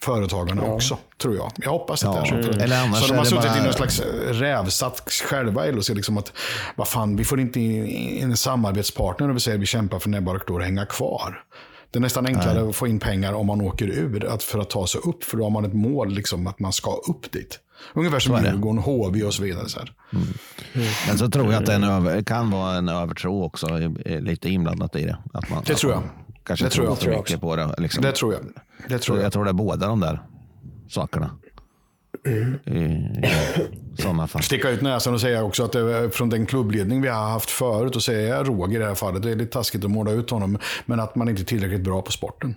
Företagarna 0.05 0.63
också, 0.63 0.99
tror 1.23 1.37
jag. 1.37 1.53
Jag 1.57 1.71
hoppas 1.71 2.05
att 2.05 2.13
det 2.15 2.21
är 2.21 2.43
så. 2.43 2.49
Mm. 2.49 2.61
Eller 2.61 2.85
annars 2.85 2.99
så 3.01 3.07
de 3.13 3.19
har 3.19 3.25
suttit 3.25 3.45
bara- 3.45 3.59
i 3.59 3.65
någon 3.65 3.73
slags 3.73 4.01
rävsatt 4.31 5.11
själva 5.11 5.65
och 5.77 5.85
ser 5.85 5.95
liksom 5.95 6.19
att 6.19 6.33
vad 6.77 6.89
fan, 6.89 7.17
vi 7.17 7.25
får 7.25 7.41
inte 7.41 7.61
in 7.61 8.31
en 8.31 8.37
samarbetspartner 8.37 9.29
och 9.29 9.37
vi 9.37 9.41
säger 9.41 9.57
att 9.59 9.63
vi 9.63 9.67
kämpar 9.67 9.99
för 9.99 10.39
klor 10.39 10.61
att 10.61 10.67
hänga 10.67 10.87
kvar. 10.87 11.43
Det 11.91 11.99
är 11.99 12.01
nästan 12.01 12.27
enklare 12.27 12.69
att 12.69 12.77
få 12.77 12.87
in 12.87 12.99
pengar 13.01 13.33
om 13.33 13.47
man 13.47 13.61
åker 13.61 13.87
ur 13.87 14.25
att 14.35 14.43
för 14.43 14.59
att 14.59 14.71
ta 14.71 14.87
sig 14.87 15.01
upp. 15.05 15.25
För 15.25 15.37
då 15.37 15.43
har 15.45 15.51
man 15.51 15.65
ett 15.65 15.75
mål 15.75 16.11
liksom 16.15 16.47
att 16.47 16.59
man 16.61 16.73
ska 16.73 16.91
upp 16.91 17.33
dit. 17.33 17.59
Ungefär 17.95 18.19
som. 18.19 18.45
Djurgården, 18.45 18.79
HV 18.83 19.23
och 19.23 19.35
så 19.35 19.43
vidare. 19.43 19.69
Så 19.69 19.79
här. 19.79 19.93
Men 21.09 21.19
så 21.19 21.31
tror 21.31 21.53
jag 21.53 21.61
att 21.63 21.67
det 21.67 21.75
över, 21.75 22.23
kan 22.23 22.51
vara 22.51 22.75
en 22.77 22.89
övertro 22.89 23.45
också, 23.45 23.67
lite 24.05 24.49
inblandat 24.49 24.97
i 24.97 25.05
det. 25.05 25.17
Att 25.33 25.51
man, 25.51 25.63
Det 25.67 25.73
att 25.73 25.79
tror 25.79 25.93
jag. 25.93 26.01
man 26.01 26.11
Kanske 26.45 26.65
Det 26.67 26.71
tror 26.71 26.85
tror 26.85 26.89
jag. 26.89 26.97
för 26.99 27.03
tror 27.05 27.15
jag 27.15 27.21
mycket 27.21 27.41
på 27.41 27.57
det. 27.57 27.75
Liksom. 27.79 28.03
Det 28.03 28.13
tror 28.13 28.33
jag. 28.33 28.43
Det 28.89 28.99
tror 28.99 29.19
jag. 29.19 29.25
jag 29.25 29.33
tror 29.33 29.45
det 29.45 29.51
är 29.51 29.55
båda 29.55 29.87
de 29.87 30.01
där 30.01 30.21
sakerna. 30.89 31.31
I, 32.27 32.31
i 32.71 33.23
sådana 33.99 34.27
fall. 34.27 34.43
Sticka 34.43 34.71
ut 34.71 34.83
näsan 34.83 35.15
och 35.15 35.21
säga 35.21 35.45
också 35.45 35.65
att 35.65 35.73
det 35.73 35.81
är 35.81 36.09
från 36.09 36.29
den 36.31 36.47
klubbledning 36.47 37.03
vi 37.03 37.09
har 37.09 37.29
haft 37.31 37.51
förut 37.51 37.97
och 37.97 38.03
säga 38.03 38.43
Roger 38.45 38.77
i 38.77 38.79
det 38.81 38.87
här 38.87 38.95
fallet. 38.95 39.23
Det 39.23 39.31
är 39.31 39.37
lite 39.37 39.53
taskigt 39.53 39.85
att 39.85 39.91
måla 39.91 40.11
ut 40.11 40.31
honom. 40.31 40.59
Men 40.87 41.01
att 41.01 41.15
man 41.15 41.29
inte 41.29 41.43
är 41.43 41.45
tillräckligt 41.45 41.81
bra 41.81 42.03
på 42.03 42.13
sporten. 42.13 42.55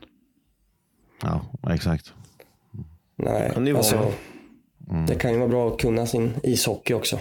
Ja, 1.23 1.41
exakt. 1.73 2.13
Nej, 3.15 3.51
Kan 3.53 3.63
det 3.63 3.69
ju 3.69 3.73
vara. 3.73 3.83
alltså, 3.83 4.11
det 5.07 5.15
kan 5.15 5.31
ju 5.31 5.37
vara 5.37 5.49
bra 5.49 5.67
att 5.67 5.79
kunna 5.79 6.05
sin 6.05 6.33
ishockey 6.43 6.93
också. 6.93 7.19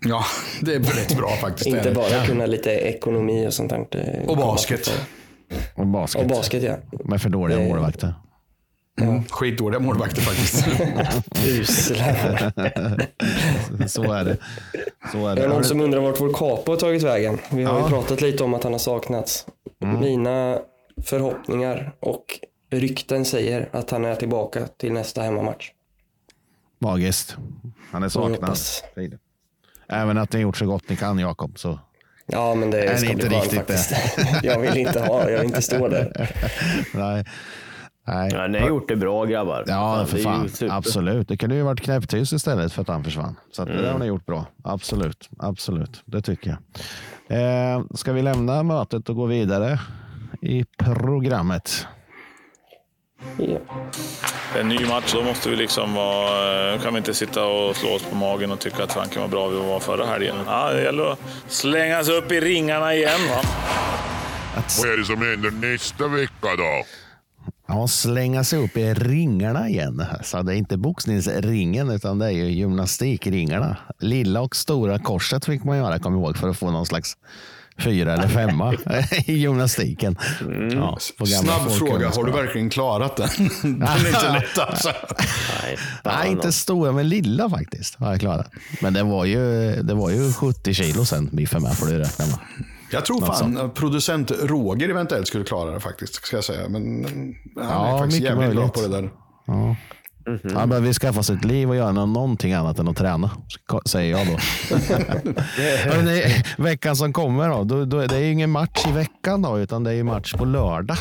Ja, 0.00 0.24
det 0.60 0.74
är 0.74 0.78
rätt 0.80 1.16
bra 1.16 1.30
faktiskt. 1.30 1.70
Det 1.70 1.76
Inte 1.76 1.88
det. 1.88 1.94
bara 1.94 2.26
kunna 2.26 2.46
lite 2.46 2.70
ekonomi 2.70 3.46
och 3.48 3.54
sånt 3.54 3.70
där. 3.70 3.86
Det 3.90 4.24
Och 4.26 4.36
basket. 4.36 5.00
Och 5.74 5.86
basket. 5.86 6.22
Och 6.22 6.28
basket 6.28 6.62
ja. 6.62 6.76
Med 7.04 7.22
för 7.22 7.28
dåliga 7.28 7.58
Det- 7.58 7.68
målvakter. 7.68 8.14
Mm. 9.00 9.24
Skitdåliga 9.24 9.80
målvakter 9.80 10.22
faktiskt. 10.22 10.66
Usla. 11.46 12.04
Så 13.88 14.12
är 14.12 14.24
det. 14.24 14.36
Så 15.12 15.26
är 15.28 15.34
Det 15.36 15.42
är 15.42 15.48
det. 15.48 15.54
någon 15.54 15.64
som 15.64 15.80
undrar 15.80 16.00
vart 16.00 16.20
vår 16.20 16.32
Capo 16.32 16.72
har 16.72 16.76
tagit 16.76 17.02
vägen. 17.02 17.38
Vi 17.52 17.64
har 17.64 17.78
Ja. 17.78 17.84
ju 17.84 17.88
pratat 17.90 18.20
lite 18.20 18.44
om 18.44 18.54
att 18.54 18.62
han 18.64 18.72
har 18.72 18.78
saknats. 18.78 19.46
Mina 19.78 20.58
förhoppningar 21.04 21.92
och 22.00 22.24
rykten 22.70 23.24
säger 23.24 23.68
att 23.72 23.90
han 23.90 24.04
är 24.04 24.14
tillbaka 24.14 24.66
till 24.66 24.92
nästa 24.92 25.22
hemmamatch. 25.22 25.70
Magiskt. 26.78 27.36
Han 27.90 28.02
är 28.02 28.08
saknad. 28.08 28.58
Även 29.88 30.18
att 30.18 30.32
ni 30.32 30.36
har 30.38 30.42
gjort 30.42 30.56
så 30.56 30.66
gott 30.66 30.88
ni 30.88 30.96
kan, 30.96 31.18
Jakob. 31.18 31.58
Så. 31.58 31.78
Ja, 32.26 32.54
men 32.54 32.70
det 32.70 32.84
Är 32.84 32.96
ska 32.96 33.10
inte 33.10 33.28
bli 33.28 33.36
riktigt 33.36 33.66
det? 33.66 33.74
faktiskt. 33.74 33.94
jag 34.42 34.60
vill 34.60 34.76
inte 34.76 35.00
ha, 35.00 35.30
jag 35.30 35.38
vill 35.38 35.46
inte 35.46 35.62
stå 35.62 35.88
där. 35.88 36.30
Nej. 36.94 37.24
Nej. 38.08 38.30
Ja, 38.32 38.46
ni 38.46 38.58
har 38.58 38.68
gjort 38.68 38.88
det 38.88 38.96
bra 38.96 39.24
grabbar. 39.24 39.64
Ja, 39.66 40.06
för 40.06 40.16
det 40.16 40.22
fan. 40.22 40.48
super. 40.48 40.74
Absolut. 40.74 41.28
Det 41.28 41.36
kunde 41.36 41.56
ju 41.56 41.62
varit 41.62 41.80
knäpptyst 41.80 42.32
istället 42.32 42.72
för 42.72 42.82
att 42.82 42.88
han 42.88 43.04
försvann. 43.04 43.36
Så 43.52 43.62
att 43.62 43.68
det 43.68 43.82
där 43.82 43.92
har 43.92 43.98
ni 43.98 44.06
gjort 44.06 44.26
bra. 44.26 44.46
Absolut. 44.64 45.30
Absolut. 45.38 46.02
Det 46.04 46.22
tycker 46.22 46.56
jag. 47.28 47.76
Eh, 47.76 47.82
ska 47.94 48.12
vi 48.12 48.22
lämna 48.22 48.62
mötet 48.62 49.08
och 49.08 49.16
gå 49.16 49.26
vidare 49.26 49.80
i 50.42 50.64
programmet? 50.78 51.86
Ja. 53.38 53.58
Det 54.52 54.58
är 54.58 54.60
en 54.60 54.68
ny 54.68 54.86
match, 54.86 55.12
då 55.12 55.22
måste 55.22 55.50
vi 55.50 55.56
liksom 55.56 55.94
vara... 55.94 56.72
eh, 56.74 56.80
kan 56.80 56.94
vi 56.94 56.98
inte 56.98 57.14
sitta 57.14 57.44
och 57.44 57.76
slå 57.76 57.90
oss 57.90 58.02
på 58.02 58.16
magen 58.16 58.50
och 58.50 58.60
tycka 58.60 58.84
att 58.84 58.92
Franken 58.92 59.22
var 59.22 59.28
bra 59.28 59.48
vi 59.48 59.56
var 59.56 59.80
förra 59.80 60.06
helgen. 60.06 60.36
Ja, 60.46 60.72
det 60.72 60.82
gäller 60.82 61.12
att 61.12 61.18
slänga 61.48 62.04
sig 62.04 62.18
upp 62.18 62.32
i 62.32 62.40
ringarna 62.40 62.94
igen. 62.94 63.20
Va? 63.30 63.42
Vad 64.78 64.92
är 64.92 64.96
det 64.96 65.04
som 65.04 65.22
händer 65.22 65.50
nästa 65.50 66.08
vecka 66.08 66.56
då? 66.56 66.84
Ja, 67.68 67.88
slänga 67.88 68.44
sig 68.44 68.58
upp 68.58 68.76
i 68.76 68.94
ringarna 68.94 69.68
igen. 69.68 70.04
Så 70.22 70.42
det 70.42 70.54
är 70.54 70.56
inte 70.56 70.76
boxningsringen 70.76 71.90
utan 71.90 72.18
det 72.18 72.26
är 72.26 72.30
ju 72.30 72.50
gymnastikringarna. 72.50 73.76
Lilla 73.98 74.40
och 74.40 74.56
stora 74.56 74.98
korset 74.98 75.44
fick 75.44 75.64
man 75.64 75.76
göra, 75.76 75.98
kom 75.98 76.14
ihåg, 76.14 76.36
för 76.36 76.48
att 76.48 76.58
få 76.58 76.70
någon 76.70 76.86
slags 76.86 77.16
fyra 77.78 78.12
eller 78.14 78.28
femma 78.28 78.74
i 79.26 79.32
gymnastiken. 79.32 80.16
Ja, 80.72 80.98
på 81.18 81.24
gamla 81.24 81.58
Snabb 81.58 81.70
fråga, 81.70 82.08
har 82.10 82.24
du 82.24 82.32
verkligen 82.32 82.70
klarat 82.70 83.16
den? 83.16 83.28
den 83.62 83.82
är 83.82 84.08
inte 84.08 84.32
lätt 84.32 84.58
alltså. 84.58 84.92
Nej, 85.62 85.78
Nej, 86.04 86.30
inte 86.30 86.52
stora, 86.52 86.92
men 86.92 87.08
lilla 87.08 87.50
faktiskt 87.50 87.94
har 87.98 88.10
jag 88.10 88.20
klarat. 88.20 88.50
Men 88.80 88.94
det 88.94 89.02
var 89.02 89.24
ju, 89.24 89.72
det 89.82 89.94
var 89.94 90.10
ju 90.10 90.32
70 90.32 90.74
kilo 90.74 91.04
sen, 91.04 91.28
Biffen 91.32 91.62
med, 91.62 91.76
får 91.78 91.86
du 91.86 91.98
räkna 91.98 92.26
med. 92.26 92.38
Jag 92.90 93.04
tror 93.04 93.26
fan 93.26 93.70
producent 93.74 94.30
Roger 94.42 94.88
eventuellt 94.88 95.28
skulle 95.28 95.44
klara 95.44 95.70
det 95.70 95.80
faktiskt. 95.80 96.14
Ska 96.14 96.36
jag 96.36 96.44
säga. 96.44 96.68
Men 96.68 97.04
han 97.04 97.64
Ja, 97.68 97.94
är 97.94 97.98
faktiskt 97.98 98.22
jävligt 98.22 98.50
bra 98.50 98.54
möjligt. 98.54 98.72
på 98.74 98.80
det 98.80 98.88
där. 98.88 99.10
Ja. 99.46 99.76
Han 100.54 100.68
behöver 100.68 100.92
skaffa 100.92 101.22
sig 101.22 101.36
ett 101.36 101.44
liv 101.44 101.68
och 101.68 101.76
göra 101.76 101.92
nå- 101.92 102.06
någonting 102.06 102.52
annat 102.52 102.78
än 102.78 102.88
att 102.88 102.96
träna, 102.96 103.30
säger 103.86 104.10
jag 104.18 104.26
då. 104.26 104.38
Veckan 106.62 106.96
som 106.96 107.12
kommer 107.12 107.48
då, 107.48 107.64
då, 107.64 107.84
då, 107.84 108.06
det 108.06 108.16
är 108.16 108.20
ju 108.20 108.32
ingen 108.32 108.50
match 108.50 108.86
i 108.88 108.92
veckan 108.92 109.42
då, 109.42 109.58
utan 109.58 109.84
det 109.84 109.90
är 109.90 109.94
ju 109.94 110.02
match 110.04 110.34
på 110.34 110.44
lördag 110.44 110.98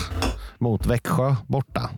mot 0.59 0.85
Växjö 0.85 1.35
borta. 1.47 1.89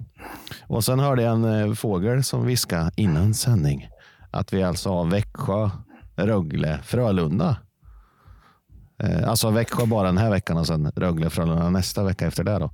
Och 0.68 0.84
sen 0.84 1.00
hörde 1.00 1.22
jag 1.22 1.34
en 1.34 1.44
eh, 1.70 1.74
fågel 1.74 2.24
som 2.24 2.46
viska 2.46 2.92
innan 2.96 3.34
sändning 3.34 3.88
att 4.32 4.54
vi 4.54 4.64
alltså 4.64 4.90
har 4.90 5.06
Växjö, 5.06 5.70
Rögle, 6.16 6.80
Frölunda. 6.84 7.58
Eh, 9.04 9.30
alltså 9.30 9.50
Växjö 9.50 9.86
bara 9.86 10.08
den 10.08 10.18
här 10.18 10.30
veckan 10.30 10.58
och 10.58 10.68
sen 10.68 10.92
Rögle, 10.96 11.30
Frölunda 11.30 11.70
nästa 11.70 12.04
vecka 12.04 12.28
efter 12.28 12.44
det. 12.44 12.60
Då. 12.60 12.72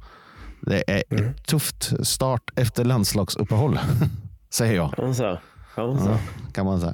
Det 0.62 0.84
är 0.92 1.04
ett 1.10 1.46
tufft 1.48 2.08
start 2.08 2.44
efter 2.56 2.84
landslagsuppehåll, 2.86 3.80
säger 4.54 4.76
jag. 4.76 4.94
Kan 4.94 5.06
man 5.06 5.16
säga. 5.16 5.40
Kan 5.76 5.88
man 5.88 6.00
säga. 6.00 6.12
Ja, 6.12 6.52
kan 6.54 6.66
man 6.66 6.80
säga. 6.80 6.94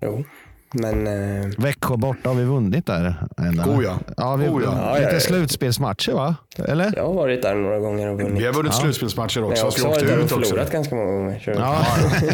Jo. 0.00 0.24
Men 0.72 1.06
eh, 1.06 1.48
Växjö 1.58 1.96
borta 1.96 2.28
har 2.28 2.34
vi 2.36 2.44
vunnit 2.44 2.86
där. 2.86 3.14
Oh 3.66 3.84
ja. 3.84 3.98
ja, 4.16 4.36
vi, 4.36 4.48
Oh 4.48 4.62
ja. 4.64 4.98
Lite 4.98 5.20
slutspelsmatcher 5.20 6.12
va? 6.12 6.34
Eller? 6.58 6.92
jag 6.96 7.06
har 7.06 7.14
varit 7.14 7.42
där 7.42 7.54
några 7.54 7.78
gånger 7.78 8.08
och 8.08 8.18
vunnit. 8.20 8.42
Vi 8.42 8.46
har 8.46 8.52
vunnit 8.52 8.72
Ja. 8.74 8.80
slutspelsmatcher 8.80 9.40
Men 9.40 9.44
jag 9.44 9.52
också, 9.52 9.64
har 9.64 9.70
så 9.70 9.88
också 9.88 10.00
vi 10.00 10.06
varit 10.06 10.08
där 10.08 10.18
och 10.18 10.24
ut 10.24 10.32
också. 10.32 10.48
förlorat 10.50 10.72
ganska 10.72 10.94
många 10.94 11.12
gånger. 11.12 11.42
Ja, 11.58 11.86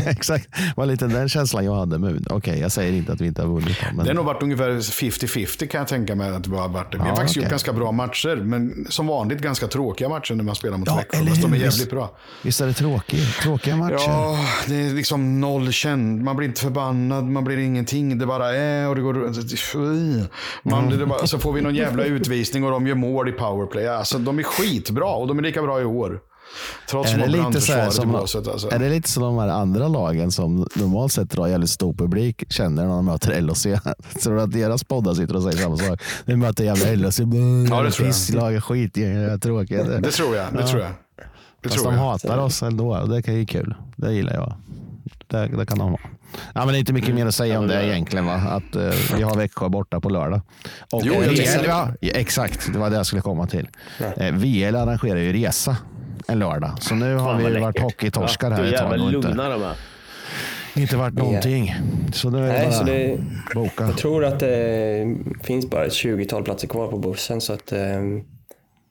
exakt. 0.11 0.48
Det 0.53 0.72
var 0.77 0.87
lite 0.87 1.07
den 1.07 1.29
känslan 1.29 1.64
jag 1.64 1.74
hade. 1.74 1.98
med 1.98 2.27
Okej, 2.31 2.61
jag 2.61 2.72
säger 2.72 2.92
inte 2.92 3.12
att 3.12 3.20
vi 3.20 3.27
inte 3.27 3.42
har 3.42 3.48
vunnit. 3.48 3.77
Men... 3.94 4.05
Det 4.05 4.11
har 4.11 4.14
nog 4.14 4.24
varit 4.24 4.42
ungefär 4.42 4.70
50-50 4.70 5.66
kan 5.66 5.79
jag 5.79 5.88
tänka 5.88 6.14
mig 6.14 6.31
att 6.31 6.44
det 6.44 6.57
har 6.57 6.68
varit. 6.68 6.94
Vi 6.94 6.98
har 6.98 7.09
Ja, 7.09 7.16
faktiskt 7.16 7.37
gjort 7.37 7.42
okej. 7.42 7.51
ganska 7.51 7.72
bra 7.72 7.92
matcher, 7.92 8.37
men 8.37 8.87
som 8.88 9.07
vanligt 9.07 9.38
ganska 9.40 9.66
tråkiga 9.66 10.09
matcher 10.09 10.35
när 10.35 10.44
man 10.44 10.55
spelar 10.55 10.77
mot 10.79 10.88
Ja, 10.88 10.96
Växjö. 10.96 11.18
eller 11.18 11.31
Fast 11.31 11.42
de 11.42 11.53
är 11.53 11.57
hur? 11.57 11.64
jävligt 11.64 11.90
bra. 11.90 12.11
Visst 12.42 12.61
är 12.61 12.66
det 12.66 12.72
tråkigt? 12.72 13.35
tråkiga 13.42 13.77
matcher? 13.77 13.94
Ja, 14.09 14.38
det 14.66 14.74
är 14.74 14.94
liksom 14.94 15.40
noll 15.40 15.72
känd. 15.72 16.22
Man 16.22 16.37
blir 16.37 16.48
inte 16.48 16.61
förbannad, 16.61 17.24
man 17.24 17.44
blir 17.44 17.59
ingenting. 17.59 18.18
Det 18.18 18.27
bara 18.28 18.54
är 18.54 18.88
och 18.88 18.94
det 18.94 19.02
går... 19.02 19.32
Fy. 19.56 20.24
Man, 20.62 20.98
det 20.98 21.06
bara, 21.06 21.26
så 21.26 21.38
får 21.38 21.52
vi 21.52 21.60
någon 21.60 21.74
jävla 21.74 22.04
utvisning 22.04 22.64
och 22.64 22.70
de 22.70 22.86
gör 22.86 22.94
mål 22.94 23.28
i 23.28 23.32
powerplay. 23.32 23.88
Alltså, 23.88 24.18
de 24.18 24.38
är 24.38 24.42
skitbra 24.42 25.10
och 25.10 25.26
de 25.26 25.38
är 25.38 25.42
lika 25.42 25.62
bra 25.62 25.80
i 25.80 25.84
år. 25.84 26.20
Trots 26.90 27.12
Är 27.12 27.18
det, 27.18 27.26
lite 27.26 27.60
så 27.60 27.72
här 27.72 27.90
som, 27.90 28.12
båset. 28.12 28.48
Alltså. 28.48 28.70
är 28.70 28.78
det 28.78 28.88
lite 28.88 29.08
som 29.08 29.22
de 29.22 29.38
här 29.38 29.48
andra 29.48 29.88
lagen 29.88 30.32
som 30.32 30.68
normalt 30.74 31.12
sett 31.12 31.30
drar 31.30 31.46
jävligt 31.46 31.70
stor 31.70 31.94
publik 31.94 32.52
känner 32.52 32.82
när 32.82 32.90
de 32.90 33.04
möter 33.04 33.40
LHC? 33.40 33.62
Tror 34.22 34.34
du 34.34 34.40
att 34.42 34.52
deras 34.52 34.84
poddar 34.84 35.14
sitter 35.14 35.36
och 35.36 35.42
säger 35.42 35.56
samma 35.56 35.76
sak? 35.76 36.00
Vi 36.24 36.36
möter 36.36 36.64
jävla 36.64 36.94
LHC. 36.94 37.18
Ja, 37.18 37.82
det 37.82 37.90
tror 37.90 38.06
jag. 38.06 38.14
Pisslag, 38.14 38.64
skitgäng, 38.64 39.40
tråkiga. 39.40 39.84
Det 39.84 40.10
tror 40.10 40.36
jag. 40.36 40.46
Det 40.52 40.66
tror 40.66 40.82
jag. 40.82 40.90
Det 41.62 41.68
Fast 41.68 41.82
tror 41.82 41.92
de 41.92 41.98
jag. 41.98 42.04
hatar 42.04 42.38
oss 42.38 42.62
ändå. 42.62 43.06
Det 43.06 43.32
ju 43.32 43.46
kul. 43.46 43.74
Det 43.96 44.12
gillar 44.12 44.34
jag. 44.34 44.52
Det, 45.26 45.56
det 45.56 45.66
kan 45.66 45.78
de 45.78 45.90
ha. 45.90 45.98
Ja, 46.54 46.60
men 46.64 46.68
det 46.68 46.76
är 46.76 46.78
inte 46.80 46.92
mycket 46.92 47.14
mer 47.14 47.26
att 47.26 47.34
säga 47.34 47.58
om 47.58 47.66
det 47.66 47.86
egentligen. 47.86 48.26
Va? 48.26 48.34
Att 48.34 48.76
eh, 48.76 48.90
vi 49.16 49.22
har 49.22 49.36
Växjö 49.36 49.68
borta 49.68 50.00
på 50.00 50.08
lördag. 50.08 50.40
Och 50.92 51.02
Jo, 51.04 51.14
jag 51.14 51.30
VL, 51.32 51.66
ja, 51.66 51.88
exakt, 52.00 52.72
det 52.72 52.78
var 52.78 52.90
det 52.90 52.96
jag 52.96 53.06
skulle 53.06 53.22
komma 53.22 53.46
till. 53.46 53.68
Eh, 54.16 54.32
VL 54.34 54.76
arrangerar 54.76 55.18
ju 55.20 55.32
resa 55.32 55.76
en 56.28 56.38
lördag. 56.38 56.70
Så 56.80 56.94
nu 56.94 57.14
har 57.14 57.36
vi 57.36 57.42
varit 57.42 57.54
läckert. 57.62 57.82
hockeytorskar 57.82 58.50
Ja, 58.50 58.56
här 58.56 58.64
ett 58.64 58.76
tag. 58.76 58.82
jävlar 58.90 59.06
och 59.06 59.12
Inte, 59.12 59.28
lugna 59.28 59.48
de 59.48 59.62
här. 59.62 59.74
inte 60.76 60.96
varit 60.96 61.14
någonting. 61.14 61.74
Så 62.12 62.30
nu 62.30 62.38
är 62.38 62.42
det 62.42 62.48
Nej, 62.52 62.64
bara 62.66 62.72
så 62.72 62.84
det, 62.84 63.18
boka. 63.54 63.84
jag 63.84 63.96
tror 63.96 64.24
att 64.24 64.40
det 64.40 65.16
finns 65.42 65.70
bara 65.70 65.84
ett 65.84 65.92
20-tal 65.92 66.42
platser 66.44 66.68
kvar 66.68 66.88
på 66.88 66.98
bussen 66.98 67.40
så 67.40 67.52
att 67.52 67.72
eh, 67.72 67.78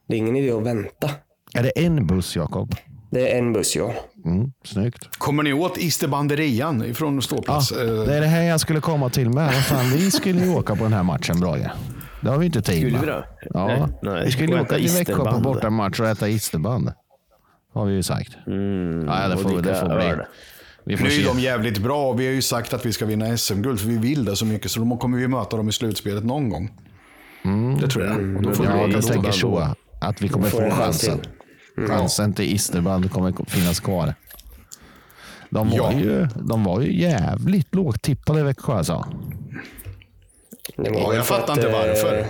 det 0.07 0.15
är 0.15 0.17
ingen 0.17 0.35
idé 0.35 0.51
att 0.51 0.63
vänta. 0.63 1.09
Är 1.53 1.63
det 1.63 1.69
en 1.69 2.07
buss, 2.07 2.35
Jakob? 2.35 2.75
Det 3.09 3.31
är 3.33 3.37
en 3.39 3.53
buss, 3.53 3.75
ja. 3.75 3.93
Mm, 4.25 4.51
snyggt. 4.63 5.17
Kommer 5.17 5.43
ni 5.43 5.53
åt 5.53 5.77
Isterbanderian 5.77 6.85
ifrån 6.85 7.15
Ja, 7.15 7.21
ståplats? 7.21 7.71
Eh, 7.71 7.77
det 8.03 8.15
är 8.15 8.21
det 8.21 8.27
här 8.27 8.43
jag 8.43 8.59
skulle 8.59 8.81
komma 8.81 9.09
till 9.09 9.29
med. 9.29 9.45
Vad 9.53 9.63
fan, 9.65 9.89
vi 9.89 10.11
skulle 10.11 10.45
ju 10.45 10.49
åka 10.55 10.75
på 10.75 10.83
den 10.83 10.93
här 10.93 11.03
matchen, 11.03 11.39
Brage. 11.39 11.69
Det 12.21 12.29
har 12.29 12.37
vi 12.37 12.45
inte 12.45 12.61
tid 12.61 12.75
Skulle 12.75 12.91
med. 12.91 13.01
vi 13.01 13.05
det? 13.07 13.23
Ja, 13.53 13.67
Nej, 13.67 13.83
nej. 14.01 14.25
vi 14.25 14.31
skulle 14.31 14.61
åka 14.61 14.75
till 14.75 14.89
Växjö 14.97 15.15
på 15.33 15.39
bortamatch 15.39 15.99
och 15.99 16.07
äta 16.07 16.27
isterband. 16.29 16.91
Har 17.73 17.85
vi 17.85 17.93
ju 17.93 18.03
sagt. 18.03 18.37
Mm, 18.47 19.05
Ja, 19.07 19.27
det 19.27 19.37
får, 19.37 19.61
det 19.61 19.75
får 19.75 19.95
bli. 19.95 20.23
Vi 20.83 20.97
får 20.97 21.03
Nu 21.05 21.11
är 21.11 21.25
de 21.25 21.39
jävligt 21.39 21.77
bra 21.77 22.07
och 22.09 22.19
vi 22.19 22.25
har 22.27 22.33
ju 22.33 22.41
sagt 22.41 22.73
att 22.73 22.85
vi 22.85 22.93
ska 22.93 23.05
vinna 23.05 23.37
SM-guld 23.37 23.79
för 23.79 23.87
vi 23.87 23.97
vill 23.97 24.25
det 24.25 24.35
så 24.35 24.45
mycket. 24.45 24.71
Så 24.71 24.79
då 24.79 24.97
kommer 24.97 25.17
vi 25.17 25.27
möta 25.27 25.57
dem 25.57 25.69
i 25.69 25.71
slutspelet 25.71 26.23
någon 26.25 26.49
gång. 26.49 26.71
Det 27.81 27.87
tror 27.87 28.05
jag. 28.05 28.35
Och 28.35 28.41
då 28.41 28.53
får 28.53 28.65
Ja, 28.65 28.85
vi 28.85 28.93
jag 28.93 29.03
tänker 29.07 29.27
då. 29.27 29.31
så. 29.33 29.67
Att 30.01 30.21
vi 30.21 30.29
kommer 30.29 30.47
få 30.47 30.61
en 30.61 30.71
chans 30.71 30.79
chansen. 30.79 31.19
Till. 31.85 31.87
Chansen 31.87 32.33
till 32.33 32.55
isterband 32.55 33.11
kommer 33.11 33.33
finnas 33.47 33.79
kvar. 33.79 34.13
De 35.49 35.69
var, 35.69 35.77
Ja. 35.77 35.93
ju, 35.93 36.27
de 36.35 36.63
var 36.63 36.81
ju 36.81 37.01
jävligt 37.01 37.75
lågt 37.75 38.01
tippade 38.01 38.43
Växjö 38.43 38.73
alltså. 38.73 39.05
Ja, 40.75 41.13
jag 41.13 41.25
fattar 41.25 41.53
att, 41.53 41.57
inte 41.57 41.69
eh, 41.69 41.73
varför. 41.73 42.25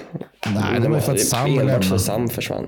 Nej, 0.53 0.79
det 0.81 0.89
var 0.89 0.95
ju 0.95 1.01
för 1.01 1.13
att 1.13 1.19
Sam 1.19 1.81
för. 1.81 1.97
Sam 1.97 2.29
försvann. 2.29 2.67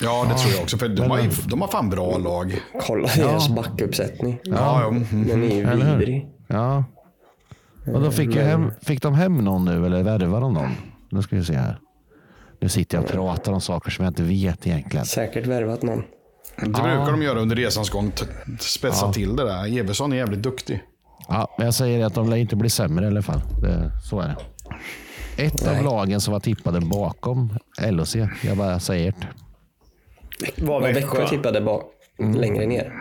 Ja, 0.00 0.26
det 0.28 0.38
tror 0.38 0.52
jag 0.54 0.62
också. 0.62 0.78
För 0.78 0.88
de 0.88 1.10
har, 1.10 1.48
de 1.50 1.60
har 1.60 1.68
fan 1.68 1.90
bra 1.90 2.18
lag. 2.18 2.60
Kolla 2.86 3.08
deras 3.16 3.48
backuppsättning. 3.48 4.40
Ja, 4.42 4.80
ja. 4.82 4.88
mm. 4.88 5.28
Den 5.28 5.42
är 5.42 5.54
ju 5.54 5.66
vidrig. 5.66 6.28
Ja. 6.46 6.84
Och 7.94 8.00
då 8.00 8.10
fick, 8.10 8.34
jag 8.34 8.44
hem, 8.44 8.70
fick 8.82 9.02
de 9.02 9.14
hem 9.14 9.38
någon 9.38 9.64
nu 9.64 9.86
eller 9.86 10.02
värvade 10.02 10.40
de 10.40 10.54
någon? 10.54 10.70
Nu 11.10 11.22
ska 11.22 11.36
vi 11.36 11.44
se 11.44 11.54
här. 11.54 11.78
Nu 12.60 12.68
sitter 12.68 12.96
jag 12.98 13.04
och 13.04 13.10
pratar 13.10 13.52
om 13.52 13.60
saker 13.60 13.90
som 13.90 14.04
jag 14.04 14.10
inte 14.10 14.22
vet 14.22 14.66
egentligen. 14.66 15.06
Säkert 15.06 15.46
värvat 15.46 15.82
någon. 15.82 16.02
Det 16.56 16.68
brukar 16.68 17.10
de 17.10 17.22
göra 17.22 17.38
under 17.40 17.56
resans 17.56 17.90
gång. 17.90 18.12
Spetsa 18.60 19.12
till 19.12 19.36
det 19.36 19.44
där. 19.44 19.78
Everson 19.78 20.12
är 20.12 20.16
jävligt 20.16 20.42
duktig. 20.42 20.82
Ja, 21.28 21.54
men 21.58 21.64
jag 21.64 21.74
säger 21.74 22.04
att 22.06 22.14
de 22.14 22.30
lär 22.30 22.36
inte 22.36 22.56
bli 22.56 22.70
sämre 22.70 23.04
i 23.04 23.08
alla 23.08 23.22
fall. 23.22 23.40
Det, 23.62 23.90
så 24.10 24.20
är 24.20 24.28
det. 24.28 24.36
Ett 25.44 25.66
av 25.66 25.74
Nej. 25.74 25.84
lagen 25.84 26.20
som 26.20 26.32
var 26.32 26.40
tippade 26.40 26.80
bakom 26.80 27.58
LHC. 27.90 28.16
Jag 28.42 28.56
bara 28.56 28.80
säger 28.80 29.14
det. 29.20 30.64
Var 30.64 30.80
Växjö 30.80 31.28
tippade 31.28 31.60
bak 31.60 31.84
längre 32.18 32.66
ner. 32.66 32.92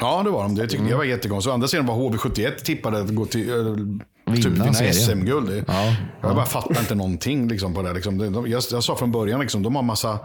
Ja, 0.00 0.22
det 0.22 0.30
var 0.30 0.42
de. 0.42 0.54
Det 0.54 0.66
tyckte 0.68 0.86
jag 0.86 0.96
var 0.96 1.04
jättekonstigt. 1.04 1.50
Å 1.50 1.54
andra 1.54 1.68
sidan 1.68 1.86
var 1.86 1.94
HV71 1.94 2.50
tippade 2.64 3.00
att 3.00 3.10
gå 3.14 3.26
till 3.26 3.50
äh, 3.50 4.34
typ 4.34 4.44
Vinna 4.46 4.64
vinna. 4.64 4.92
SM-guld. 4.92 5.48
Det- 5.48 5.64
Ja, 5.68 5.96
Jag 6.22 6.34
bara 6.36 6.46
fattar 6.46 6.80
inte 6.80 6.94
någonting 6.94 7.48
liksom, 7.48 7.74
på 7.74 7.82
det. 7.82 7.92
Liksom. 7.92 8.18
Det- 8.18 8.48
Jag, 8.50 8.62
jag 8.70 8.84
sa 8.84 8.96
från 8.96 9.12
början, 9.12 9.40
liksom, 9.40 9.62
de 9.62 9.76
har 9.76 9.82
massa... 9.82 10.18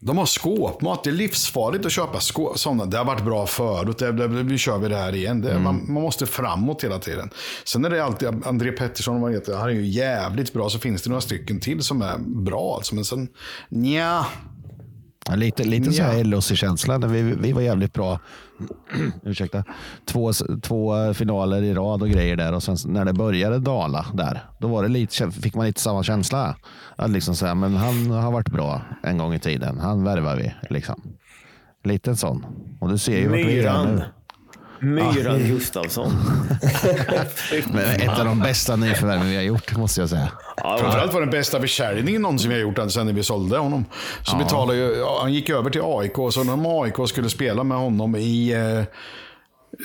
De 0.00 0.18
har 0.18 0.26
skåpmat. 0.26 1.04
Det 1.04 1.10
är 1.10 1.14
livsfarligt 1.14 1.86
att 1.86 1.92
köpa 1.92 2.20
skå, 2.20 2.52
sådana. 2.56 2.84
Det 2.86 2.98
har 2.98 3.04
varit 3.04 3.24
bra 3.24 3.46
förut. 3.46 3.98
Det, 3.98 4.12
det, 4.12 4.26
vi 4.28 4.58
kör 4.58 4.78
vi 4.78 4.88
det 4.88 4.96
här 4.96 5.14
igen. 5.14 5.40
Det, 5.42 5.58
man, 5.58 5.84
man 5.88 6.02
måste 6.02 6.26
framåt 6.26 6.84
hela 6.84 6.98
tiden. 6.98 7.30
Sen 7.64 7.84
är 7.84 7.90
det 7.90 8.04
alltid 8.04 8.28
André 8.46 8.72
Pettersson, 8.72 9.14
vad 9.20 9.22
han 9.30 9.32
heter, 9.40 9.54
han 9.56 9.68
är 9.68 9.72
ju 9.74 9.86
jävligt 9.86 10.52
bra. 10.52 10.70
Så 10.70 10.78
finns 10.78 11.02
det 11.02 11.08
några 11.10 11.20
stycken 11.20 11.60
till 11.60 11.82
som 11.82 12.02
är 12.02 12.18
bra. 12.18 12.74
Alltså. 12.76 12.94
Men 12.94 13.04
sen, 13.04 13.28
nja. 13.68 14.26
Lite, 15.34 15.64
lite 15.64 15.92
så 15.92 16.02
här 16.02 16.16
Ja. 16.16 16.24
LHC-känsla. 16.24 16.98
när 16.98 17.08
Vi, 17.08 17.22
vi 17.22 17.52
var 17.52 17.60
jävligt 17.60 17.92
bra. 17.92 18.20
Ursäkta. 19.22 19.64
Två, 20.04 20.32
två 20.62 21.14
finaler 21.14 21.62
i 21.62 21.74
rad 21.74 22.02
och 22.02 22.08
grejer 22.08 22.36
där. 22.36 22.52
Och 22.52 22.62
sen 22.62 22.76
när 22.86 23.04
det 23.04 23.12
började 23.12 23.58
dala 23.58 24.06
där, 24.14 24.44
då 24.60 24.68
var 24.68 24.82
det 24.82 24.88
lite, 24.88 25.30
fick 25.30 25.54
man 25.54 25.66
lite 25.66 25.80
samma 25.80 26.02
känsla. 26.02 26.56
Att 26.96 27.10
liksom 27.10 27.34
säga, 27.36 27.54
men 27.54 27.76
han 27.76 28.10
har 28.10 28.32
varit 28.32 28.50
bra 28.50 28.82
en 29.02 29.18
gång 29.18 29.34
i 29.34 29.38
tiden. 29.38 29.78
Han 29.78 30.04
värvar 30.04 30.36
vi. 30.36 30.54
Liksom. 30.70 31.02
Lite 31.84 32.10
en 32.10 32.16
sån. 32.16 32.46
Och 32.80 32.88
du 32.88 32.98
ser 32.98 33.18
ju 33.18 33.28
vart 33.28 33.38
vi 33.38 33.60
är 33.60 33.84
nu. 33.84 34.04
Myran. 34.80 35.38
Gustafsson. 35.38 36.12
Men 37.72 37.84
ett 37.84 38.18
av 38.18 38.24
de 38.24 38.40
bästa 38.40 38.76
nyförvärven 38.76 39.28
vi 39.28 39.36
har 39.36 39.42
gjort, 39.42 39.76
måste 39.76 40.00
jag 40.00 40.10
säga. 40.10 40.28
Ja, 40.56 40.78
Framförallt 40.80 41.12
var 41.14 41.20
den 41.20 41.30
bästa 41.30 41.60
försäljningen 41.60 42.22
någonsin 42.22 42.48
vi 42.50 42.54
har 42.56 42.62
gjort 42.62 42.90
sen 42.92 43.06
när 43.06 43.12
vi 43.12 43.22
sålde 43.22 43.58
honom. 43.58 43.84
Så 44.22 44.36
betalade 44.36 44.78
ju, 44.78 44.82
ja, 44.96 45.18
han 45.22 45.32
gick 45.32 45.50
över 45.50 45.70
till 45.70 45.80
AIK, 45.84 46.32
så 46.32 46.44
när 46.44 46.82
AIK 46.82 47.08
skulle 47.08 47.28
spela 47.28 47.64
med 47.64 47.78
honom 47.78 48.16
i, 48.16 48.52
eh, 48.52 48.84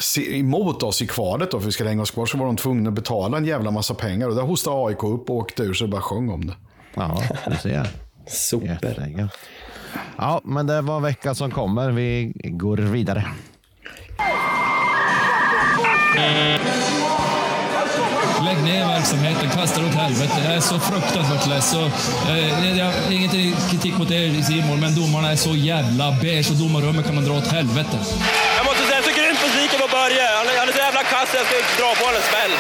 se- 0.02 0.40
emot 0.40 0.84
oss 0.84 1.02
i 1.02 1.08
kvalet, 1.08 1.52
då, 1.52 1.60
för 1.60 1.66
vi 1.66 1.72
skulle 1.72 1.90
hänga 1.90 2.02
oss 2.02 2.12
kvar, 2.12 2.26
så 2.26 2.38
var 2.38 2.46
de 2.46 2.56
tvungna 2.58 2.90
att 2.90 2.96
betala 2.96 3.38
en 3.38 3.46
jävla 3.46 3.72
massa 3.72 3.94
pengar. 3.94 4.28
Och 4.30 4.36
där 4.36 4.42
hostade 4.44 4.86
AIK 4.88 5.04
upp 5.04 5.30
och 5.30 5.36
åkte 5.36 5.64
ur 5.64 5.74
så 5.74 5.84
det 5.86 5.92
bara 5.92 6.02
sjöng 6.02 6.30
om 6.30 6.48
det. 6.48 6.54
Ja, 6.94 7.24
du 7.48 7.56
ser. 7.56 7.88
Super. 8.28 9.20
Ja, 10.18 10.42
men 10.44 10.68
det 10.68 10.82
var 10.82 11.00
veckan 11.00 11.36
som 11.36 11.52
kommer. 11.52 11.92
Vi 11.92 12.32
går 12.36 12.78
vidare. 12.78 13.26
Lägg 18.46 18.64
ner 18.64 18.88
verksamheten, 18.88 19.50
kasta 19.50 19.82
det 19.82 19.88
åt 19.88 19.94
helvete. 19.94 20.34
Jag 20.46 20.54
är 20.54 20.60
så 20.60 20.80
fruktansvärt 20.80 21.48
less. 21.48 21.74
Och, 21.74 21.90
eh, 22.30 22.78
jag 22.78 22.86
har 22.86 23.12
ingen 23.12 23.30
kritik 23.72 23.98
mot 23.98 24.12
er 24.12 24.42
Simon, 24.42 24.80
men 24.80 24.96
domarna 24.96 25.32
är 25.32 25.36
så 25.36 25.56
jävla 25.56 26.12
beige 26.22 26.50
och 26.52 26.58
domarrummet 26.58 27.06
kan 27.06 27.16
man 27.16 27.26
dra 27.26 27.34
åt 27.34 27.48
helvete. 27.48 27.98
Jag 28.58 28.66
måste 28.66 28.84
säga, 28.84 28.96
jag 28.96 29.04
är 29.04 29.10
så 29.10 29.20
grymt 29.20 29.42
besviken 29.46 29.80
på 29.80 29.88
Börje. 29.98 30.24
Han 30.38 30.48
är, 30.48 30.60
han 30.60 30.70
är 30.70 30.74
så 30.74 30.84
jävla 30.88 31.04
kass, 31.04 31.30
jag 31.34 31.46
ska 31.46 31.56
dra 31.82 31.90
på 31.96 32.04
honom 32.06 32.22
en 32.22 32.28
smäll. 32.32 32.54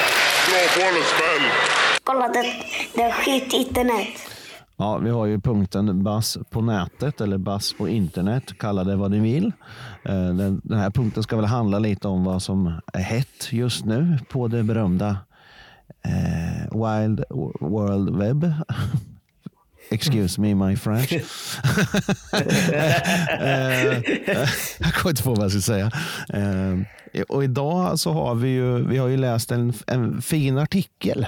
Dra 0.49 0.59
på 0.75 0.81
en 0.87 1.03
smäll. 1.13 1.45
Kolla, 2.03 2.27
det, 2.27 2.43
det 2.95 3.03
är 3.03 3.11
skit 3.11 3.53
internet. 3.53 4.30
Ja, 4.81 4.97
vi 4.97 5.09
har 5.09 5.25
ju 5.25 5.39
punkten 5.39 6.03
Bass 6.03 6.37
på 6.49 6.61
nätet 6.61 7.21
eller 7.21 7.37
Bass 7.37 7.73
på 7.77 7.87
internet. 7.87 8.43
Kalla 8.59 8.83
det 8.83 8.95
vad 8.95 9.11
ni 9.11 9.19
vill. 9.19 9.51
Eh, 10.03 10.33
Den, 10.33 10.61
här 10.69 10.89
punkten 10.89 11.23
ska 11.23 11.35
väl 11.35 11.45
handla 11.45 11.79
lite 11.79 12.07
om 12.07 12.23
vad 12.23 12.41
som 12.41 12.81
är 12.93 12.99
hett 12.99 13.47
just 13.53 13.85
nu 13.85 14.19
på 14.29 14.47
det 14.47 14.63
berömda 14.63 15.17
eh, 16.03 16.63
Wild 16.71 17.23
World 17.59 18.17
Web. 18.17 18.53
Excuse 19.91 20.41
me 20.41 20.55
my 20.55 20.75
French. 20.75 21.13
Eh, 23.41 23.93
jag 24.79 24.93
kommer 24.93 25.09
inte 25.09 25.23
på 25.23 25.33
vad 25.33 25.43
jag 25.43 25.51
ska 25.51 25.61
säga. 25.61 25.91
Och 27.29 27.43
idag 27.43 27.99
så 27.99 28.11
har 28.11 28.35
vi 28.35 28.49
ju, 28.49 28.87
vi 28.87 28.97
har 28.97 29.07
ju 29.07 29.17
läst 29.17 29.51
en, 29.51 29.73
en 29.87 30.21
fin 30.21 30.57
artikel. 30.57 31.27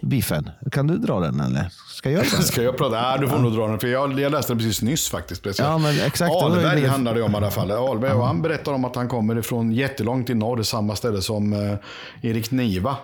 Biffen, 0.00 0.50
kan 0.72 0.86
du 0.86 0.98
dra 0.98 1.20
den 1.20 1.40
eller? 1.40 1.68
Ska 2.00 2.10
jag 2.10 2.20
den? 2.32 2.42
Ska 2.42 2.62
jag 2.62 2.76
prata? 2.76 3.02
Nej, 3.02 3.18
du 3.20 3.28
får 3.28 3.38
nog 3.38 3.52
dra 3.56 3.66
den. 3.68 3.78
För 3.78 3.88
jag, 3.88 4.20
jag 4.20 4.32
läste 4.32 4.52
den 4.52 4.58
precis 4.58 4.82
nyss 4.82 5.08
faktiskt. 5.08 5.42
Precis. 5.42 5.60
Ja, 5.60 5.78
men 5.78 6.00
exakt. 6.00 6.32
Alberg 6.34 6.80
det- 6.80 6.88
handlar 6.88 7.14
det 7.14 7.22
om 7.22 7.32
i 7.32 7.36
alla 7.36 7.50
fall. 7.50 7.70
Alberg, 7.70 8.12
och 8.12 8.26
han 8.26 8.42
berättar 8.42 8.72
om 8.72 8.84
att 8.84 8.96
han 8.96 9.08
kommer 9.08 9.38
ifrån 9.38 9.72
jättelångt 9.72 10.30
i 10.30 10.34
norr, 10.34 10.62
samma 10.62 10.96
ställe 10.96 11.22
som 11.22 11.52
eh, 11.52 12.30
Erik 12.30 12.50
Niva. 12.50 12.96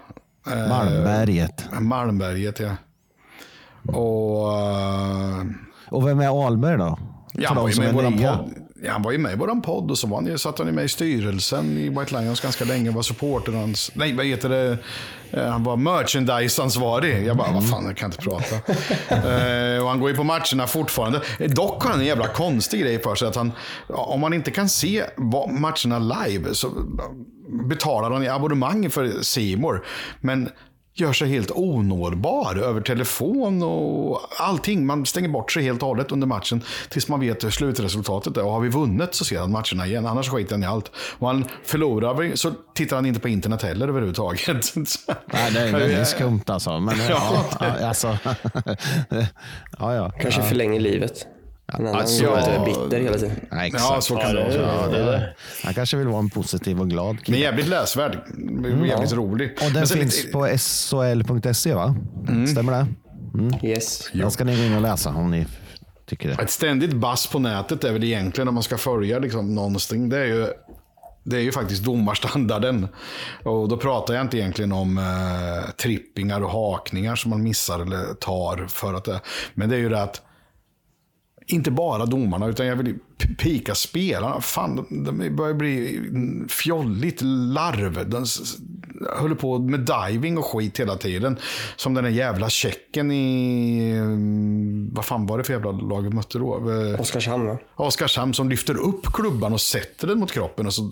Eh, 0.52 0.68
Malmberget. 0.68 1.64
Malmberget, 1.80 2.60
ja. 2.60 2.70
Och... 3.92 4.52
eh, 4.58 5.44
Och 5.90 6.06
vem 6.06 6.20
är 6.20 6.46
Alberg 6.46 6.78
då? 6.78 6.98
Ja, 7.32 7.48
För 7.48 7.54
var 7.54 7.68
de 7.68 7.74
som 7.74 7.84
är 7.84 8.10
nya. 8.10 8.36
podd. 8.36 8.50
Ja, 8.82 8.92
han 8.92 9.02
var 9.02 9.12
ju 9.12 9.18
med 9.18 9.32
i 9.32 9.36
våran 9.36 9.62
podd 9.62 9.90
och 9.90 9.98
så 9.98 10.06
var 10.06 10.22
han, 10.22 10.38
satt 10.38 10.58
han 10.58 10.66
ju 10.66 10.72
med 10.72 10.84
i 10.84 10.88
styrelsen 10.88 11.78
i 11.78 11.88
White 11.88 12.20
Lions 12.20 12.40
ganska 12.40 12.64
länge. 12.64 12.90
Var 12.90 13.02
supporter 13.02 13.52
hans... 13.52 13.90
Nej, 13.94 14.14
vad 14.14 14.26
heter 14.26 14.48
det? 14.48 14.78
Eh, 15.30 15.46
Han 15.48 15.64
var 15.64 15.76
merchandise-ansvarig. 15.76 17.26
Jag 17.26 17.36
bara, 17.36 17.52
vad 17.52 17.68
fan, 17.70 17.84
jag 17.86 17.96
kan 17.96 18.10
inte 18.10 18.22
prata. 18.22 18.54
Eh, 19.10 19.82
och 19.82 19.88
han 19.88 20.00
går 20.00 20.10
ju 20.10 20.16
på 20.16 20.24
matcherna 20.24 20.66
fortfarande. 20.66 21.20
Dock 21.38 21.82
har 21.82 21.90
han 21.90 22.00
en 22.00 22.06
jävla 22.06 22.26
konstig 22.26 22.80
grej 22.80 23.02
för 23.02 23.14
sig. 23.14 23.28
Att 23.28 23.36
han, 23.36 23.52
om 23.88 24.20
man 24.20 24.32
inte 24.32 24.50
kan 24.50 24.68
se 24.68 25.04
matcherna 25.50 25.98
live 25.98 26.54
så 26.54 26.70
betalar 27.68 28.10
han 28.10 28.22
i 28.22 28.28
abonnemang 28.28 28.90
för 28.90 29.22
Simor. 29.22 29.86
Men 30.20 30.48
gör 30.96 31.12
sig 31.12 31.28
helt 31.28 31.50
onårbar 31.50 32.56
över 32.56 32.80
telefon 32.80 33.62
och 33.62 34.20
allting. 34.38 34.86
Man 34.86 35.06
stänger 35.06 35.28
bort 35.28 35.52
sig 35.52 35.62
helt 35.62 35.82
och 35.82 35.88
hållet 35.88 36.12
under 36.12 36.26
matchen 36.26 36.62
tills 36.88 37.08
man 37.08 37.20
vet 37.20 37.54
slutresultatet 37.54 38.36
är. 38.36 38.44
Och 38.44 38.52
har 38.52 38.60
vi 38.60 38.68
vunnit 38.68 39.14
så 39.14 39.24
ser 39.24 39.38
han 39.38 39.50
matcherna 39.50 39.86
igen, 39.86 40.06
annars 40.06 40.28
skiter 40.28 40.52
han 40.52 40.62
i 40.62 40.66
allt. 40.66 40.90
Och 41.18 41.28
han 41.28 41.44
förlorar 41.64 42.36
så 42.36 42.52
tittar 42.74 42.96
han 42.96 43.06
inte 43.06 43.20
på 43.20 43.28
internet 43.28 43.62
heller 43.62 43.88
överhuvudtaget. 43.88 44.74
Nej, 44.76 45.52
det 45.52 45.60
är 45.60 45.72
väldigt 45.72 46.08
skumt 46.08 46.42
alltså. 46.46 46.80
Men, 46.80 46.96
ja, 47.08 47.44
alltså. 47.60 48.18
ja, 49.78 49.94
ja. 49.94 50.12
Kanske 50.20 50.40
ja. 50.40 50.46
förlänger 50.46 50.80
livet. 50.80 51.35
En 51.72 51.86
annan 51.86 51.94
Alltså, 52.00 52.16
som 52.16 52.26
ja. 52.26 52.38
är 52.38 52.64
bitter 52.64 53.00
hela 53.00 53.18
tiden. 53.18 53.36
Ja, 53.50 53.66
exakt. 53.66 53.84
Ja, 53.90 54.00
så 54.00 54.16
kan 54.16 54.34
det 54.34 54.42
det- 54.52 54.58
vara. 54.58 54.88
det- 54.88 55.04
det- 55.04 55.34
Han 55.64 55.74
kanske 55.74 55.96
vill 55.96 56.08
vara 56.08 56.18
en 56.18 56.30
positiv 56.30 56.80
och 56.80 56.90
glad 56.90 57.14
Men 57.14 57.24
kille. 57.24 57.38
jävligt 57.38 57.68
läsvärd. 57.68 58.18
Jävligt 58.86 59.12
rolig. 59.12 59.50
Och 59.52 59.64
den 59.64 59.72
Men 59.72 59.86
finns 59.86 60.16
lite- 60.24 60.32
på 60.32 60.58
sol.se 60.58 61.74
va? 61.74 61.94
Stämmer 62.52 62.72
det? 62.72 62.86
Yes. 63.68 64.08
Den 64.12 64.30
ska 64.30 64.44
ni 64.44 64.56
gå 64.56 64.62
in 64.62 64.74
och 64.74 64.82
läsa 64.82 65.10
om 65.10 65.30
ni 65.30 65.46
tycker 66.06 66.28
det. 66.28 66.42
Ett 66.42 66.50
ständigt 66.50 66.92
bass 66.92 67.26
på 67.26 67.38
nätet 67.38 67.84
är 67.84 67.92
väl 67.92 68.04
egentligen 68.04 68.48
om 68.48 68.54
man 68.54 68.62
ska 68.62 68.78
följa 68.78 69.18
liksom 69.18 69.54
någonting. 69.54 70.08
Det 70.08 70.18
är 70.18 70.24
ju, 70.26 70.46
det 71.24 71.36
är 71.36 71.40
ju 71.40 71.52
faktiskt 71.52 71.84
domarstandarden. 71.84 72.88
Och 73.42 73.68
då 73.68 73.76
pratar 73.76 74.14
jag 74.14 74.20
inte 74.24 74.38
egentligen 74.38 74.72
om 74.72 74.98
eh, 74.98 75.70
trippingar 75.82 76.40
och 76.44 76.50
hakningar 76.50 77.16
som 77.16 77.30
man 77.30 77.42
missar 77.42 77.80
eller 77.80 78.14
tar. 78.14 78.66
för 78.68 78.94
att 78.94 79.04
det, 79.04 79.20
Men 79.54 79.68
det 79.68 79.76
är 79.76 79.80
ju 79.80 79.88
det 79.88 80.02
att 80.02 80.22
inte 81.46 81.70
bara 81.70 82.06
domarna, 82.06 82.46
utan 82.46 82.66
jag 82.66 82.76
vill 82.76 82.94
pika 83.38 83.74
spelarna. 83.74 84.40
Fan, 84.40 84.86
de, 85.04 85.36
börjar 85.36 85.54
bli 85.54 86.00
fjolligt 86.48 87.20
larv. 87.22 88.10
De 88.10 88.22
s- 88.22 88.56
håller 89.18 89.34
på 89.34 89.58
med 89.58 89.80
diving 89.80 90.38
och 90.38 90.44
skit 90.46 90.80
hela 90.80 90.96
tiden. 90.96 91.38
Som 91.76 91.94
den 91.94 92.04
där 92.04 92.10
jävla 92.10 92.50
checken 92.50 93.10
i... 93.12 93.90
mm, 93.96 94.90
Vad 94.94 95.04
fan 95.04 95.26
var 95.26 95.38
det 95.38 95.44
för 95.44 95.52
jävla 95.52 95.70
lag 95.72 96.02
vi 96.02 96.10
mötte 96.10 96.38
då? 96.38 96.70
Eh, 96.94 97.00
Oskarshamn 97.00 97.46
va? 97.46 97.58
Oskarshamn 97.74 98.34
som 98.34 98.48
lyfter 98.48 98.76
upp 98.76 99.06
klubban 99.12 99.52
och 99.52 99.60
sätter 99.60 100.06
den 100.06 100.18
mot 100.18 100.32
kroppen 100.32 100.66
och 100.66 100.74
så, 100.74 100.86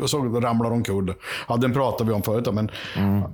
och 0.00 0.10
så 0.10 0.18
ramlar 0.40 0.70
de 0.70 0.82
kull. 0.84 1.14
Ja, 1.48 1.56
den 1.56 1.72
pratade 1.72 2.10
vi 2.10 2.14
om 2.16 2.22
förut. 2.22 2.48
Men, 2.54 2.70
ja, 2.96 3.30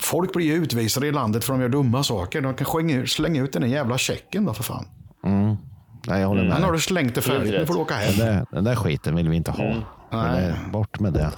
folk 0.00 0.32
blir 0.32 0.46
ju 0.46 0.54
utvisade 0.54 1.06
i 1.06 1.12
landet 1.12 1.44
för 1.44 1.52
att 1.52 1.58
de 1.58 1.62
gör 1.62 1.68
dumma 1.68 2.02
saker. 2.02 2.40
De 2.40 2.54
kan 2.54 3.06
slänga 3.06 3.42
ut 3.42 3.52
den 3.52 3.62
där 3.62 3.68
jävla 3.68 3.98
checken 3.98 4.44
då 4.44 4.54
för 4.54 4.62
fan. 4.62 4.84
Nej, 5.22 6.20
jag 6.20 6.28
håller 6.28 6.42
med. 6.42 6.52
Men 6.52 6.62
har 6.62 6.72
du 6.72 6.80
slängt 6.80 7.14
det 7.14 7.22
färdigt, 7.22 7.52
nu 7.52 7.66
får 7.66 7.74
du 7.74 7.80
åka 7.80 7.94
hem. 7.94 8.16
Den 8.18 8.26
där, 8.26 8.46
den 8.50 8.64
där 8.64 8.74
skiten 8.76 9.16
vill 9.16 9.28
vi 9.28 9.36
inte 9.36 9.50
ha. 9.50 9.74
Men 10.10 10.34
det, 10.34 10.56
bort 10.72 11.00
med 11.00 11.12
det. 11.12 11.30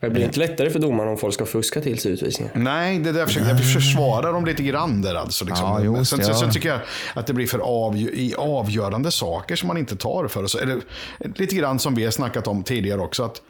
Det 0.00 0.10
blir 0.10 0.24
inte 0.24 0.38
lättare 0.38 0.70
för 0.70 0.78
domarna 0.78 1.10
om 1.10 1.16
folk 1.16 1.34
ska 1.34 1.46
fuska 1.46 1.80
till 1.80 1.98
sig 1.98 2.12
utvisningar. 2.12 2.52
Nej, 2.54 2.98
det 2.98 3.10
är 3.10 3.14
jag 3.14 3.28
försöker, 3.28 3.48
jag 3.48 3.72
försvarar 3.72 4.32
dem 4.32 4.44
lite 4.44 4.62
grann 4.62 5.02
där 5.02 5.14
alltså. 5.14 5.44
Liksom. 5.44 5.66
Ja, 5.66 5.98
just 5.98 6.10
sen, 6.10 6.20
ja. 6.22 6.34
sen 6.34 6.50
tycker 6.50 6.68
jag 6.68 6.80
att 7.14 7.26
det 7.26 7.32
blir 7.32 7.46
för 7.46 7.58
avgö- 7.58 8.10
i 8.14 8.34
avgörande 8.38 9.10
saker 9.10 9.56
som 9.56 9.66
man 9.68 9.76
inte 9.76 9.96
tar 9.96 10.28
för. 10.28 10.46
Så, 10.46 10.58
eller, 10.58 10.80
lite 11.18 11.54
grann 11.56 11.78
som 11.78 11.94
vi 11.94 12.04
har 12.04 12.10
snackat 12.10 12.46
om 12.46 12.62
tidigare 12.62 13.00
också. 13.00 13.24
Att, 13.24 13.42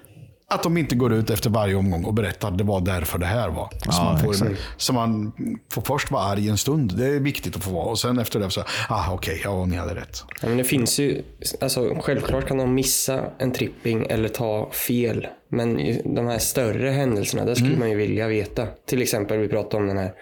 att 0.51 0.63
de 0.63 0.77
inte 0.77 0.95
går 0.95 1.13
ut 1.13 1.31
efter 1.31 1.51
varje 1.51 1.75
omgång 1.75 2.05
och 2.05 2.15
berättar 2.15 2.49
att 2.49 2.59
det 2.59 2.65
var 2.65 2.81
därför 2.81 3.19
det 3.19 3.27
här 3.27 3.49
var. 3.49 3.69
så, 3.93 4.03
man 4.03 4.19
får, 4.19 4.57
så 4.77 4.93
man 4.93 5.33
får 5.73 5.83
först 5.83 6.11
vara 6.11 6.23
arg 6.23 6.49
en 6.49 6.59
stund. 6.59 6.97
Det 6.97 7.07
är 7.07 7.21
viktigt 7.21 7.57
att 7.57 7.65
få 7.65 7.71
vara. 7.71 7.85
Och 7.85 7.99
sen 7.99 8.19
efter 8.19 8.41
det 8.41 8.51
så, 8.51 8.63
ah 8.89 9.13
okej, 9.13 9.41
ja 9.45 9.65
ni 9.65 9.77
hade 9.77 9.95
rätt. 9.95 10.25
Ja, 10.43 10.49
men 10.49 10.57
det 10.57 10.65
finns 10.65 10.99
ju, 10.99 11.23
alltså, 11.61 11.97
självklart 12.01 12.47
kan 12.49 12.57
de 12.59 12.75
missa 12.75 13.25
en 13.39 13.53
tripping 13.53 14.07
eller 14.11 14.29
ta 14.29 14.71
fel. 14.71 15.27
Men 15.49 15.77
de 16.15 16.27
här 16.27 16.39
större 16.39 16.91
händelserna, 16.91 17.45
där 17.45 17.55
skulle 17.55 17.77
man 17.77 17.91
ju 17.91 17.97
vilja 17.97 18.29
veta. 18.29 18.67
Till 18.87 19.03
exempel, 19.03 19.39
vi 19.39 19.49
pratade 19.49 19.77
om 19.77 19.89
den 19.89 19.99
här 19.99 20.13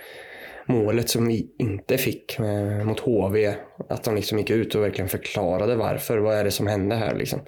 målet 0.66 1.10
som 1.10 1.26
vi 1.26 1.46
inte 1.58 1.98
fick 1.98 2.38
mot 2.84 3.00
HV. 3.00 3.54
Att 3.88 4.04
de 4.04 4.14
liksom 4.14 4.38
gick 4.38 4.50
ut 4.50 4.74
och 4.74 4.82
verkligen 4.82 5.08
förklarade 5.08 5.76
varför. 5.76 6.18
Vad 6.18 6.34
är 6.34 6.44
det 6.44 6.50
som 6.50 6.66
hände 6.66 6.96
här 6.96 7.14
liksom? 7.14 7.40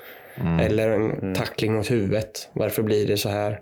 Eller 0.60 0.90
en 0.90 1.34
tackling 1.34 1.74
mot 1.74 1.90
huvudet. 1.90 2.48
Varför 2.52 2.82
blir 2.82 3.06
det 3.06 3.16
så 3.16 3.28
här? 3.28 3.60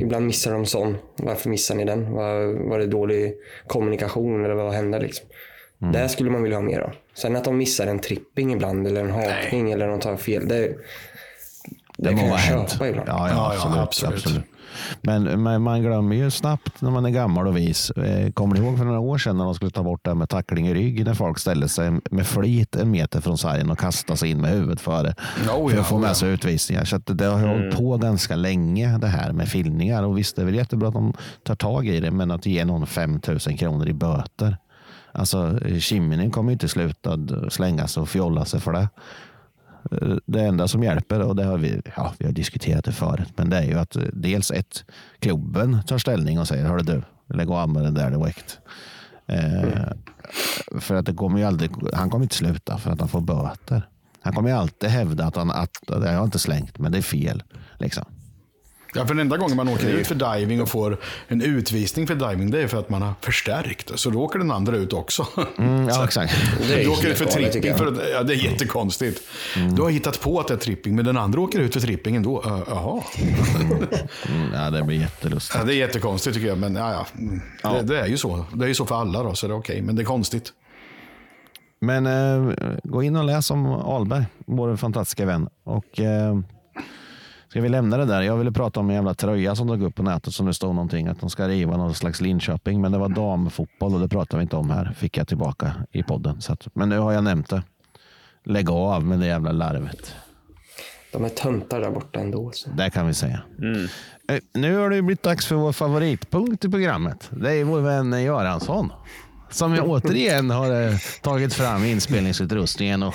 Ibland 0.00 0.26
missar 0.26 0.52
de 0.52 0.66
sån. 0.66 0.96
Varför 1.16 1.50
missar 1.50 1.74
ni 1.74 1.84
den? 1.84 2.12
Var, 2.12 2.68
var 2.68 2.78
det 2.78 2.86
dålig 2.86 3.34
kommunikation 3.66 4.44
eller 4.44 4.54
vad 4.54 4.72
hände 4.72 4.98
liksom? 4.98 5.26
Det 5.92 6.08
skulle 6.08 6.30
man 6.30 6.42
vilja 6.42 6.58
ha 6.58 6.62
mer 6.62 6.80
av. 6.80 6.92
Sen 7.14 7.36
att 7.36 7.44
de 7.44 7.56
missar 7.56 7.86
en 7.86 7.98
tripping 7.98 8.52
ibland 8.52 8.86
eller 8.86 9.00
en 9.00 9.10
hakning 9.10 9.70
eller 9.72 9.88
de 9.88 10.00
tar 10.00 10.16
fel. 10.16 10.48
Det, 10.48 10.74
det, 11.98 12.10
må 12.10 12.16
kan 12.18 12.28
ha 12.28 12.36
jag 12.36 12.36
hänt. 12.36 12.70
köpa 12.70 12.88
ibland. 12.88 13.08
Ja, 13.08 13.28
ja, 13.28 13.54
ja, 13.54 13.82
absolut, 13.82 13.82
absolut. 13.82 14.14
absolut. 14.14 14.44
Men, 15.00 15.42
men 15.42 15.62
man 15.62 15.82
glömmer 15.82 16.16
ju 16.16 16.30
snabbt 16.30 16.80
när 16.82 16.90
man 16.90 17.06
är 17.06 17.10
gammal 17.10 17.46
och 17.46 17.56
vis. 17.56 17.90
Eh, 17.90 18.30
Kommer 18.32 18.54
ni 18.54 18.60
ihåg 18.66 18.78
för 18.78 18.84
några 18.84 19.00
år 19.00 19.18
sedan 19.18 19.36
när 19.38 19.44
de 19.44 19.54
skulle 19.54 19.70
ta 19.70 19.82
bort 19.82 20.04
det 20.04 20.14
med 20.14 20.28
tackling 20.28 20.68
i 20.68 20.74
rygg 20.74 21.04
när 21.04 21.14
folk 21.14 21.38
ställde 21.38 21.68
sig 21.68 21.90
med 22.10 22.26
flit 22.26 22.76
en 22.76 22.90
meter 22.90 23.20
från 23.20 23.38
sargen 23.38 23.70
och 23.70 23.78
kastade 23.78 24.16
sig 24.16 24.30
in 24.30 24.40
med 24.40 24.50
huvudet 24.50 24.80
före 24.80 25.14
Oh, 25.56 25.68
för 25.68 25.74
ja, 25.76 25.80
att 25.80 25.86
få 25.88 25.98
med 25.98 26.10
ja. 26.10 26.14
sig 26.14 26.28
utvisningar. 26.30 26.84
Så 26.84 26.96
att 26.96 27.18
det 27.18 27.24
har 27.26 27.36
Mm. 27.38 27.48
hållit 27.50 27.76
på 27.76 27.96
ganska 27.96 28.36
länge 28.36 28.98
det 28.98 29.06
här 29.06 29.32
med 29.32 29.48
filmningar. 29.48 30.02
Och 30.02 30.18
visst, 30.18 30.36
det 30.36 30.42
är 30.42 30.46
väl 30.46 30.54
jättebra 30.54 30.88
att 30.88 30.94
de 30.94 31.12
tar 31.42 31.54
tag 31.54 31.86
i 31.86 32.00
det, 32.00 32.10
men 32.10 32.30
att 32.30 32.46
ge 32.46 32.64
någon 32.64 32.86
5 32.86 33.20
000 33.28 33.38
kronor 33.38 33.88
i 33.88 33.92
böter. 33.92 34.56
Alltså, 35.12 35.58
Kiminen 35.80 36.30
kommer 36.30 36.50
ju 36.50 36.52
inte 36.52 36.68
sluta 36.68 37.18
slänga 37.50 37.86
sig 37.86 38.00
och 38.00 38.08
fjolla 38.08 38.44
sig 38.44 38.60
för 38.60 38.72
det. 38.72 38.88
Eh, 39.92 40.16
det 40.26 40.40
enda 40.40 40.68
som 40.68 40.82
hjälper, 40.82 41.20
och 41.20 41.36
det 41.36 41.44
har 41.44 41.58
vi, 41.58 41.82
ja, 41.96 42.14
vi 42.18 42.24
har 42.24 42.32
diskuterat 42.32 42.84
det 42.84 42.92
förut, 42.92 43.32
men 43.36 43.50
det 43.50 43.56
är 43.56 43.64
ju 43.64 43.78
att 43.78 43.96
eh, 43.96 44.02
dels 44.12 44.50
ett, 44.50 44.84
klubben 45.18 45.82
tar 45.86 45.98
ställning 45.98 46.38
och 46.38 46.48
säger, 46.48 46.64
hörru 46.64 46.82
du, 46.82 47.02
lägg 47.34 47.50
av 47.50 47.68
med 47.68 47.82
den 47.82 47.94
där 47.94 48.10
direkt. 48.10 48.58
Eh, 49.26 49.92
För 50.80 50.94
att 50.94 51.06
det 51.06 51.14
kommer 51.14 51.38
ju 51.38 51.44
aldrig, 51.44 51.70
han 51.92 52.10
kommer 52.10 52.24
inte 52.24 52.36
sluta 52.36 52.78
för 52.78 52.90
att 52.90 53.00
han 53.00 53.08
får 53.08 53.20
böter. 53.20 53.88
Han 54.20 54.34
kommer 54.34 54.48
ju 54.48 54.56
alltid 54.56 54.90
hävda 54.90 55.24
att 55.24 55.36
han, 55.36 55.50
att, 55.50 55.90
att 55.90 56.04
jag 56.04 56.12
har 56.12 56.24
inte 56.24 56.38
slängt, 56.38 56.78
men 56.78 56.92
det 56.92 56.98
är 56.98 57.02
fel. 57.02 57.42
Liksom. 57.78 58.04
Ja, 58.96 59.06
för 59.06 59.14
den 59.14 59.18
enda 59.18 59.36
gången 59.36 59.56
man 59.56 59.68
åker 59.68 59.88
ut 59.88 60.06
för 60.06 60.14
diving 60.14 60.62
och 60.62 60.68
får 60.68 60.98
en 61.28 61.42
utvisning 61.42 62.06
för 62.06 62.14
diving, 62.14 62.50
det 62.50 62.62
är 62.62 62.68
för 62.68 62.78
att 62.78 62.90
man 62.90 63.02
har 63.02 63.14
förstärkt. 63.20 63.92
Så 63.94 64.10
då 64.10 64.22
åker 64.22 64.38
den 64.38 64.50
andra 64.50 64.76
ut 64.76 64.92
också. 64.92 65.26
Mm, 65.58 65.88
ja, 65.88 66.04
exakt. 66.04 66.34
Du 66.68 66.88
åker 66.88 67.08
ut 67.08 67.18
för 67.18 67.24
tripping. 67.24 67.74
För 67.74 67.86
att, 67.86 67.94
ja, 68.12 68.22
det 68.22 68.34
är 68.34 68.36
jättekonstigt. 68.36 69.22
Du 69.76 69.82
har 69.82 69.90
hittat 69.90 70.20
på 70.20 70.40
att 70.40 70.48
det 70.48 70.54
är 70.54 70.58
tripping, 70.58 70.96
men 70.96 71.04
den 71.04 71.16
andra 71.16 71.40
åker 71.40 71.58
ut 71.58 71.72
för 71.72 71.80
tripping 71.80 72.16
ändå. 72.16 72.42
Uh, 72.42 72.62
Jaha. 72.68 73.02
Mm, 74.28 74.52
ja, 74.54 74.70
det 74.70 74.82
blir 74.82 75.00
jättelustigt. 75.00 75.58
Ja, 75.58 75.64
det 75.64 75.74
är 75.74 75.76
jättekonstigt 75.76 76.34
tycker 76.34 76.48
jag, 76.48 76.58
men 76.58 76.74
ja, 76.74 76.92
ja. 76.92 77.06
Mm. 77.18 77.40
Det, 77.62 77.94
det 77.94 78.00
är 78.00 78.06
ju 78.06 78.16
så. 78.16 78.44
Det 78.52 78.64
är 78.64 78.68
ju 78.68 78.74
så 78.74 78.86
för 78.86 79.00
alla 79.00 79.22
då, 79.22 79.34
så 79.34 79.46
det 79.46 79.54
är 79.54 79.58
okej. 79.58 79.82
Men 79.82 79.96
det 79.96 80.02
är 80.02 80.04
konstigt. 80.04 80.52
Men 81.80 82.06
eh, 82.06 82.54
gå 82.84 83.02
in 83.02 83.16
och 83.16 83.24
läs 83.24 83.50
om 83.50 83.66
Alberg, 83.66 84.24
vår 84.46 84.76
fantastiska 84.76 85.26
vän. 85.26 85.48
Och, 85.64 86.00
eh, 86.00 86.38
ska 87.56 87.62
vi 87.62 87.68
lämna 87.68 87.96
det 87.96 88.04
där? 88.04 88.22
Jag 88.22 88.36
ville 88.36 88.52
prata 88.52 88.80
om 88.80 88.88
en 88.90 88.94
jävla 88.96 89.14
tröja 89.14 89.54
som 89.54 89.66
dök 89.66 89.80
upp 89.80 89.94
på 89.94 90.02
nätet 90.02 90.34
som 90.34 90.46
det 90.46 90.54
stod 90.54 90.74
någonting 90.74 91.06
att 91.06 91.20
de 91.20 91.30
ska 91.30 91.48
riva 91.48 91.76
någon 91.76 91.94
slags 91.94 92.20
Linköping. 92.20 92.80
Men 92.80 92.92
det 92.92 92.98
var 92.98 93.08
damfotboll 93.08 93.94
och 93.94 94.00
det 94.00 94.08
pratar 94.08 94.38
vi 94.38 94.42
inte 94.42 94.56
om 94.56 94.70
här. 94.70 94.94
Fick 94.96 95.16
jag 95.16 95.28
tillbaka 95.28 95.72
i 95.92 96.02
podden. 96.02 96.40
Så 96.40 96.52
att, 96.52 96.66
men 96.74 96.88
nu 96.88 96.98
har 96.98 97.12
jag 97.12 97.24
nämnt 97.24 97.48
det. 97.48 97.62
Lägg 98.44 98.70
av 98.70 99.04
med 99.04 99.18
det 99.18 99.26
jävla 99.26 99.52
larvet. 99.52 100.14
De 101.12 101.24
är 101.24 101.28
töntar 101.28 101.80
där 101.80 101.90
borta 101.90 102.20
ändå. 102.20 102.50
Så. 102.54 102.70
Det 102.70 102.90
kan 102.90 103.06
vi 103.06 103.14
säga. 103.14 103.40
Eh, 104.28 104.38
Nu 104.54 104.76
har 104.76 104.90
det 104.90 105.02
blivit 105.02 105.22
dags 105.22 105.46
för 105.46 105.54
vår 105.56 105.72
favoritpunkt 105.72 106.64
i 106.64 106.70
programmet. 106.70 107.30
Det 107.30 107.52
är 107.52 107.64
vår 107.64 107.80
vän 107.80 108.22
Göransson. 108.22 108.92
som 109.50 109.78
återigen 109.82 110.50
har 110.50 110.82
eh, 110.82 110.96
tagit 111.22 111.54
fram 111.54 111.84
inspelningsutrustningen 111.84 113.02
och 113.02 113.14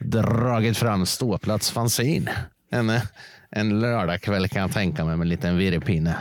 dragit 0.00 0.76
fram 0.76 1.06
ståplats 1.06 1.70
fanzine. 1.70 2.30
En, 2.70 2.90
eh, 2.90 3.02
en 3.50 3.80
lördagkväll 3.80 4.48
kan 4.48 4.62
jag 4.62 4.72
tänka 4.72 5.04
mig 5.04 5.16
med 5.16 5.24
en 5.24 5.28
liten 5.28 5.56
virrepinne. 5.56 6.16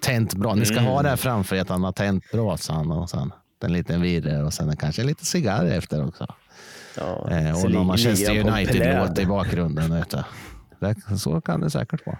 Tänt 0.00 0.34
bra. 0.34 0.54
Ni 0.54 0.64
ska 0.64 0.80
ha 0.80 1.02
det 1.02 1.08
här 1.08 1.16
framför 1.16 1.56
er 1.56 1.60
att 1.60 1.68
han 1.68 1.84
har 1.84 1.92
tänt 1.92 2.24
brasan 2.32 2.90
och 2.92 3.10
sen 3.10 3.32
en 3.64 3.72
liten 3.72 4.02
virre 4.02 4.42
och 4.42 4.52
sen 4.52 4.76
kanske 4.76 5.04
lite 5.04 5.24
cigarr 5.24 5.66
efter 5.66 6.06
också. 6.06 6.26
Ja, 6.96 7.30
Eh, 7.30 7.64
och 7.64 7.70
någon 7.70 7.86
Manchester 7.86 8.44
han 8.44 8.52
United-låt 8.52 9.18
i 9.18 9.26
bakgrunden. 9.26 9.94
Vet 9.94 10.10
du. 11.10 11.18
Så 11.18 11.40
kan 11.40 11.60
det 11.60 11.70
säkert 11.70 12.00
vara. 12.06 12.18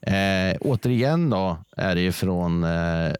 Eh, 0.00 0.56
återigen 0.60 1.30
då 1.30 1.58
är 1.76 1.94
det 1.94 2.00
ju 2.00 2.12
från 2.12 2.64
eh, 2.64 3.12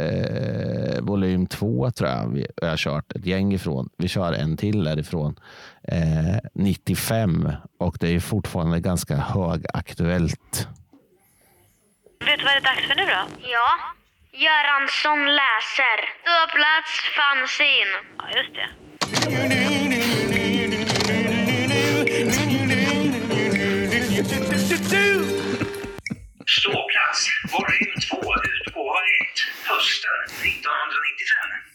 eh, 0.00 1.00
volym 1.00 1.46
två 1.46 1.90
tror 1.90 2.10
jag 2.10 2.28
vi 2.28 2.46
jag 2.56 2.68
har 2.68 2.76
kört 2.76 3.12
ett 3.12 3.26
gäng 3.26 3.52
ifrån. 3.52 3.88
Vi 3.98 4.08
kör 4.08 4.32
en 4.32 4.56
till 4.56 4.84
därifrån. 4.84 5.40
Eh, 5.88 6.36
95 6.54 7.52
och 7.78 7.96
det 8.00 8.14
är 8.14 8.20
fortfarande 8.20 8.80
ganska 8.80 9.16
högaktuellt. 9.16 10.68
Vet 12.26 12.38
du 12.38 12.44
vad 12.44 12.54
det 12.54 12.58
är 12.58 12.60
dags 12.60 12.86
för 12.88 12.94
nu 12.94 13.04
då? 13.04 13.22
Ja. 13.42 13.68
Göransson 14.32 15.26
läser. 15.26 15.98
Ståplats 16.20 16.92
fanzine. 17.16 17.94
Ja, 18.18 18.24
just 18.36 18.54
det. 18.54 18.68
Ståplats, 26.46 27.28
volym 27.52 27.94
2, 28.10 28.16
utgåva 28.16 28.34
1, 28.34 28.39
hösten 29.70 30.20
1995. 30.26 31.70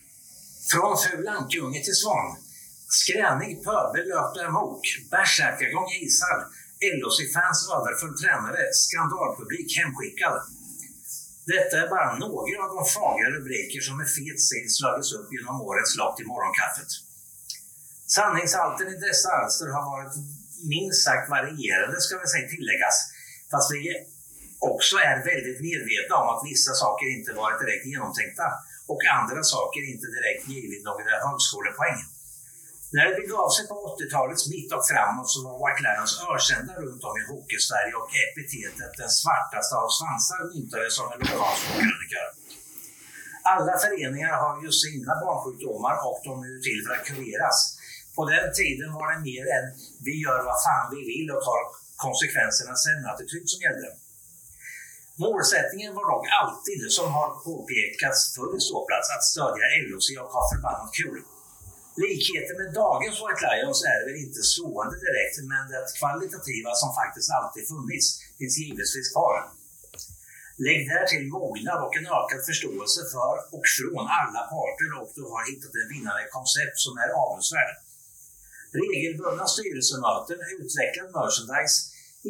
Från 0.71 0.93
ful 1.03 1.27
ankunge 1.37 1.81
till 1.87 1.99
svan. 2.03 2.27
Skränig 2.99 3.51
pöbel 3.65 4.05
löper 4.13 4.43
amok. 4.49 4.83
Bärsärkagång 5.11 5.89
isad. 6.05 6.41
LHC-fans 6.95 7.59
överfull 7.77 8.15
tränare. 8.21 8.61
Skandalpublik 8.83 9.69
hemskickad. 9.79 10.37
Detta 11.53 11.75
är 11.83 11.87
bara 11.95 12.11
några 12.25 12.57
av 12.65 12.69
de 12.77 12.83
fagra 12.97 13.29
rubriker 13.35 13.81
som 13.87 13.97
med 13.97 14.09
fet 14.17 14.39
stil 14.47 14.67
slagits 14.77 15.13
upp 15.17 15.27
genom 15.35 15.61
årets 15.69 15.93
lopp 15.99 16.15
i 16.21 16.25
morgonkaffet. 16.31 16.91
Sanningshalten 18.17 18.87
i 18.93 18.97
dessa 19.07 19.29
alster 19.39 19.67
har 19.75 19.85
varit 19.93 20.15
minst 20.75 20.99
sagt 21.07 21.29
varierande 21.29 21.97
ska 22.01 22.13
vi 22.23 22.27
säga 22.27 22.47
tilläggas. 22.55 22.97
Fast 23.51 23.69
det 23.71 23.81
också 24.59 24.95
är 25.09 25.17
väldigt 25.31 25.59
medvetna 25.69 26.15
om 26.21 26.27
att 26.33 26.47
vissa 26.51 26.73
saker 26.83 27.05
inte 27.17 27.31
varit 27.43 27.59
direkt 27.63 27.85
genomtänkta 27.85 28.47
och 28.91 29.01
andra 29.19 29.41
saker 29.43 29.81
inte 29.91 30.07
direkt 30.17 30.43
givit 30.55 30.83
några 30.89 31.13
högskolepoäng. 31.25 32.01
När 32.95 33.05
det 33.09 33.15
begav 33.21 33.49
sig 33.55 33.65
på 33.71 33.75
80-talets 33.91 34.43
mitt 34.53 34.71
och 34.77 34.85
framåt 34.91 35.29
så 35.33 35.39
var 35.45 35.55
White 35.61 35.81
Lions 35.85 36.13
ökända 36.33 36.73
runt 36.83 37.03
om 37.09 37.15
i 37.21 37.23
Hockeysverige 37.31 37.95
och 38.01 38.09
epitetet 38.25 38.91
den 39.01 39.11
svartaste 39.21 39.73
av 39.83 39.89
svansar 39.97 40.41
myntades 40.51 40.95
av 41.01 41.07
en 41.13 41.21
lokal 41.23 41.55
krönikör. 41.63 42.29
Alla 43.53 43.73
föreningar 43.83 44.33
har 44.43 44.55
ju 44.63 44.71
sina 44.83 45.13
barnsjukdomar 45.23 45.95
och 46.07 46.19
de 46.27 46.33
är 46.45 46.49
ju 46.55 46.59
till 46.67 46.79
för 46.85 46.93
att 46.95 47.05
kureras. 47.09 47.57
På 48.15 48.21
den 48.33 48.47
tiden 48.59 48.89
var 48.97 49.07
det 49.11 49.19
mer 49.29 49.45
än 49.55 49.65
vi 50.07 50.13
gör 50.25 50.39
vad 50.49 50.57
fan 50.65 50.87
vi 50.93 51.01
vill 51.11 51.27
och 51.35 51.43
tar 51.49 51.61
konsekvenserna 52.05 52.73
sen-attityd 52.85 53.45
som 53.51 53.61
gällde. 53.65 53.89
Målsättningen 55.23 55.95
var 55.99 56.05
dock 56.13 56.25
alltid, 56.41 56.79
som 56.97 57.07
har 57.17 57.29
påpekats 57.47 58.19
för 58.35 58.47
ståplats, 58.67 59.07
att 59.15 59.25
stödja 59.31 59.65
LOC 59.87 60.07
och 60.21 60.31
ha 60.35 60.43
förbannat 60.51 60.91
kul. 60.99 61.19
Likheten 62.03 62.55
med 62.61 62.69
dagens 62.83 63.17
White 63.21 63.43
Lions 63.45 63.79
är 63.93 63.99
väl 64.05 64.17
inte 64.25 64.41
slående 64.53 64.97
direkt, 65.05 65.35
men 65.51 65.63
det 65.71 65.81
kvalitativa 65.99 66.71
som 66.81 66.89
faktiskt 67.01 67.29
alltid 67.37 67.63
funnits 67.73 68.07
finns 68.37 68.55
givetvis 68.61 69.07
kvar. 69.13 69.35
Lägg 70.65 70.81
därtill 70.93 71.25
mognad 71.37 71.79
och 71.85 71.95
en 71.99 72.07
ökad 72.19 72.41
förståelse 72.49 73.01
för 73.13 73.33
och 73.55 73.65
från 73.75 74.05
alla 74.21 74.41
parter 74.53 74.89
och 74.99 75.09
du 75.17 75.23
har 75.33 75.43
hittat 75.51 75.73
en 75.81 75.89
vinnande 75.93 76.25
koncept 76.35 76.77
som 76.85 76.93
är 77.03 77.09
avundsvärd. 77.23 77.75
Regelbundna 78.83 79.45
styrelsemöten, 79.53 80.39
utvecklad 80.59 81.09
merchandise, 81.17 81.77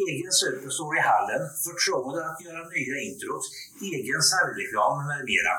egen 0.09 0.31
superstore 0.41 0.95
i 0.99 1.07
hallen, 1.11 1.41
förtroende 1.67 2.19
att 2.29 2.39
göra 2.45 2.61
nya 2.75 2.97
introt, 3.07 3.45
egen 3.93 4.21
säljreklam 4.31 4.95
med 5.09 5.21
mera. 5.31 5.55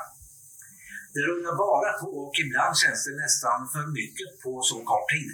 Det 1.13 1.21
rullar 1.29 1.55
bara 1.67 1.91
på 2.01 2.09
och 2.25 2.35
ibland 2.43 2.73
känns 2.83 3.01
det 3.07 3.15
nästan 3.25 3.59
för 3.73 3.83
mycket 3.99 4.29
på 4.43 4.51
så 4.71 4.77
kort 4.91 5.07
tid. 5.15 5.31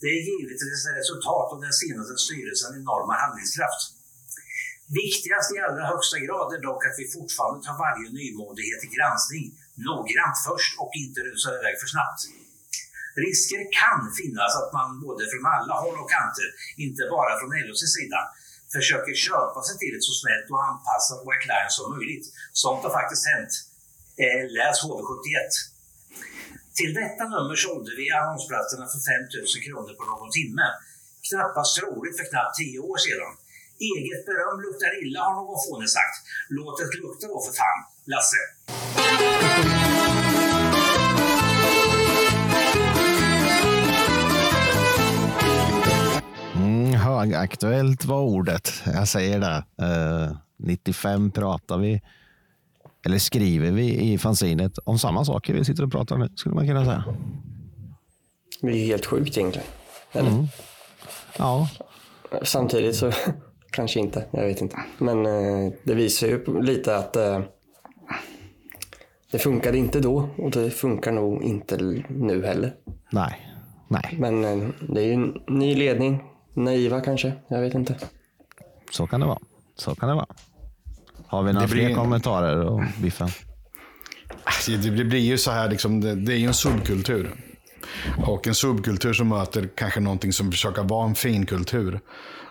Det 0.00 0.10
är 0.16 0.20
givetvis 0.30 0.80
ett 0.86 0.98
resultat 1.00 1.48
av 1.54 1.58
den 1.66 1.76
senaste 1.82 2.14
styrelsens 2.24 2.76
enorma 2.80 3.14
handlingskraft. 3.22 3.82
Viktigast 5.02 5.48
i 5.54 5.58
allra 5.66 5.84
högsta 5.92 6.18
grad 6.26 6.48
är 6.56 6.62
dock 6.68 6.82
att 6.88 6.98
vi 7.00 7.06
fortfarande 7.16 7.60
tar 7.66 7.76
varje 7.86 8.08
nymodighet 8.20 8.80
i 8.86 8.88
granskning 8.96 9.46
noggrant 9.88 10.36
först 10.48 10.72
och 10.82 10.92
inte 11.02 11.18
rusar 11.28 11.52
iväg 11.58 11.74
för 11.82 11.88
snabbt. 11.94 12.20
Risker 13.24 13.62
kan 13.80 14.00
finnas 14.20 14.52
att 14.60 14.70
man 14.78 14.88
både 15.06 15.22
från 15.30 15.46
alla 15.56 15.74
håll 15.82 15.98
och 16.02 16.10
kanter, 16.16 16.48
inte 16.86 17.02
bara 17.16 17.32
från 17.38 17.50
LOs 17.66 17.82
sida, 17.96 18.20
försöker 18.76 19.14
köpa 19.28 19.58
sig 19.66 19.74
till 19.78 19.94
ett 19.96 20.06
så 20.10 20.14
snällt 20.20 20.46
och 20.54 20.64
anpassat 20.70 21.20
White 21.26 21.46
Lion 21.50 21.72
som 21.78 21.86
möjligt. 21.94 22.26
Sånt 22.62 22.82
har 22.84 22.92
faktiskt 23.00 23.24
hänt. 23.32 23.52
Eh, 24.22 24.42
läs 24.58 24.76
HV71. 24.84 25.34
Till 26.78 26.92
detta 27.02 27.24
nummer 27.34 27.56
sålde 27.64 27.90
vi 27.98 28.04
annonsplatserna 28.20 28.86
för 28.92 29.00
5 29.10 29.24
000 29.54 29.64
kronor 29.66 29.92
på 29.98 30.04
någon 30.10 30.30
timme. 30.38 30.66
Knappast 31.28 31.72
troligt 31.76 32.16
för 32.18 32.26
knappt 32.30 32.54
10 32.56 32.78
år 32.90 32.98
sedan. 33.06 33.32
Eget 33.90 34.22
beröm 34.28 34.56
luktar 34.66 34.92
illa 35.02 35.20
har 35.26 35.34
någon 35.40 35.60
fåne 35.66 35.88
sagt. 35.96 36.16
Låt 36.56 36.78
det 36.78 36.98
lukta 37.04 37.26
då 37.32 37.38
för 37.46 37.54
fan, 37.60 37.80
Lasse. 38.12 38.42
Högaktuellt 47.18 48.04
var 48.04 48.20
ordet. 48.20 48.72
Jag 48.86 49.08
säger 49.08 49.40
det. 49.40 49.64
Eh, 49.84 50.36
95 50.56 51.30
pratar 51.30 51.78
vi, 51.78 52.02
eller 53.06 53.18
skriver 53.18 53.70
vi 53.70 54.12
i 54.12 54.18
fanzinet 54.18 54.78
om 54.84 54.98
samma 54.98 55.24
saker 55.24 55.54
vi 55.54 55.64
sitter 55.64 55.84
och 55.84 55.92
pratar 55.92 56.16
nu, 56.16 56.28
skulle 56.36 56.54
man 56.54 56.66
kunna 56.66 56.84
säga. 56.84 57.04
Det 58.60 58.68
är 58.68 58.72
ju 58.72 58.84
helt 58.84 59.06
sjukt 59.06 59.38
egentligen. 59.38 59.68
Eller? 60.12 60.30
Mm. 60.30 60.46
Ja, 61.38 61.68
Samtidigt 62.42 62.96
så 62.96 63.12
kanske 63.70 64.00
inte, 64.00 64.24
jag 64.30 64.46
vet 64.46 64.60
inte. 64.60 64.76
Men 64.98 65.26
eh, 65.26 65.72
det 65.84 65.94
visar 65.94 66.26
ju 66.26 66.62
lite 66.62 66.96
att 66.96 67.16
eh, 67.16 67.40
det 69.30 69.38
funkade 69.38 69.78
inte 69.78 70.00
då 70.00 70.28
och 70.38 70.50
det 70.50 70.70
funkar 70.70 71.12
nog 71.12 71.42
inte 71.42 71.76
nu 72.08 72.46
heller. 72.46 72.74
nej, 73.10 73.50
nej, 73.88 74.16
Men 74.18 74.44
eh, 74.44 74.68
det 74.88 75.00
är 75.00 75.06
ju 75.06 75.12
en 75.12 75.42
ny 75.46 75.74
ledning, 75.74 76.22
naiva 76.64 77.00
kanske, 77.00 77.32
jag 77.48 77.60
vet 77.60 77.74
inte. 77.74 77.96
så 78.90 79.06
kan 79.06 79.20
det 79.20 79.26
vara. 79.26 79.38
Så 79.76 79.94
kan 79.94 80.08
det 80.08 80.14
vara. 80.14 80.26
Har 81.26 81.42
vi 81.42 81.52
några 81.52 81.66
Det 81.66 81.72
blir- 81.72 81.86
fler 81.86 81.94
kommentarer 81.96 82.60
och 82.60 82.82
Biffen? 83.02 83.28
Alltså, 84.44 84.70
Det 84.70 84.90
det 84.90 85.04
blir 85.04 85.20
ju 85.20 85.38
så 85.38 85.50
här, 85.50 85.70
liksom, 85.70 86.00
det, 86.00 86.14
det 86.14 86.32
är 86.32 86.36
ju 86.36 86.46
en 86.46 86.54
subkultur. 86.54 87.30
Och 88.26 88.46
en 88.46 88.54
subkultur 88.54 89.12
som 89.12 89.28
möter 89.28 89.68
kanske 89.74 90.00
någonting 90.00 90.32
som 90.32 90.50
försöker 90.52 90.82
vara 90.82 91.08
en 91.08 91.14
fin 91.14 91.46
kultur. 91.46 92.00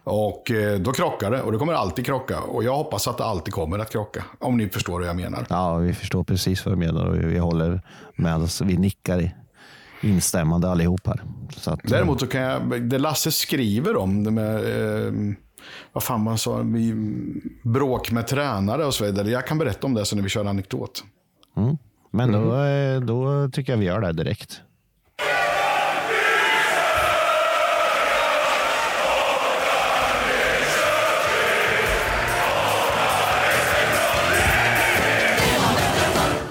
Och 0.04 0.52
eh, 0.52 0.80
då 0.80 0.92
krockar 0.94 1.32
det 1.32 1.42
och 1.42 1.52
det 1.52 1.58
kommer 1.58 1.74
alltid 1.74 2.06
krocka. 2.06 2.40
Och 2.42 2.64
jag 2.64 2.76
hoppas 2.76 3.08
att 3.08 3.18
det 3.18 3.24
alltid 3.24 3.54
kommer 3.54 3.80
att 3.80 3.92
krocka. 3.92 4.24
Om 4.40 4.58
ni 4.58 4.70
förstår 4.70 5.00
vad 5.00 5.08
jag 5.10 5.16
menar. 5.16 5.46
Ja, 5.50 5.76
vi 5.78 5.94
förstår 5.94 6.24
precis 6.24 6.66
vad 6.66 6.74
du 6.74 6.78
menar 6.80 7.06
och 7.06 7.16
vi 7.16 7.38
håller 7.38 7.82
med 8.16 8.36
oss. 8.36 8.62
Vi 8.62 8.78
nickar 8.78 9.20
i 9.22 9.32
instämmande 10.02 10.70
allihop 10.70 11.08
här. 11.08 11.22
Så 11.50 11.72
att, 11.72 11.80
Däremot 11.84 12.20
så 12.20 12.28
kan 12.28 12.42
jag, 12.42 12.82
det 12.84 12.98
Lasse 12.98 13.32
skriver 13.32 13.98
om, 13.98 14.24
det 14.24 14.32
med, 14.32 14.56
eh, 14.56 15.14
vad 15.94 16.04
fan 16.04 16.22
man 16.22 16.38
sa, 16.38 16.58
vi, 16.58 16.94
bråk 17.64 18.12
med 18.12 18.28
tränare 18.28 18.86
och 18.86 18.94
så 18.94 19.06
vidare. 19.06 19.30
Jag 19.30 19.48
kan 19.48 19.58
berätta 19.58 19.88
om 19.88 19.94
det 19.94 20.06
sen 20.06 20.18
när 20.18 20.24
vi 20.24 20.30
kör 20.30 20.46
anekdot. 20.46 21.04
Mm. 21.58 21.78
Men 22.12 22.32
då, 22.32 22.56
eh, 22.56 23.02
då 23.02 23.50
tycker 23.50 23.74
jag 23.74 23.78
vi 23.78 23.86
gör 23.86 24.02
det 24.02 24.14
direkt. 24.14 24.62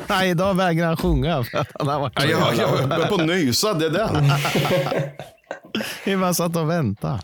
Nej, 0.08 0.30
idag 0.30 0.54
vägrar 0.54 0.86
han 0.86 0.96
sjunga. 0.96 1.44
För 1.44 1.58
att 1.58 1.68
han 1.74 1.88
har 1.88 2.00
varit 2.00 2.12
jag, 2.22 2.54
jag 2.56 2.88
börjar 2.88 3.06
på 3.06 3.14
att 3.14 3.26
nysa, 3.26 3.74
det 3.74 3.86
är 3.86 3.90
det. 3.90 5.12
Vi 6.04 6.16
bara 6.16 6.34
satt 6.34 6.56
och 6.56 6.70
väntade. 6.70 7.20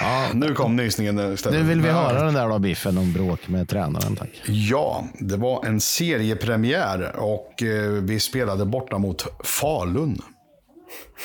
Ja, 0.00 0.26
nu 0.34 0.54
kom 0.54 0.76
nysningen 0.76 1.32
istället. 1.32 1.60
Nu 1.60 1.68
vill 1.68 1.80
vi 1.80 1.88
höra 1.88 2.24
den 2.24 2.34
där 2.34 2.48
då, 2.48 2.58
Biffen, 2.58 2.98
om 2.98 3.12
bråk 3.12 3.48
med 3.48 3.68
tränaren. 3.68 4.16
Tack. 4.16 4.42
Ja, 4.46 5.04
det 5.18 5.36
var 5.36 5.66
en 5.66 5.80
seriepremiär 5.80 7.16
och 7.16 7.62
eh, 7.62 7.90
vi 7.90 8.20
spelade 8.20 8.64
borta 8.64 8.98
mot 8.98 9.26
Falun. 9.44 10.22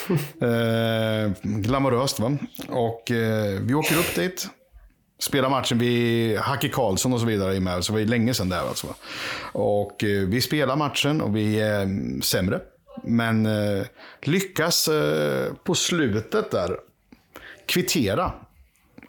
eh, 0.41 1.31
glamoröst 1.43 2.19
va? 2.19 2.37
Och 2.69 3.11
eh, 3.11 3.61
vi 3.61 3.73
åker 3.73 3.97
upp 3.97 4.15
dit. 4.15 4.47
Spelar 5.19 5.49
matchen, 5.49 5.77
vi, 5.77 6.37
Hacke 6.41 6.69
Karlsson 6.69 7.13
och 7.13 7.19
så 7.19 7.25
vidare 7.25 7.55
är 7.55 7.59
med, 7.59 7.83
så 7.83 7.93
det 7.93 7.99
var 7.99 8.05
länge 8.05 8.33
sedan 8.33 8.49
där 8.49 8.59
alltså. 8.59 8.87
Och 9.51 10.03
eh, 10.03 10.27
vi 10.27 10.41
spelar 10.41 10.75
matchen 10.75 11.21
och 11.21 11.35
vi 11.35 11.61
är 11.61 11.81
eh, 11.81 12.21
sämre. 12.21 12.59
Men 13.03 13.45
eh, 13.45 13.85
lyckas 14.21 14.87
eh, 14.87 15.53
på 15.63 15.75
slutet 15.75 16.51
där 16.51 16.77
kvittera. 17.65 18.31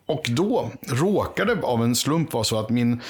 Och 0.06 0.24
då 0.28 0.70
råkade 0.88 1.54
det 1.54 1.62
av 1.62 1.84
en 1.84 1.94
slump 1.94 2.32
vara 2.32 2.44
så 2.44 2.58
att 2.58 2.70
min 2.70 3.00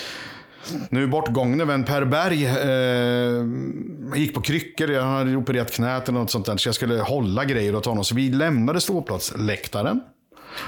nu 0.90 1.06
bortgångne 1.06 1.64
vän 1.64 1.84
Per 1.84 2.04
Berg 2.04 2.46
eh, 2.46 4.18
gick 4.20 4.34
på 4.34 4.40
kryckor. 4.40 4.90
Jag 4.90 5.02
hade 5.02 5.36
opererat 5.36 5.72
knät 5.72 6.08
eller 6.08 6.18
något 6.18 6.30
sånt 6.30 6.46
där. 6.46 6.56
Så 6.56 6.68
jag 6.68 6.74
skulle 6.74 6.94
hålla 6.94 7.44
grejer 7.44 7.76
åt 7.76 7.86
honom. 7.86 8.04
Så 8.04 8.14
vi 8.14 8.30
lämnade 8.30 8.80
ståplatsläktaren. 8.80 10.00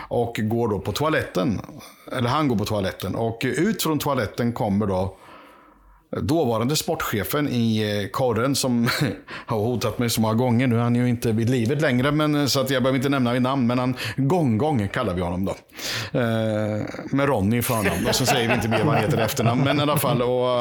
Och 0.09 0.41
går 0.43 0.69
då 0.69 0.79
på 0.79 0.93
toaletten. 0.93 1.61
Eller 2.13 2.29
han 2.29 2.49
går 2.49 2.57
på 2.57 2.65
toaletten. 2.65 3.15
Och 3.15 3.39
ut 3.43 3.83
från 3.83 3.99
toaletten 3.99 4.53
kommer 4.53 4.87
då 4.87 5.17
dåvarande 6.11 6.77
sportchefen 6.77 7.49
i 7.49 8.01
eh, 8.03 8.11
korren 8.11 8.55
som 8.55 8.89
har 9.47 9.59
hotat 9.59 9.99
mig 9.99 10.11
så 10.11 10.21
många 10.21 10.35
gånger. 10.35 10.67
Nu 10.67 10.77
är 10.77 10.81
han 10.81 10.95
ju 10.95 11.09
inte 11.09 11.33
vid 11.33 11.51
livet 11.51 11.81
längre, 11.81 12.13
men, 12.13 12.35
eh, 12.35 12.47
så 12.47 12.61
att 12.61 12.71
jag 12.71 12.83
behöver 12.83 12.97
inte 12.97 13.09
nämna 13.09 13.33
vid 13.33 13.43
namn. 13.43 13.67
Men 13.67 13.79
han, 13.79 13.97
Gong-Gong 14.17 14.89
kallar 14.89 15.15
vi 15.15 15.21
honom 15.21 15.45
då. 15.45 15.53
Eh, 16.21 16.83
med 17.11 17.29
Ronny 17.29 17.59
i 17.59 17.63
förnamn. 17.63 18.07
Och 18.09 18.15
så 18.15 18.27
säger 18.27 18.49
vi 18.49 18.55
inte 18.55 18.69
mer 18.69 18.85
vad 18.85 18.95
han 18.95 19.05
heter 19.05 19.19
i 19.19 19.23
efternamn. 19.23 19.65
Men 19.65 19.79
i 19.79 19.83
alla 19.83 19.97
fall. 19.97 20.23
Och, 20.23 20.61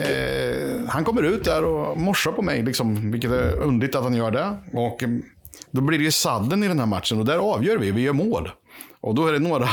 eh, 0.00 0.88
han 0.88 1.04
kommer 1.04 1.22
ut 1.22 1.44
där 1.44 1.64
och 1.64 1.98
morsar 1.98 2.32
på 2.32 2.42
mig, 2.42 2.62
liksom, 2.62 3.12
vilket 3.12 3.30
är 3.30 3.56
underligt 3.56 3.94
att 3.94 4.02
han 4.02 4.14
gör 4.14 4.30
det. 4.30 4.56
Och 4.72 5.02
då 5.72 5.80
blir 5.80 5.98
det 5.98 6.04
ju 6.04 6.12
sadden 6.12 6.62
i 6.62 6.68
den 6.68 6.78
här 6.78 6.86
matchen 6.86 7.18
och 7.18 7.24
där 7.24 7.38
avgör 7.38 7.76
vi. 7.76 7.90
Vi 7.90 8.02
gör 8.02 8.12
mål. 8.12 8.50
Och 9.00 9.14
då 9.14 9.26
är 9.26 9.32
det 9.32 9.38
några 9.38 9.68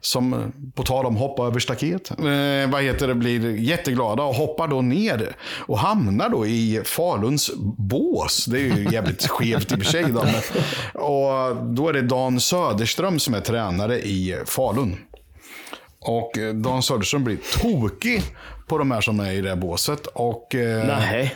som 0.00 0.52
på 0.74 0.82
tal 0.82 1.06
om 1.06 1.16
hoppa 1.16 1.46
över 1.46 1.60
staket, 1.60 2.10
eh, 2.10 2.70
vad 2.70 2.82
heter 2.82 3.08
det, 3.08 3.14
blir 3.14 3.56
jätteglada 3.56 4.22
och 4.22 4.34
hoppar 4.34 4.68
då 4.68 4.80
ner 4.80 5.36
och 5.66 5.78
hamnar 5.78 6.28
då 6.28 6.46
i 6.46 6.82
Faluns 6.84 7.50
bås. 7.78 8.44
Det 8.44 8.60
är 8.60 8.76
ju 8.76 8.88
jävligt 8.92 9.26
skevt 9.28 9.72
i 9.72 9.74
och 9.74 9.78
för 9.78 9.86
sig. 9.86 10.04
Då, 10.04 10.24
men, 10.24 10.62
och 11.02 11.56
då 11.56 11.88
är 11.88 11.92
det 11.92 12.02
Dan 12.02 12.40
Söderström 12.40 13.18
som 13.18 13.34
är 13.34 13.40
tränare 13.40 13.98
i 13.98 14.38
Falun. 14.46 14.96
Och 16.00 16.38
eh, 16.38 16.54
Dan 16.54 16.82
Söderström 16.82 17.24
blir 17.24 17.38
tokig 17.60 18.22
på 18.66 18.78
de 18.78 18.90
här 18.90 19.00
som 19.00 19.20
är 19.20 19.32
i 19.32 19.40
det 19.40 19.48
här 19.48 19.56
båset. 19.56 20.06
Och, 20.06 20.54
eh, 20.54 20.86
Nej. 20.86 21.34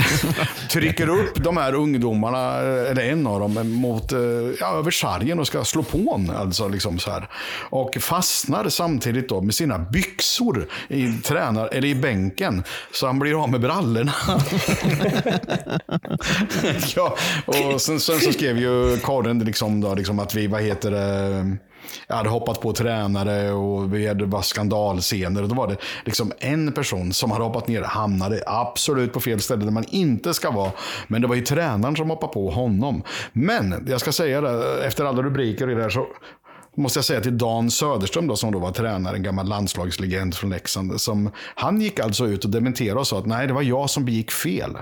trycker 0.70 1.08
upp 1.08 1.44
de 1.44 1.56
här 1.56 1.74
ungdomarna, 1.74 2.56
eller 2.56 3.02
en 3.02 3.26
av 3.26 3.40
dem, 3.40 3.72
mot, 3.72 4.12
eh, 4.12 4.18
ja, 4.60 4.74
över 4.78 4.90
sargen 4.90 5.38
och 5.38 5.46
ska 5.46 5.64
slå 5.64 5.82
på 5.82 6.14
en. 6.14 6.30
Alltså 6.30 6.68
liksom 6.68 6.98
så 6.98 7.10
här. 7.10 7.28
Och 7.70 7.96
fastnar 8.00 8.68
samtidigt 8.68 9.28
då 9.28 9.40
med 9.40 9.54
sina 9.54 9.78
byxor 9.78 10.68
i, 10.88 11.12
tränar, 11.12 11.68
eller 11.72 11.88
i 11.88 11.94
bänken. 11.94 12.64
Så 12.92 13.06
han 13.06 13.18
blir 13.18 13.42
av 13.42 13.50
med 13.50 13.60
brallorna. 13.60 14.12
ja, 16.96 17.16
och 17.44 17.80
sen, 17.80 18.00
sen 18.00 18.20
så 18.20 18.32
skrev 18.32 18.58
ju 18.58 18.98
Karin 18.98 19.38
liksom 19.38 19.80
då, 19.80 19.94
liksom 19.94 20.18
att 20.18 20.34
vi, 20.34 20.46
vad 20.46 20.62
heter 20.62 20.90
det, 20.90 21.56
jag 22.06 22.16
hade 22.16 22.28
hoppat 22.28 22.60
på 22.60 22.72
tränare 22.72 23.52
och 23.52 23.94
vi 23.94 24.08
hade 24.08 24.26
bara 24.26 24.42
skandalscener. 24.42 25.42
Och 25.42 25.48
då 25.48 25.54
var 25.54 25.68
det 25.68 25.76
liksom 26.04 26.32
en 26.38 26.72
person 26.72 27.12
som 27.12 27.30
hade 27.30 27.44
hoppat 27.44 27.68
ner 27.68 27.82
hamnade 27.82 28.42
absolut 28.46 29.12
på 29.12 29.20
fel 29.20 29.40
ställe 29.40 29.64
där 29.64 29.72
man 29.72 29.84
inte 29.90 30.34
ska 30.34 30.50
vara. 30.50 30.72
Men 31.08 31.22
det 31.22 31.28
var 31.28 31.34
ju 31.34 31.42
tränaren 31.42 31.96
som 31.96 32.10
hoppade 32.10 32.32
på 32.32 32.50
honom. 32.50 33.02
Men 33.32 33.86
jag 33.88 34.00
ska 34.00 34.12
säga 34.12 34.40
det, 34.40 34.84
efter 34.84 35.04
alla 35.04 35.22
rubriker 35.22 35.70
i 35.70 35.74
det 35.74 35.82
här 35.82 35.90
så 35.90 36.06
måste 36.76 36.98
jag 36.98 37.04
säga 37.04 37.20
till 37.20 37.38
Dan 37.38 37.70
Söderström 37.70 38.26
då, 38.26 38.36
som 38.36 38.52
då 38.52 38.58
var 38.58 38.72
tränare, 38.72 39.16
en 39.16 39.22
gammal 39.22 39.48
landslagslegend 39.48 40.34
från 40.34 40.50
Leksand. 40.50 41.00
Som, 41.00 41.30
han 41.36 41.80
gick 41.80 42.00
alltså 42.00 42.26
ut 42.26 42.44
och 42.44 42.50
dementerade 42.50 43.00
och 43.00 43.06
sa 43.06 43.18
att 43.18 43.26
nej, 43.26 43.46
det 43.46 43.52
var 43.52 43.62
jag 43.62 43.90
som 43.90 44.04
begick 44.04 44.30
fel. 44.30 44.76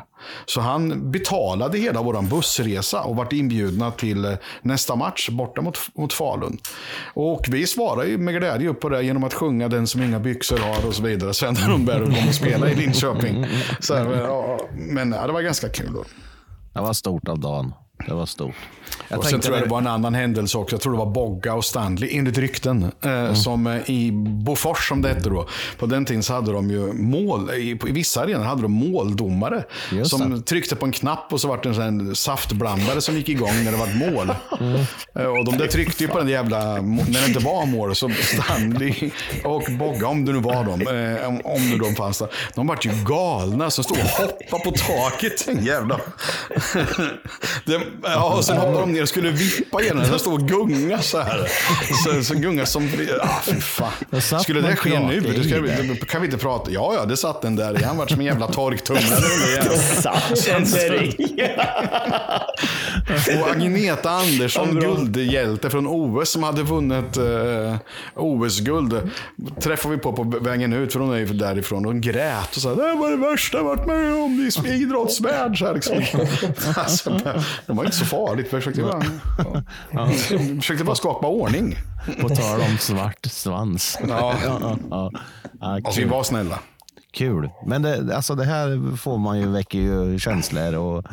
Så 0.47 0.61
han 0.61 1.11
betalade 1.11 1.78
hela 1.78 2.03
vår 2.03 2.22
bussresa 2.22 3.03
och 3.03 3.16
vart 3.16 3.32
inbjudna 3.32 3.91
till 3.91 4.24
eh, 4.24 4.32
nästa 4.62 4.97
match 4.97 5.28
borta 5.28 5.62
mot, 5.62 5.78
mot 5.95 6.12
Falun. 6.12 6.59
Och 7.14 7.47
vi 7.49 7.66
svarade 7.66 8.09
ju 8.09 8.18
med 8.18 8.34
glädje 8.34 8.68
upp 8.68 8.80
på 8.80 8.88
det 8.88 9.03
genom 9.03 9.24
att 9.24 9.34
sjunga 9.34 9.68
Den 9.68 9.86
som 9.86 10.03
inga 10.03 10.20
byxor 10.20 10.59
har 10.59 10.86
och 10.86 10.95
så 10.95 11.03
vidare. 11.03 11.34
Sven 11.34 11.55
Rundberg 11.55 12.05
kom 12.05 12.28
och 12.28 12.34
spelade 12.34 12.72
i 12.72 12.74
Linköping. 12.74 13.47
Så, 13.80 13.95
eh, 13.95 14.18
ja, 14.18 14.61
men 14.72 15.12
ja, 15.12 15.26
det 15.26 15.32
var 15.32 15.43
ganska 15.43 15.68
kul. 15.68 15.93
Då. 15.93 16.05
Det 16.72 16.80
var 16.80 16.93
stort 16.93 17.28
av 17.28 17.38
Dan. 17.38 17.72
Det 18.07 18.14
var 18.14 18.26
stort. 18.26 18.55
Jag 19.09 19.18
och 19.18 19.24
sen 19.24 19.40
tror 19.40 19.57
jag 19.57 19.64
det 19.64 19.70
var 19.70 19.78
en 19.78 19.86
annan 19.86 20.14
händelse 20.14 20.59
också. 20.59 20.74
Jag 20.74 20.82
tror 20.82 20.92
det 20.92 20.98
var 20.98 21.07
Bogga 21.07 21.55
och 21.55 21.64
Stanley, 21.64 22.16
enligt 22.16 22.38
rykten. 22.38 22.92
Eh, 23.01 23.11
mm. 23.11 23.36
Som 23.36 23.66
eh, 23.66 23.90
i 23.90 24.12
Bofors, 24.12 24.88
som 24.88 25.03
det 25.03 25.09
hette 25.09 25.30
då. 25.30 25.48
På 25.78 25.86
den 25.86 26.05
tiden 26.05 26.22
så 26.22 26.34
hade 26.34 26.53
de 26.53 26.70
ju 26.70 26.92
mål, 26.92 27.51
i, 27.51 27.70
i 27.70 27.92
vissa 27.92 28.20
arenor 28.20 28.44
hade 28.44 28.62
de 28.62 28.72
måldomare. 28.72 29.64
Just 29.92 30.11
som 30.11 30.30
det. 30.30 30.42
tryckte 30.42 30.76
på 30.76 30.86
en 30.86 30.92
knapp 30.92 31.32
och 31.32 31.40
så 31.40 31.48
var 31.48 31.61
det 31.62 31.68
en 31.68 31.74
sån 31.74 32.16
saftblandare 32.16 33.01
som 33.01 33.16
gick 33.16 33.28
igång 33.28 33.64
när 33.64 33.72
det 33.72 33.78
var 33.78 34.11
mål. 34.11 34.34
Mm. 34.61 34.80
Eh, 35.14 35.26
och 35.26 35.44
de 35.44 35.59
där 35.59 35.66
tryckte 35.66 36.03
ju 36.03 36.09
på 36.09 36.18
den 36.18 36.28
jävla, 36.28 36.59
när 36.82 37.20
det 37.20 37.26
inte 37.26 37.44
var 37.44 37.66
mål. 37.66 37.94
Så 37.94 38.11
Stanley 38.11 39.11
och 39.44 39.62
Bogga, 39.78 40.07
om 40.07 40.24
det 40.24 40.32
nu 40.32 40.38
var 40.38 40.64
dem, 40.64 40.80
eh, 40.80 41.28
om, 41.28 41.40
om 41.44 41.70
nu 41.70 41.78
de 41.78 41.94
fanns 41.94 42.18
där. 42.18 42.28
De 42.55 42.66
var 42.66 42.78
ju 42.82 42.90
galna 43.05 43.70
som 43.70 43.84
stod 43.84 43.98
och 43.98 44.05
hoppade 44.05 44.64
på 44.64 44.70
taket. 44.70 45.48
Jävla. 45.66 46.01
det, 47.64 47.80
ja, 48.03 48.34
och 48.36 48.45
sen 48.45 48.57
hoppade 48.57 48.80
de 48.80 48.93
ner 48.93 49.03
och 49.03 49.09
skulle 49.09 49.30
vippa 49.30 49.82
igen. 49.82 49.97
Den 49.97 50.18
stod 50.18 50.34
och 50.34 50.49
gunga 50.49 51.03
så 51.03 51.18
här. 51.18 51.49
Så, 52.05 52.24
så 52.24 52.34
gunga 52.34 52.66
som... 52.66 52.88
Ah, 53.22 53.41
fy 53.43 53.61
fan. 53.61 54.41
Skulle 54.43 54.61
det 54.61 54.76
ske 54.76 55.01
nu? 55.01 55.20
Det 55.20 55.45
ska, 55.45 55.61
vi, 55.61 55.97
kan 56.09 56.20
vi 56.20 56.26
inte 56.26 56.38
prata? 56.38 56.70
Ja, 56.70 56.95
ja, 56.95 57.05
det 57.05 57.16
satt 57.16 57.43
den 57.43 57.57
där 57.57 57.80
i. 57.80 57.84
Han 57.84 57.97
vart 57.97 58.11
som 58.11 58.20
en 58.20 58.26
jävla 58.26 58.47
torktumlare. 58.47 59.05
Det 59.70 59.78
satt 59.78 60.47
den 60.47 60.64
där 60.64 61.03
i. 61.03 61.51
Och 63.41 63.51
Agneta 63.51 64.11
Andersson, 64.11 64.80
guldhjälte 64.80 65.70
från 65.70 65.86
OS 65.86 66.30
som 66.30 66.43
hade 66.43 66.62
vunnit 66.62 67.16
eh, 67.16 67.76
OS-guld. 68.14 69.11
Träffade 69.61 69.95
vi 69.95 70.01
på 70.01 70.12
på 70.12 70.38
vägen 70.38 70.72
ut, 70.72 70.93
för 70.93 71.01
hon 71.01 71.14
är 71.14 71.18
ju 71.18 71.26
därifrån. 71.26 71.86
Och 71.86 71.93
hon 71.93 72.01
grät 72.01 72.57
och 72.57 72.62
sa 72.62 72.74
det 72.74 72.95
var 72.95 73.11
det 73.11 73.16
värsta 73.16 73.57
jag 73.59 73.64
varit 73.64 73.86
med 73.86 74.14
om 74.14 74.51
i 74.66 74.68
idrottsvärld. 74.70 75.59
Så 75.59 75.66
här, 75.66 75.74
liksom. 75.74 75.97
alltså, 76.76 77.20
det 77.66 77.72
var 77.80 77.84
inte 77.84 77.96
så 77.96 78.04
farligt. 78.04 78.46
Jag 78.52 78.62
försökte 78.62 78.82
bara, 78.82 79.02
ja. 79.90 80.08
försökte 80.56 80.84
bara 80.84 80.96
skapa 80.96 81.26
ordning. 81.26 81.76
På 82.20 82.28
tal 82.28 82.60
om 82.60 82.78
svart 82.78 83.26
svans. 83.26 83.98
Ja. 84.08 84.34
ja, 84.44 84.78
ja. 84.90 85.10
ja 85.60 85.80
alltså, 85.84 86.00
vi 86.00 86.06
var 86.06 86.22
snälla. 86.22 86.58
Kul. 87.12 87.50
Men 87.66 87.82
det, 87.82 88.16
alltså 88.16 88.34
det 88.34 88.44
här 88.44 88.96
får 88.96 89.18
man 89.18 89.40
ju, 89.40 89.48
väcker 89.48 89.78
ju 89.78 90.18
känslor 90.18 90.74
och 90.74 91.04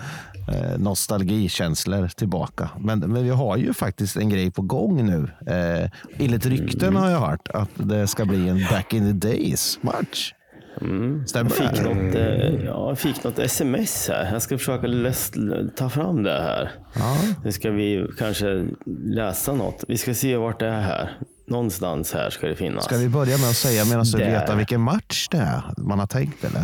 eh, 0.47 0.77
nostalgikänslor 0.77 2.07
tillbaka. 2.07 2.69
Men, 2.79 2.99
men 2.99 3.23
vi 3.23 3.29
har 3.29 3.57
ju 3.57 3.73
faktiskt 3.73 4.17
en 4.17 4.29
grej 4.29 4.51
på 4.51 4.61
gång 4.61 5.05
nu. 5.05 5.31
Eh, 5.53 5.89
enligt 6.19 6.45
rykten 6.45 6.95
har 6.95 7.09
jag 7.09 7.19
hört 7.19 7.47
att 7.47 7.69
det 7.75 8.07
ska 8.07 8.25
bli 8.25 8.49
en 8.49 8.65
back 8.71 8.93
in 8.93 9.21
the 9.21 9.27
days 9.27 9.79
match. 9.81 10.33
Mm. 10.81 11.27
Stämmer 11.27 11.51
jag 11.59 11.69
fick, 11.75 11.85
något, 11.85 12.15
eh, 12.15 12.65
ja, 12.65 12.87
jag 12.87 12.99
fick 12.99 13.23
något 13.23 13.39
sms 13.39 14.09
här. 14.09 14.33
Jag 14.33 14.41
ska 14.41 14.57
försöka 14.57 14.87
läs, 14.87 15.31
ta 15.75 15.89
fram 15.89 16.23
det 16.23 16.41
här. 16.41 16.71
Ja. 16.95 17.17
Nu 17.43 17.51
ska 17.51 17.71
vi 17.71 18.07
kanske 18.17 18.67
läsa 19.05 19.53
något. 19.53 19.83
Vi 19.87 19.97
ska 19.97 20.13
se 20.13 20.37
vart 20.37 20.59
det 20.59 20.67
är 20.67 20.81
här. 20.81 21.17
Någonstans 21.47 22.13
här 22.13 22.29
ska 22.29 22.47
det 22.47 22.55
finnas. 22.55 22.85
Ska 22.85 22.97
vi 22.97 23.09
börja 23.09 23.37
med 23.37 23.49
att 23.49 23.55
säga 23.55 23.85
medan 23.85 24.05
du 24.05 24.17
vet 24.17 24.57
vilken 24.57 24.81
match 24.81 25.27
det 25.31 25.37
är 25.37 25.61
man 25.77 25.99
har 25.99 26.07
tänkt 26.07 26.43
eller? 26.43 26.63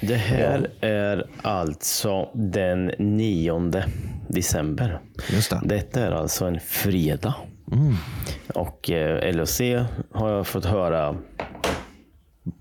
Det 0.00 0.16
här 0.16 0.70
ja. 0.80 0.88
är 0.88 1.26
alltså 1.42 2.28
den 2.34 2.92
9 2.98 3.72
december. 4.28 5.00
Just 5.30 5.50
det. 5.50 5.60
Detta 5.64 6.00
är 6.00 6.10
alltså 6.10 6.44
en 6.44 6.60
fredag. 6.60 7.34
Mm. 7.72 7.94
Och 8.54 8.90
eh, 8.90 9.34
LOC 9.34 9.60
har 10.12 10.30
jag 10.30 10.46
fått 10.46 10.64
höra 10.64 11.16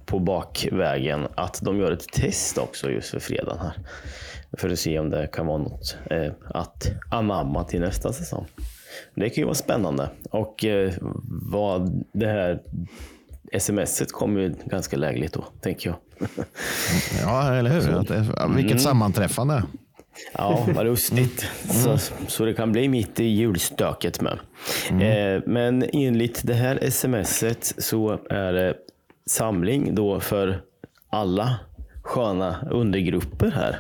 på 0.06 0.20
bakvägen 0.20 1.28
att 1.36 1.60
de 1.62 1.80
gör 1.80 1.92
ett 1.92 2.08
test 2.14 2.58
också 2.58 2.92
just 2.92 3.10
för 3.10 3.20
fredagen 3.20 3.60
här. 3.60 3.74
För 4.58 4.70
att 4.70 4.80
se 4.80 5.00
om 5.00 5.10
det 5.10 5.28
kan 5.28 5.48
vara 5.48 5.58
något 5.58 5.98
eh, 6.10 6.32
att 6.48 6.92
anamma 7.10 7.64
till 7.64 7.80
nästa 7.80 8.14
säsong. 8.14 8.46
Det 9.16 9.30
kan 9.30 9.42
ju 9.42 9.46
vara 9.46 9.56
spännande. 9.56 10.10
Och 10.32 10.66
eh, 10.66 10.94
vad 11.52 12.04
det 12.14 12.28
här 12.28 12.62
smset 13.60 14.12
kommer 14.12 14.42
ju 14.42 14.56
ganska 14.66 14.98
lägligt 14.98 15.34
då, 15.34 15.46
tänker 15.62 15.90
jag. 15.90 16.28
Ja, 17.22 17.54
eller 17.54 17.70
hur? 17.70 18.00
Att, 18.00 18.12
vilket 18.56 18.72
mm. 18.72 18.80
sammanträffande. 18.80 19.64
Ja, 20.34 20.68
vad 20.76 20.86
lustigt. 20.86 21.46
Så, 21.70 21.98
så 22.28 22.46
det 22.46 22.54
kan 22.54 22.72
bli 22.72 22.90
mitt 22.90 23.20
i 23.20 23.26
julstöket 23.26 24.22
med. 24.22 24.40
Eh, 24.90 25.44
men 25.46 25.86
enligt 25.94 26.48
det 26.48 26.54
här 26.54 26.90
smset 26.90 27.74
så 27.78 28.20
är 28.30 28.54
det 28.54 28.76
samling 29.30 29.96
då 29.96 30.20
för 30.20 30.62
alla 31.10 31.60
sköna 32.02 32.68
undergrupper 32.72 33.52
här. 33.52 33.80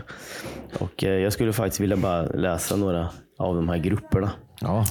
Och 0.79 1.03
eh, 1.03 1.09
jag 1.09 1.33
skulle 1.33 1.53
faktiskt 1.53 1.79
vilja 1.79 1.97
bara 1.97 2.21
läsa 2.21 2.75
några 2.75 3.09
av 3.37 3.55
de 3.55 3.69
här 3.69 3.77
grupperna. 3.77 4.31
Ja. 4.61 4.85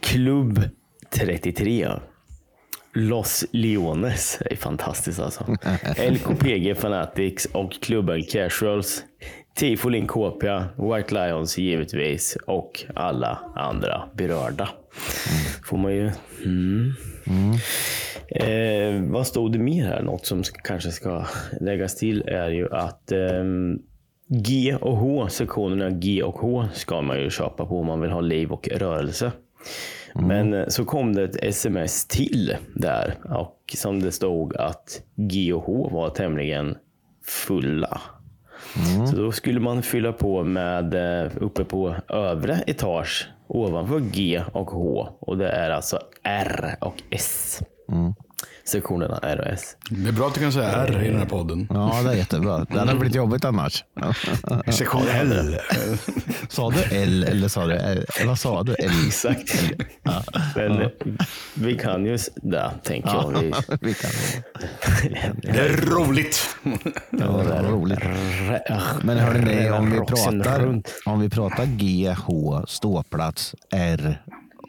Klubb 0.00 0.60
33. 1.10 1.88
Los 2.94 3.44
Leones. 3.52 4.38
Det 4.40 4.52
är 4.52 4.56
fantastiskt 4.56 5.20
alltså. 5.20 5.44
LKPG 6.10 6.74
Fanatics 6.76 7.44
och 7.44 7.72
klubben 7.82 8.22
Casuals. 8.22 9.02
Tifolin 9.54 10.06
KP, 10.06 10.46
White 10.76 11.14
Lions 11.14 11.58
givetvis 11.58 12.36
och 12.46 12.84
alla 12.94 13.38
andra 13.54 14.08
berörda. 14.14 14.68
Får 15.64 15.76
man 15.76 15.92
ju... 15.92 16.10
Mm. 16.44 16.92
Eh, 18.34 19.02
vad 19.02 19.26
stod 19.26 19.52
det 19.52 19.58
mer 19.58 19.84
här? 19.84 20.02
Något 20.02 20.26
som 20.26 20.42
kanske 20.64 20.90
ska 20.90 21.24
läggas 21.60 21.96
till 21.96 22.22
är 22.22 22.48
ju 22.50 22.74
att 22.74 23.12
ehm, 23.12 23.78
G 24.28 24.76
och 24.80 24.96
H, 24.96 25.28
sektionerna 25.28 25.90
G 25.90 26.22
och 26.22 26.38
H, 26.38 26.64
ska 26.72 27.02
man 27.02 27.20
ju 27.20 27.30
köpa 27.30 27.66
på 27.66 27.80
om 27.80 27.86
man 27.86 28.00
vill 28.00 28.10
ha 28.10 28.20
liv 28.20 28.52
och 28.52 28.68
rörelse. 28.68 29.32
Men 30.14 30.54
eh, 30.54 30.66
så 30.68 30.84
kom 30.84 31.14
det 31.14 31.24
ett 31.24 31.36
sms 31.44 32.06
till 32.06 32.56
där 32.74 33.14
och 33.24 33.74
som 33.76 34.02
det 34.02 34.12
stod 34.12 34.56
att 34.56 35.02
G 35.16 35.52
och 35.52 35.62
H 35.62 35.88
var 35.92 36.10
tämligen 36.10 36.76
fulla. 37.26 38.00
Så 39.10 39.16
då 39.16 39.32
skulle 39.32 39.60
man 39.60 39.82
fylla 39.82 40.12
på 40.12 40.44
med 40.44 40.94
eh, 40.94 41.30
uppe 41.40 41.64
på 41.64 41.94
övre 42.08 42.58
etage 42.66 43.28
ovanför 43.46 44.00
G 44.00 44.42
och 44.52 44.70
H 44.70 45.08
och 45.20 45.38
det 45.38 45.48
är 45.48 45.70
alltså 45.70 45.98
R 46.22 46.76
och 46.80 47.02
S. 47.10 47.60
Sektionerna 48.66 49.18
R 49.22 49.40
och 49.40 49.52
S. 49.52 49.76
Det 49.90 50.08
är 50.08 50.12
bra 50.12 50.26
att 50.26 50.34
du 50.34 50.40
kan 50.40 50.52
säga 50.52 50.68
R 50.72 51.02
i 51.04 51.10
den 51.10 51.18
här 51.18 51.26
podden. 51.26 51.66
ja, 51.70 52.02
det 52.04 52.10
är 52.10 52.14
jättebra. 52.14 52.66
Det 52.70 52.78
hade 52.78 52.94
blivit 52.94 53.16
jobbigt 53.16 53.44
annars. 53.44 53.84
Sektion 54.70 55.02
L. 55.08 55.56
Sa 56.48 56.70
du 56.70 56.96
L 56.96 57.24
eller 57.24 57.48
sa 57.48 57.66
du 57.66 57.72
L? 57.74 58.04
Vad 58.26 58.38
sa 58.38 58.62
du? 58.62 58.74
L? 58.74 58.90
Exakt. 59.06 59.64
Men 60.56 60.82
eh, 60.82 60.88
vi 61.54 61.78
kan 61.78 62.06
ju 62.06 62.18
det, 62.36 62.70
tänker 62.82 63.08
jag. 63.10 63.38
Vi, 63.40 63.52
Vi 63.80 63.94
kan. 63.94 64.10
Det 65.42 65.48
är 65.58 65.76
roligt. 65.86 66.56
Ja, 67.10 67.42
det 67.48 67.54
är 67.54 67.62
roligt. 67.62 67.98
Men 69.02 69.18
hörni, 69.18 69.54
ni, 69.54 69.70
om 69.70 69.90
vi 69.90 69.98
pratar, 69.98 70.82
om 71.06 71.20
vi 71.20 71.30
pratar 71.30 71.64
G, 71.66 72.14
H, 72.26 72.64
ståplats, 72.68 73.54
R 73.72 74.22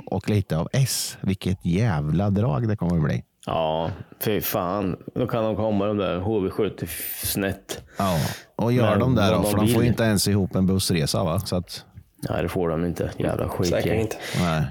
och 0.05 0.29
lite 0.29 0.57
av 0.57 0.69
S. 0.73 1.17
Vilket 1.21 1.65
jävla 1.65 2.29
drag 2.29 2.67
det 2.67 2.75
kommer 2.77 2.95
att 2.97 3.03
bli. 3.03 3.23
Ja, 3.45 3.91
fy 4.19 4.41
fan. 4.41 4.95
Då 5.15 5.27
kan 5.27 5.43
de 5.43 5.55
komma 5.55 5.85
de 5.85 5.97
där 5.97 6.19
HV70 6.19 6.85
snett. 7.25 7.83
Ja, 7.97 8.19
och 8.55 8.73
gör 8.73 8.89
Men 8.89 8.99
de 8.99 9.15
där 9.15 9.31
då, 9.31 9.41
de 9.41 9.51
för 9.51 9.57
de 9.57 9.67
får 9.67 9.83
inte 9.83 10.03
ens 10.03 10.27
ihop 10.27 10.55
en 10.55 10.67
bussresa 10.67 11.23
va? 11.23 11.39
Så 11.39 11.55
att, 11.55 11.85
Nej, 12.29 12.43
det 12.43 12.49
får 12.49 12.69
de 12.69 12.85
inte. 12.85 13.11
Jävla 13.17 13.49
Säkert 13.49 13.57
skitgäng. 13.57 13.99
inte. 14.01 14.15
nej. 14.39 14.63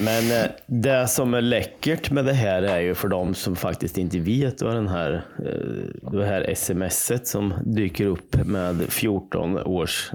Men 0.00 0.40
eh, 0.40 0.50
det 0.66 1.08
som 1.08 1.34
är 1.34 1.40
läckert 1.40 2.10
med 2.10 2.24
det 2.24 2.32
här 2.32 2.62
är 2.62 2.80
ju 2.80 2.94
för 2.94 3.08
de 3.08 3.34
som 3.34 3.56
faktiskt 3.56 3.98
inte 3.98 4.18
vet 4.18 4.62
vad 4.62 4.74
den 4.74 4.88
här, 4.88 5.24
eh, 5.38 6.10
det 6.12 6.26
här 6.26 6.54
smset 6.54 7.26
som 7.26 7.54
dyker 7.64 8.06
upp 8.06 8.36
med 8.46 8.82
14 8.88 9.58
års, 9.58 10.10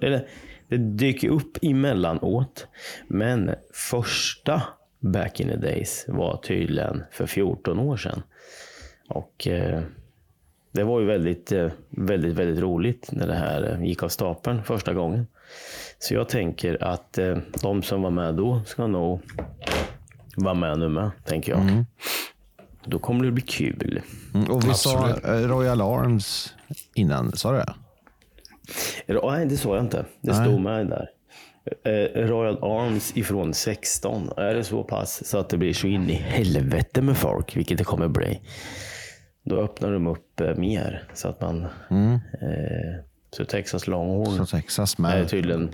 eller 0.00 0.26
det 0.68 0.76
dyker 0.76 1.28
upp 1.28 1.58
emellanåt. 1.62 2.66
Men 3.08 3.50
första 3.74 4.62
back 5.02 5.40
in 5.40 5.48
the 5.48 5.56
days 5.56 6.04
var 6.08 6.36
tydligen 6.36 7.02
för 7.10 7.26
14 7.26 7.78
år 7.78 7.96
sedan. 7.96 8.22
Och 9.08 9.46
eh, 9.46 9.82
det 10.72 10.84
var 10.84 11.00
ju 11.00 11.06
väldigt, 11.06 11.52
eh, 11.52 11.70
väldigt, 11.90 12.34
väldigt 12.34 12.62
roligt 12.62 13.08
när 13.12 13.26
det 13.26 13.34
här 13.34 13.72
eh, 13.72 13.84
gick 13.84 14.02
av 14.02 14.08
stapeln 14.08 14.64
första 14.64 14.94
gången. 14.94 15.26
Så 15.98 16.14
jag 16.14 16.28
tänker 16.28 16.84
att 16.84 17.18
eh, 17.18 17.38
de 17.62 17.82
som 17.82 18.02
var 18.02 18.10
med 18.10 18.34
då 18.34 18.62
ska 18.66 18.86
nog 18.86 19.20
vara 20.36 20.54
med 20.54 20.78
nu 20.78 20.88
med, 20.88 21.10
tänker 21.24 21.52
jag. 21.52 21.84
Då 22.84 22.98
kommer 22.98 23.24
det 23.24 23.30
bli 23.30 23.42
kul. 23.42 24.00
Mm, 24.34 24.50
Och 24.50 24.64
vi 24.64 24.70
Absolut. 24.70 25.22
sa 25.22 25.38
Royal 25.48 25.80
Arms 25.80 26.54
innan, 26.94 27.32
sa 27.32 27.52
du 27.52 27.58
det? 27.58 27.74
Nej, 29.24 29.46
det 29.46 29.56
sa 29.56 29.74
jag 29.76 29.84
inte. 29.84 30.04
Det 30.20 30.32
Nej. 30.32 30.46
stod 30.48 30.60
med 30.60 30.86
där. 30.86 31.08
Eh, 31.84 32.20
Royal 32.26 32.58
Arms 32.64 33.16
ifrån 33.16 33.54
16. 33.54 34.30
Är 34.36 34.54
det 34.54 34.64
så 34.64 34.82
pass 34.84 35.26
så 35.26 35.38
att 35.38 35.48
det 35.48 35.56
blir 35.58 35.72
så 35.72 35.86
in 35.86 36.10
i 36.10 36.14
helvete 36.14 37.02
med 37.02 37.16
folk, 37.16 37.56
vilket 37.56 37.78
det 37.78 37.84
kommer 37.84 38.08
bli. 38.08 38.40
Då 39.44 39.60
öppnar 39.60 39.92
de 39.92 40.06
upp 40.06 40.40
eh, 40.40 40.54
mer 40.56 41.08
så 41.14 41.28
att 41.28 41.40
man... 41.40 41.62
Eh, 41.62 41.68
så 43.36 43.44
Texas 43.44 43.86
Longhorn 43.86 44.46
Så 44.46 44.46
Texas 44.56 44.94
är 44.98 45.02
med. 45.02 45.28
tydligen... 45.28 45.70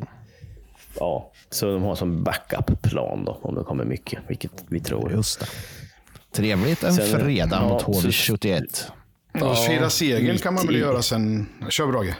Ja, 1.01 1.33
så 1.51 1.67
de 1.73 1.83
har 1.83 1.95
som 1.95 2.25
backup-plan 2.25 3.25
då, 3.25 3.39
om 3.43 3.55
det 3.55 3.63
kommer 3.65 3.85
mycket, 3.85 4.19
vilket 4.29 4.65
vi 4.69 4.81
tror. 4.81 5.13
Just 5.13 5.41
det. 5.41 5.47
Trevligt 6.33 6.85
en 6.85 6.93
Sen- 6.95 7.21
fredag 7.21 7.59
ja, 7.63 7.69
mot 7.69 7.83
så- 7.83 8.09
HV71. 8.09 8.63
Och 9.43 9.59
fira 9.59 9.91
segern 9.91 10.39
kan 10.39 10.55
man 10.55 10.67
väl 10.67 10.77
göra 10.77 11.03
sen. 11.03 11.47
Kör 11.69 11.87
Brage. 11.87 12.15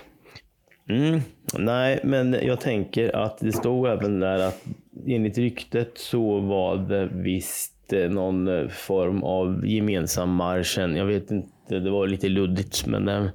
Mm, 0.89 1.21
nej, 1.55 2.01
men 2.05 2.37
jag 2.43 2.61
tänker 2.61 3.17
att 3.17 3.39
det 3.39 3.53
stod 3.53 3.87
även 3.87 4.21
där 4.21 4.39
att 4.39 4.65
enligt 5.07 5.39
ryktet 5.39 5.93
så 5.99 6.41
var 6.41 6.77
det 6.77 7.09
visst 7.13 7.93
eh, 7.93 8.11
någon 8.11 8.49
eh, 8.49 8.69
form 8.69 9.23
av 9.23 9.67
gemensam 9.67 10.35
marschen. 10.35 10.97
Jag 10.97 11.05
vet 11.07 11.31
inte, 11.31 11.79
det 11.79 11.91
var 11.91 12.07
lite 12.07 12.29
luddigt, 12.29 12.87
men 12.87 13.05
det, 13.05 13.33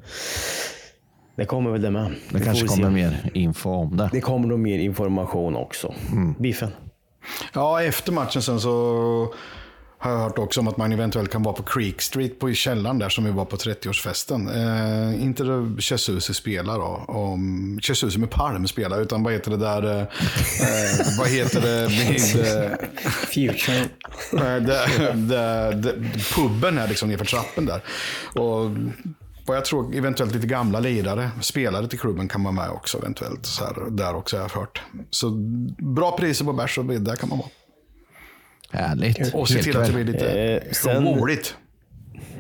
det 1.36 1.46
kommer 1.46 1.72
väl 1.72 1.82
det 1.82 1.92
med. 1.92 2.04
Det 2.06 2.10
Vi 2.32 2.38
får 2.40 2.46
kanske 2.46 2.68
kommer 2.68 2.84
se. 2.84 2.90
mer 2.90 3.32
info 3.34 3.70
om 3.70 3.98
det. 3.98 4.10
Det 4.12 4.22
kommer 4.22 4.48
nog 4.48 4.60
mer 4.60 4.80
information 4.80 5.56
också. 5.56 5.94
Biffen. 6.40 6.70
Ja, 7.54 7.84
efter 7.84 8.12
matchen 8.12 8.42
sen 8.42 8.60
så 8.60 9.34
har 10.04 10.12
jag 10.12 10.20
hört 10.20 10.38
också 10.38 10.60
om 10.60 10.68
att 10.68 10.78
man 10.78 10.92
eventuellt 10.92 11.32
kan 11.32 11.44
vara 11.44 11.56
på 11.56 11.64
Creek 11.64 12.02
Street 12.02 12.40
på 12.40 12.50
i 12.50 12.56
källaren 12.56 13.00
där 13.00 13.10
som 13.10 13.24
vi 13.24 13.32
var 13.32 13.46
på 13.46 13.56
30-årsfesten. 13.56 14.50
Eh, 14.56 15.24
inte 15.24 15.44
där 15.44 15.82
Chesusi 15.82 16.34
spelar 16.34 16.78
då. 16.78 17.06
Om 17.08 17.80
Chesusi 17.82 18.20
med 18.20 18.30
Palm 18.30 18.68
spelar, 18.68 19.02
utan 19.02 19.24
vad 19.24 19.34
heter 19.34 19.52
det 19.52 19.58
där? 19.58 19.84
Eh, 19.84 20.02
eh, 20.02 21.18
vad 21.20 21.28
heter 21.28 21.62
det? 21.62 21.88
Vid, 21.88 22.46
eh, 22.46 22.72
Future. 23.34 23.86
Det, 24.60 25.14
det, 25.14 25.72
det, 25.76 25.94
puben 26.36 26.78
är 26.78 26.88
liksom 26.88 27.10
nerför 27.10 27.26
trappen 27.26 27.66
där. 27.66 27.82
Och 28.42 28.70
vad 29.46 29.58
jag 29.58 29.66
tror 29.66 29.96
eventuellt 29.96 30.34
lite 30.34 30.48
gamla 30.48 30.80
lirare, 30.80 31.30
spelare 31.42 31.88
till 31.88 32.00
klubben 32.00 32.28
kan 32.28 32.44
vara 32.44 32.54
med 32.54 32.70
också 32.70 32.98
eventuellt. 32.98 33.46
Så 33.46 33.66
här, 33.66 33.90
där 33.90 34.16
också 34.16 34.38
har 34.38 34.44
jag 34.44 34.50
hört. 34.50 34.82
Så 35.10 35.30
bra 35.96 36.18
priser 36.18 36.46
på 36.46 36.54
bärs 36.54 36.78
och 36.78 36.86
middag 36.86 37.16
kan 37.16 37.30
man 37.30 37.38
vara. 37.38 37.50
Härligt. 38.74 39.34
Och 39.34 39.50
se 39.50 39.64
till 39.64 39.78
att 39.78 39.88
det 39.88 39.94
blir 39.94 40.06
lite 40.06 40.28
Eh, 40.28 40.72
sen- 40.72 41.08
roligt. 41.08 41.58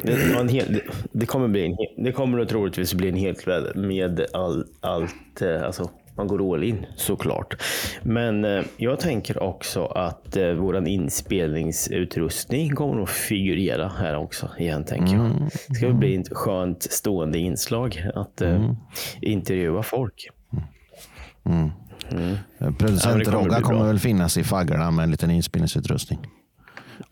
Det, 0.01 0.51
hel, 0.51 0.81
det, 1.11 1.25
kommer 1.25 1.47
bli 1.47 1.65
en, 1.65 2.03
det 2.03 2.11
kommer 2.11 2.37
nog 2.37 2.47
troligtvis 2.49 2.93
bli 2.93 3.09
en 3.09 3.15
helt 3.15 3.41
kväll 3.41 3.71
med 3.75 4.25
all, 4.33 4.65
allt, 4.81 5.41
eh, 5.41 5.63
alltså 5.63 5.89
man 6.15 6.27
går 6.27 6.53
all 6.53 6.63
in 6.63 6.85
såklart. 6.95 7.61
Men 8.03 8.45
eh, 8.45 8.63
jag 8.77 8.99
tänker 8.99 9.43
också 9.43 9.85
att 9.85 10.37
eh, 10.37 10.51
våran 10.51 10.87
inspelningsutrustning 10.87 12.75
kommer 12.75 13.03
att 13.03 13.09
figurera 13.09 13.87
här 13.87 14.17
också 14.17 14.49
igen 14.59 14.83
tänker 14.83 15.15
jag. 15.15 15.31
Det 15.69 15.75
ska 15.75 15.89
bli 15.89 16.15
ett 16.15 16.29
skönt 16.33 16.83
stående 16.83 17.37
inslag 17.39 18.03
att 18.15 18.41
eh, 18.41 18.71
intervjua 19.21 19.83
folk. 19.83 20.29
Producent 22.77 23.25
Ja, 23.25 23.31
kommer 23.31 23.31
Rogga 23.31 23.61
kommer 23.61 23.85
väl 23.85 23.99
finnas 23.99 24.37
i 24.37 24.43
faggorna 24.43 24.91
med 24.91 25.03
en 25.03 25.11
liten 25.11 25.31
inspelningsutrustning. 25.31 26.19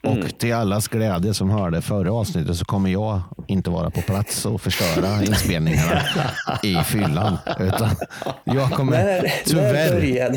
Mm. 0.03 0.19
Och 0.19 0.39
till 0.39 0.53
allas 0.53 0.87
glädje 0.87 1.33
som 1.33 1.49
hörde 1.49 1.81
förra 1.81 2.13
avsnittet 2.13 2.57
så 2.57 2.65
kommer 2.65 2.89
jag 2.89 3.21
inte 3.47 3.69
vara 3.69 3.89
på 3.89 4.01
plats 4.01 4.45
och 4.45 4.61
förstöra 4.61 5.23
inspelningarna 5.25 6.01
i 6.63 6.75
fyllan. 6.75 7.37
Utan 7.59 7.89
jag 8.43 8.71
kommer 8.71 9.31
tyvärr, 9.45 10.31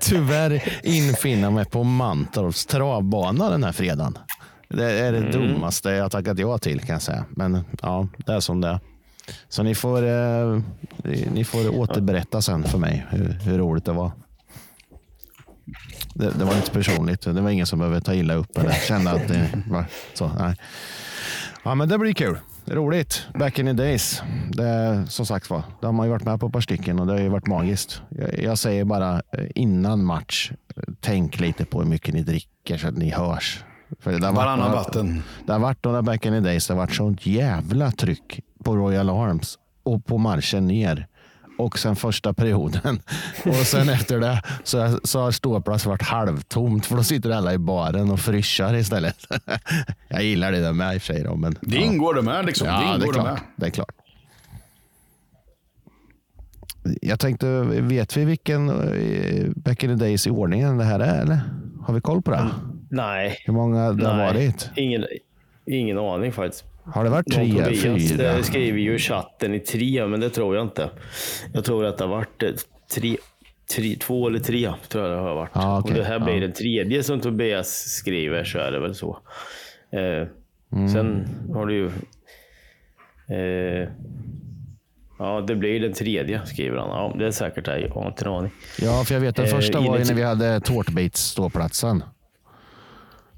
tyvärr 0.00 0.62
infinna 0.82 1.50
mig 1.50 1.64
på 1.64 1.84
Mantorps 1.84 2.66
travbana 2.66 3.50
den 3.50 3.64
här 3.64 3.72
fredagen. 3.72 4.18
Det 4.68 4.90
är 4.90 5.12
det 5.12 5.32
dummaste 5.32 5.90
jag 5.90 6.10
tackat 6.10 6.38
ja 6.38 6.58
till 6.58 6.80
kan 6.80 6.92
jag 6.92 7.02
säga. 7.02 7.24
Men 7.30 7.64
ja, 7.82 8.08
det 8.26 8.32
är 8.32 8.40
som 8.40 8.60
det 8.60 8.68
är. 8.68 8.80
Så 9.48 9.62
ni 9.62 9.74
får, 9.74 10.06
eh, 10.06 10.60
ni 11.32 11.44
får 11.44 11.78
återberätta 11.78 12.42
sen 12.42 12.64
för 12.64 12.78
mig 12.78 13.06
hur, 13.10 13.38
hur 13.42 13.58
roligt 13.58 13.84
det 13.84 13.92
var. 13.92 14.12
Det, 16.14 16.30
det 16.38 16.44
var 16.44 16.56
inte 16.56 16.70
personligt. 16.70 17.20
Det 17.22 17.40
var 17.40 17.50
ingen 17.50 17.66
som 17.66 17.78
behövde 17.78 18.00
ta 18.00 18.14
illa 18.14 18.34
upp 18.34 18.58
eller 18.58 18.72
känna 18.72 19.10
att 19.10 19.28
det 19.28 19.62
var 19.70 19.84
så. 20.14 20.30
Nej. 20.38 20.56
Ja, 21.64 21.74
men 21.74 21.88
det 21.88 21.98
blir 21.98 22.12
kul. 22.12 22.38
roligt. 22.66 23.26
Back 23.34 23.58
in 23.58 23.66
the 23.66 23.72
days. 23.72 24.22
Det, 24.52 25.04
som 25.08 25.26
sagt 25.26 25.50
var, 25.50 25.62
det 25.80 25.86
har 25.86 25.92
man 25.92 26.06
ju 26.06 26.12
varit 26.12 26.24
med 26.24 26.40
på 26.40 26.46
ett 26.46 26.52
par 26.52 26.60
stycken 26.60 26.98
och 26.98 27.06
det 27.06 27.12
har 27.12 27.20
ju 27.20 27.28
varit 27.28 27.46
magiskt. 27.46 28.02
Jag, 28.08 28.42
jag 28.42 28.58
säger 28.58 28.84
bara 28.84 29.14
eh, 29.14 29.46
innan 29.54 30.04
match, 30.04 30.52
eh, 30.76 30.82
tänk 31.00 31.40
lite 31.40 31.64
på 31.64 31.78
hur 31.78 31.88
mycket 31.88 32.14
ni 32.14 32.22
dricker 32.22 32.78
så 32.78 32.88
att 32.88 32.96
ni 32.96 33.10
hörs. 33.10 33.64
För 34.00 34.12
det 34.12 34.30
Varannan 34.30 34.72
vatten. 34.72 35.22
Det 35.46 35.52
har 35.52 35.58
varit 35.60 35.84
några 35.84 36.02
back 36.02 36.26
in 36.26 36.32
the 36.32 36.40
days. 36.40 36.66
Det 36.66 36.74
har 36.74 36.78
varit 36.78 36.94
sånt 36.94 37.26
jävla 37.26 37.90
tryck 37.90 38.40
på 38.64 38.76
Royal 38.76 39.10
Arms 39.10 39.58
och 39.82 40.06
på 40.06 40.18
marschen 40.18 40.66
ner. 40.66 41.06
Och 41.58 41.78
sen 41.78 41.96
första 41.96 42.34
perioden. 42.34 43.00
Och 43.44 43.54
sen 43.54 43.88
efter 43.88 44.20
det 44.20 44.42
så, 44.64 44.98
så 45.04 45.20
har 45.20 45.30
ståplats 45.30 45.86
varit 45.86 46.02
halvtomt 46.02 46.86
för 46.86 46.96
då 46.96 47.02
sitter 47.02 47.30
alla 47.30 47.54
i 47.54 47.58
baren 47.58 48.10
och 48.10 48.20
fryschar 48.20 48.74
istället. 48.74 49.16
Jag 50.08 50.22
gillar 50.24 50.52
det 50.52 50.60
där 50.60 50.72
med 50.72 50.94
i 50.94 50.98
och 50.98 51.02
för 51.02 51.14
sig. 51.14 51.22
Då, 51.24 51.36
men, 51.36 51.56
Det 51.60 51.76
ja. 51.76 51.82
ingår 51.82 52.14
det 52.14 52.22
med. 52.22 52.46
Liksom. 52.46 52.66
Ja, 52.66 52.72
det 52.72 52.84
det 52.84 52.90
är 52.90 52.94
ingår 52.94 53.06
det 53.06 53.12
klart. 53.12 53.24
med. 53.26 53.40
Det 53.56 53.66
är 53.66 53.70
klart. 53.70 53.94
Jag 57.02 57.20
tänkte, 57.20 57.62
vet 57.80 58.16
vi 58.16 58.24
vilken 58.24 58.68
eh, 58.68 59.46
back 59.56 59.84
in 59.84 59.98
the 59.98 60.04
days 60.04 60.26
i 60.26 60.30
ordningen 60.30 60.78
det 60.78 60.84
här 60.84 61.00
är? 61.00 61.22
Eller? 61.22 61.40
Har 61.82 61.94
vi 61.94 62.00
koll 62.00 62.22
på 62.22 62.30
det? 62.30 62.48
Nej. 62.90 63.36
Hur 63.46 63.52
många 63.52 63.92
det 63.92 64.08
har 64.08 64.16
varit? 64.18 64.70
Ingen, 64.76 65.04
ingen 65.66 65.98
aning 65.98 66.32
faktiskt. 66.32 66.64
Har 66.84 67.04
det 67.04 67.10
varit 67.10 67.32
tre, 67.32 67.48
Tobias 67.52 67.80
fyra? 68.12 68.32
eh, 68.32 68.42
skriver 68.42 68.78
ju 68.78 68.98
chatten 68.98 69.54
i 69.54 69.60
tre, 69.60 70.06
men 70.06 70.20
det 70.20 70.30
tror 70.30 70.56
jag 70.56 70.64
inte. 70.64 70.90
Jag 71.52 71.64
tror 71.64 71.84
att 71.84 71.98
det 71.98 72.04
har 72.04 72.08
varit 72.10 72.42
eh, 72.42 72.50
tre, 72.94 73.16
tre, 73.76 73.96
två 73.96 74.26
eller 74.28 74.38
tre. 74.38 74.72
Tror 74.88 75.04
jag 75.04 75.12
det 75.16 75.22
har 75.22 75.34
varit. 75.34 75.50
Ja, 75.54 75.78
okej. 75.80 75.92
Om 75.92 75.98
det 75.98 76.04
här 76.04 76.18
blir 76.18 76.34
Ja. 76.34 76.40
den 76.40 76.52
tredje 76.52 77.02
som 77.02 77.20
Tobias 77.20 77.68
skriver 77.88 78.44
så 78.44 78.58
är 78.58 78.72
det 78.72 78.78
väl 78.80 78.94
så. 78.94 79.18
Eh, 79.90 80.28
Mm. 80.72 80.88
Sen 80.88 81.28
har 81.54 81.66
du 81.66 81.74
ju... 81.74 81.86
Eh, 83.36 83.88
ja, 85.18 85.40
det 85.40 85.56
blir 85.56 85.80
den 85.80 85.92
tredje, 85.92 86.46
skriver 86.46 86.78
han. 86.78 86.88
Ja, 86.88 87.14
det 87.18 87.26
är 87.26 87.30
säkert 87.30 87.64
det. 87.64 87.78
Jag 87.80 87.94
har 87.94 88.08
inte 88.08 88.24
en 88.24 88.32
aning. 88.32 88.50
Ja, 88.78 89.04
för 89.04 89.14
jag 89.14 89.20
vet 89.20 89.36
den 89.36 89.44
Eh, 89.44 89.50
första 89.50 89.80
var 89.80 89.98
ju 89.98 90.04
när 90.04 90.14
vi 90.14 90.22
hade 90.22 90.60
tårtbits 90.60 91.20
ståplatsen. 91.22 92.02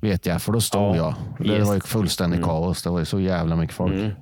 Vet 0.00 0.26
jag, 0.26 0.42
för 0.42 0.52
då 0.52 0.60
stod 0.60 0.80
Ja, 0.82 0.96
jag. 0.96 1.14
Det 1.46 1.54
yes. 1.54 1.68
var 1.68 1.74
ju 1.74 1.80
fullständigt 1.80 2.42
kaos. 2.42 2.82
Det 2.82 2.90
var 2.90 2.98
ju 2.98 3.04
så 3.04 3.20
jävla 3.20 3.56
mycket 3.56 3.76
folk. 3.76 4.14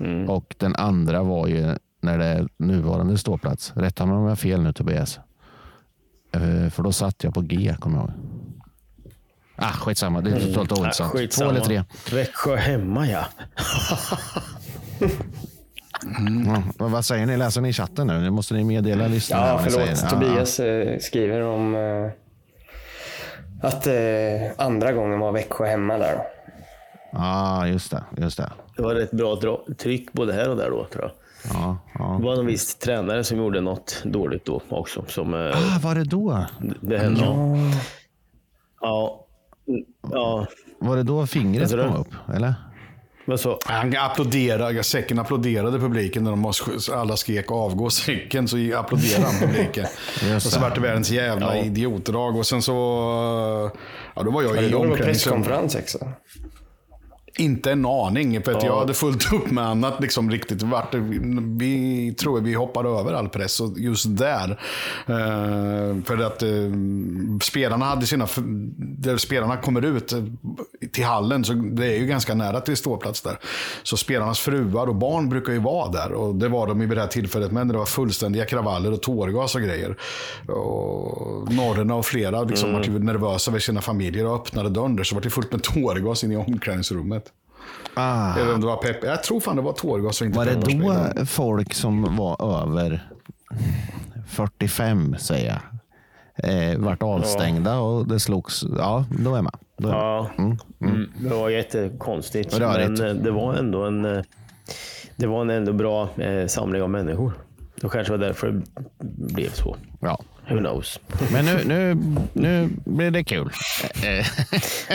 Mm. 0.00 0.30
Och 0.30 0.54
den 0.58 0.74
andra 0.76 1.22
var 1.22 1.46
ju 1.46 1.74
när 2.00 2.18
det 2.18 2.24
är 2.24 2.48
nuvarande 2.56 3.18
ståplats. 3.18 3.72
Rätta 3.76 4.06
mig 4.06 4.16
om 4.16 4.22
jag 4.22 4.28
har 4.30 4.36
fel 4.36 4.62
nu 4.62 4.72
Tobias. 4.72 5.18
Eh, 6.32 6.70
För 6.70 6.82
då 6.82 6.92
satt 6.92 7.24
jag 7.24 7.34
på 7.34 7.40
G, 7.40 7.74
kommer 7.80 7.98
jag 7.98 8.04
ihåg. 8.08 8.14
Ah, 9.56 9.72
skitsamma, 9.72 10.20
det 10.20 10.30
är 10.30 10.40
totalt 10.54 10.70
Mm. 10.70 10.82
ointressant. 10.82 11.14
Ah, 11.14 11.26
Två 11.26 11.50
eller 11.50 11.60
tre. 11.60 11.84
Växjö 12.12 12.56
hemma, 12.56 13.06
ja. 13.06 13.24
Ja, 16.78 16.88
vad- 16.88 17.04
säger 17.04 17.26
ni? 17.26 17.36
Läser 17.36 17.60
ni 17.60 17.68
i 17.68 17.72
chatten 17.72 18.06
nu? 18.06 18.18
Nu 18.20 18.30
måste 18.30 18.54
ni 18.54 18.64
meddela 18.64 19.06
lyssnarna. 19.08 19.46
Ja, 19.46 19.58
förlåt. 19.58 19.96
säger. 19.96 20.10
Tobias 20.10 20.60
eh, 20.60 20.98
skriver 20.98 21.40
om 21.42 21.74
eh, 21.74 22.10
att 23.62 23.86
eh, 23.86 23.94
andra 24.56 24.92
gången 24.92 25.18
var 25.18 25.32
Växjö 25.32 25.66
hemma 25.66 25.98
där. 25.98 26.18
Ja, 27.12 27.18
ah, 27.22 27.66
just 27.66 27.90
det. 27.90 28.04
Just 28.16 28.36
det. 28.36 28.52
Det 28.76 28.82
var 28.82 28.94
rätt 28.94 29.10
bra 29.10 29.38
tryck 29.78 30.12
både 30.12 30.32
här 30.32 30.50
och 30.50 30.56
där 30.56 30.70
då, 30.70 30.86
tror 30.92 31.02
jag. 31.04 31.10
Ja, 31.54 31.78
ja. 31.98 32.16
Det 32.20 32.26
var 32.26 32.36
en 32.40 32.46
viss 32.46 32.74
tränare 32.74 33.24
som 33.24 33.38
gjorde 33.38 33.60
något 33.60 34.02
dåligt 34.04 34.44
då 34.44 34.62
också. 34.68 35.04
Som, 35.08 35.34
eh, 35.34 35.40
Ah, 35.40 35.78
var 35.82 35.94
det 35.94 36.04
då? 36.04 36.44
det 36.80 36.98
hände. 36.98 37.20
Ja. 37.20 37.46
Ja. 38.80 39.26
ja. 40.12 40.46
Var 40.78 40.96
det 40.96 41.02
då 41.02 41.26
fingret 41.26 41.70
du? 41.70 41.82
kom 41.82 41.96
upp? 41.96 42.14
Eller? 42.34 42.54
Så, 43.36 43.58
Han 43.64 43.96
applåderade, 43.96 44.82
säcken 44.82 45.18
applåderade 45.18 45.78
publiken 45.78 46.24
när 46.24 46.30
de 46.30 46.52
alla 46.94 47.16
skrek 47.16 47.50
avgå 47.50 47.90
säcken. 47.90 48.48
Så 48.48 48.56
applåderade 48.76 49.24
han 49.26 49.34
publiken. 49.48 49.86
och 50.36 50.42
så 50.42 50.56
det. 50.58 50.62
vart 50.62 50.74
det 50.74 50.80
världens 50.80 51.10
jävla 51.10 51.56
Ja. 51.56 51.64
idiotdrag. 51.64 52.36
Och 52.36 52.46
sen 52.46 52.62
så... 52.62 52.72
Ja, 54.14 54.22
då 54.22 54.30
var 54.30 54.42
jag 54.42 54.54
det 54.54 54.62
i 54.68 54.74
omklädningsrummet. 54.74 55.04
presskonferens 55.46 55.74
också? 55.74 55.98
Inte 57.38 57.72
en 57.72 57.86
aning, 57.86 58.42
för 58.42 58.52
att 58.52 58.62
Ja. 58.62 58.68
jag 58.68 58.78
hade 58.78 58.94
fullt 58.94 59.32
upp 59.32 59.50
med 59.50 59.64
annat. 59.66 60.00
Liksom, 60.00 60.30
riktigt. 60.30 60.62
Vart, 60.62 60.94
vi 61.58 62.14
tror 62.18 62.40
vi 62.40 62.54
hoppade 62.54 62.88
över 62.88 63.12
all 63.12 63.28
press 63.28 63.60
och 63.60 63.78
just 63.78 64.16
där. 64.16 64.50
Eh, 65.06 66.02
för 66.04 66.22
att 66.26 66.42
eh, 66.42 66.48
spelarna 67.42 67.84
hade 67.84 68.06
sina... 68.06 68.28
Där 68.78 69.16
spelarna 69.16 69.56
kommer 69.56 69.84
ut 69.84 70.12
till 70.92 71.04
hallen, 71.04 71.44
så 71.44 71.52
det 71.52 71.86
är 71.86 71.98
ju 71.98 72.06
ganska 72.06 72.34
nära 72.34 72.60
till 72.60 72.76
ståplats 72.76 73.22
där. 73.22 73.38
Så 73.82 73.96
spelarnas 73.96 74.38
fruar 74.40 74.86
och 74.86 74.94
barn 74.94 75.28
brukar 75.28 75.52
ju 75.52 75.58
vara 75.58 75.90
där. 75.90 76.12
Och 76.12 76.34
det 76.34 76.48
var 76.48 76.66
de 76.66 76.82
i 76.82 76.86
det 76.86 77.00
här 77.00 77.08
tillfället, 77.08 77.52
men 77.52 77.68
det 77.68 77.78
var 77.78 77.86
fullständiga 77.86 78.44
kravaller 78.44 78.92
och 78.92 79.02
tårgas 79.02 79.54
och 79.54 79.60
grejer. 79.60 79.96
Och 80.48 81.52
norrarna 81.52 81.94
och 81.94 82.06
flera 82.06 82.42
liksom, 82.42 82.68
Mm. 82.68 82.80
var 82.80 82.86
ju 82.88 82.98
nervösa 82.98 83.50
över 83.50 83.58
sina 83.60 83.80
familjer 83.80 84.26
och 84.26 84.34
öppnade 84.34 84.68
dörren 84.68 84.96
där, 84.96 85.04
så 85.04 85.14
var 85.14 85.22
det 85.22 85.30
fullt 85.30 85.52
med 85.52 85.62
tårgas 85.62 86.24
in 86.24 86.32
i 86.32 86.36
omklädningsrummet. 86.36 87.24
Ah. 87.94 88.34
Eller 88.36 88.54
om 88.54 88.60
det 88.60 88.66
var 88.66 88.76
pepp. 88.76 89.04
Jag 89.04 89.22
tror 89.22 89.40
fan 89.40 89.56
det 89.56 89.62
var 89.62 89.72
tårgas 89.72 90.20
och 90.20 90.26
inte 90.26 90.38
Var 90.38 90.46
det 90.46 90.54
då 91.16 91.26
folk 91.26 91.74
som 91.74 92.16
var 92.16 92.62
över 92.62 93.08
45, 94.28 95.16
säger 95.18 95.60
jag, 96.36 96.72
eh, 96.72 96.78
vart 96.78 97.02
avstängda 97.02 97.78
och 97.78 98.08
det 98.08 98.20
slogs? 98.20 98.64
Ja, 98.78 99.04
då 99.18 99.34
är 99.34 99.36
jag 99.36 99.50
med. 99.78 99.90
ja. 99.90 100.30
Mm, 100.38 100.58
mm. 100.80 100.94
Mm, 100.94 101.10
det 101.18 101.28
var 101.34 101.50
jättekonstigt. 101.50 102.58
Rörigt. 102.58 102.88
Men 103.00 103.08
eh, 103.08 103.14
det 103.22 103.30
var 103.30 103.54
ändå 103.54 103.84
en, 103.84 104.04
eh, 104.04 104.22
det 105.16 105.26
var 105.26 105.40
en 105.40 105.50
ändå 105.50 105.72
bra 105.72 106.08
eh, 106.16 106.46
samling 106.46 106.82
av 106.82 106.90
människor. 106.90 107.32
Det 107.80 107.88
kanske 107.88 108.12
var 108.12 108.18
därför 108.18 108.62
det 108.98 109.34
blev 109.34 109.50
så. 109.50 109.76
Ja. 110.00 110.18
Who 110.48 110.58
knows? 110.58 111.00
Men 111.32 111.44
nu, 111.44 111.60
nu, 111.66 111.94
nu 112.32 112.68
blir 112.84 113.10
det 113.10 113.24
kul. 113.24 113.50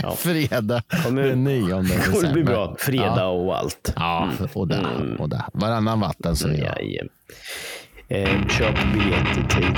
Ja. 0.04 0.12
Fredag 0.18 0.84
nu- 1.12 1.30
den 1.30 1.44
9 1.44 1.76
december. 1.82 2.28
Det 2.28 2.34
blir 2.34 2.44
bra. 2.44 2.76
Fredag 2.80 3.14
Ja, 3.18 3.28
och 3.28 3.58
allt. 3.58 3.94
ja 3.96 4.30
och 4.54 4.68
där. 4.68 5.16
Och 5.22 5.30
där. 5.30 5.44
Varannan 5.54 6.00
vatten 6.00 6.36
säger 6.36 6.66
jag. 6.66 7.08
Eh, 8.20 8.48
köp 8.48 8.76
biljett 8.94 9.38
i 9.38 9.56
tid. 9.56 9.76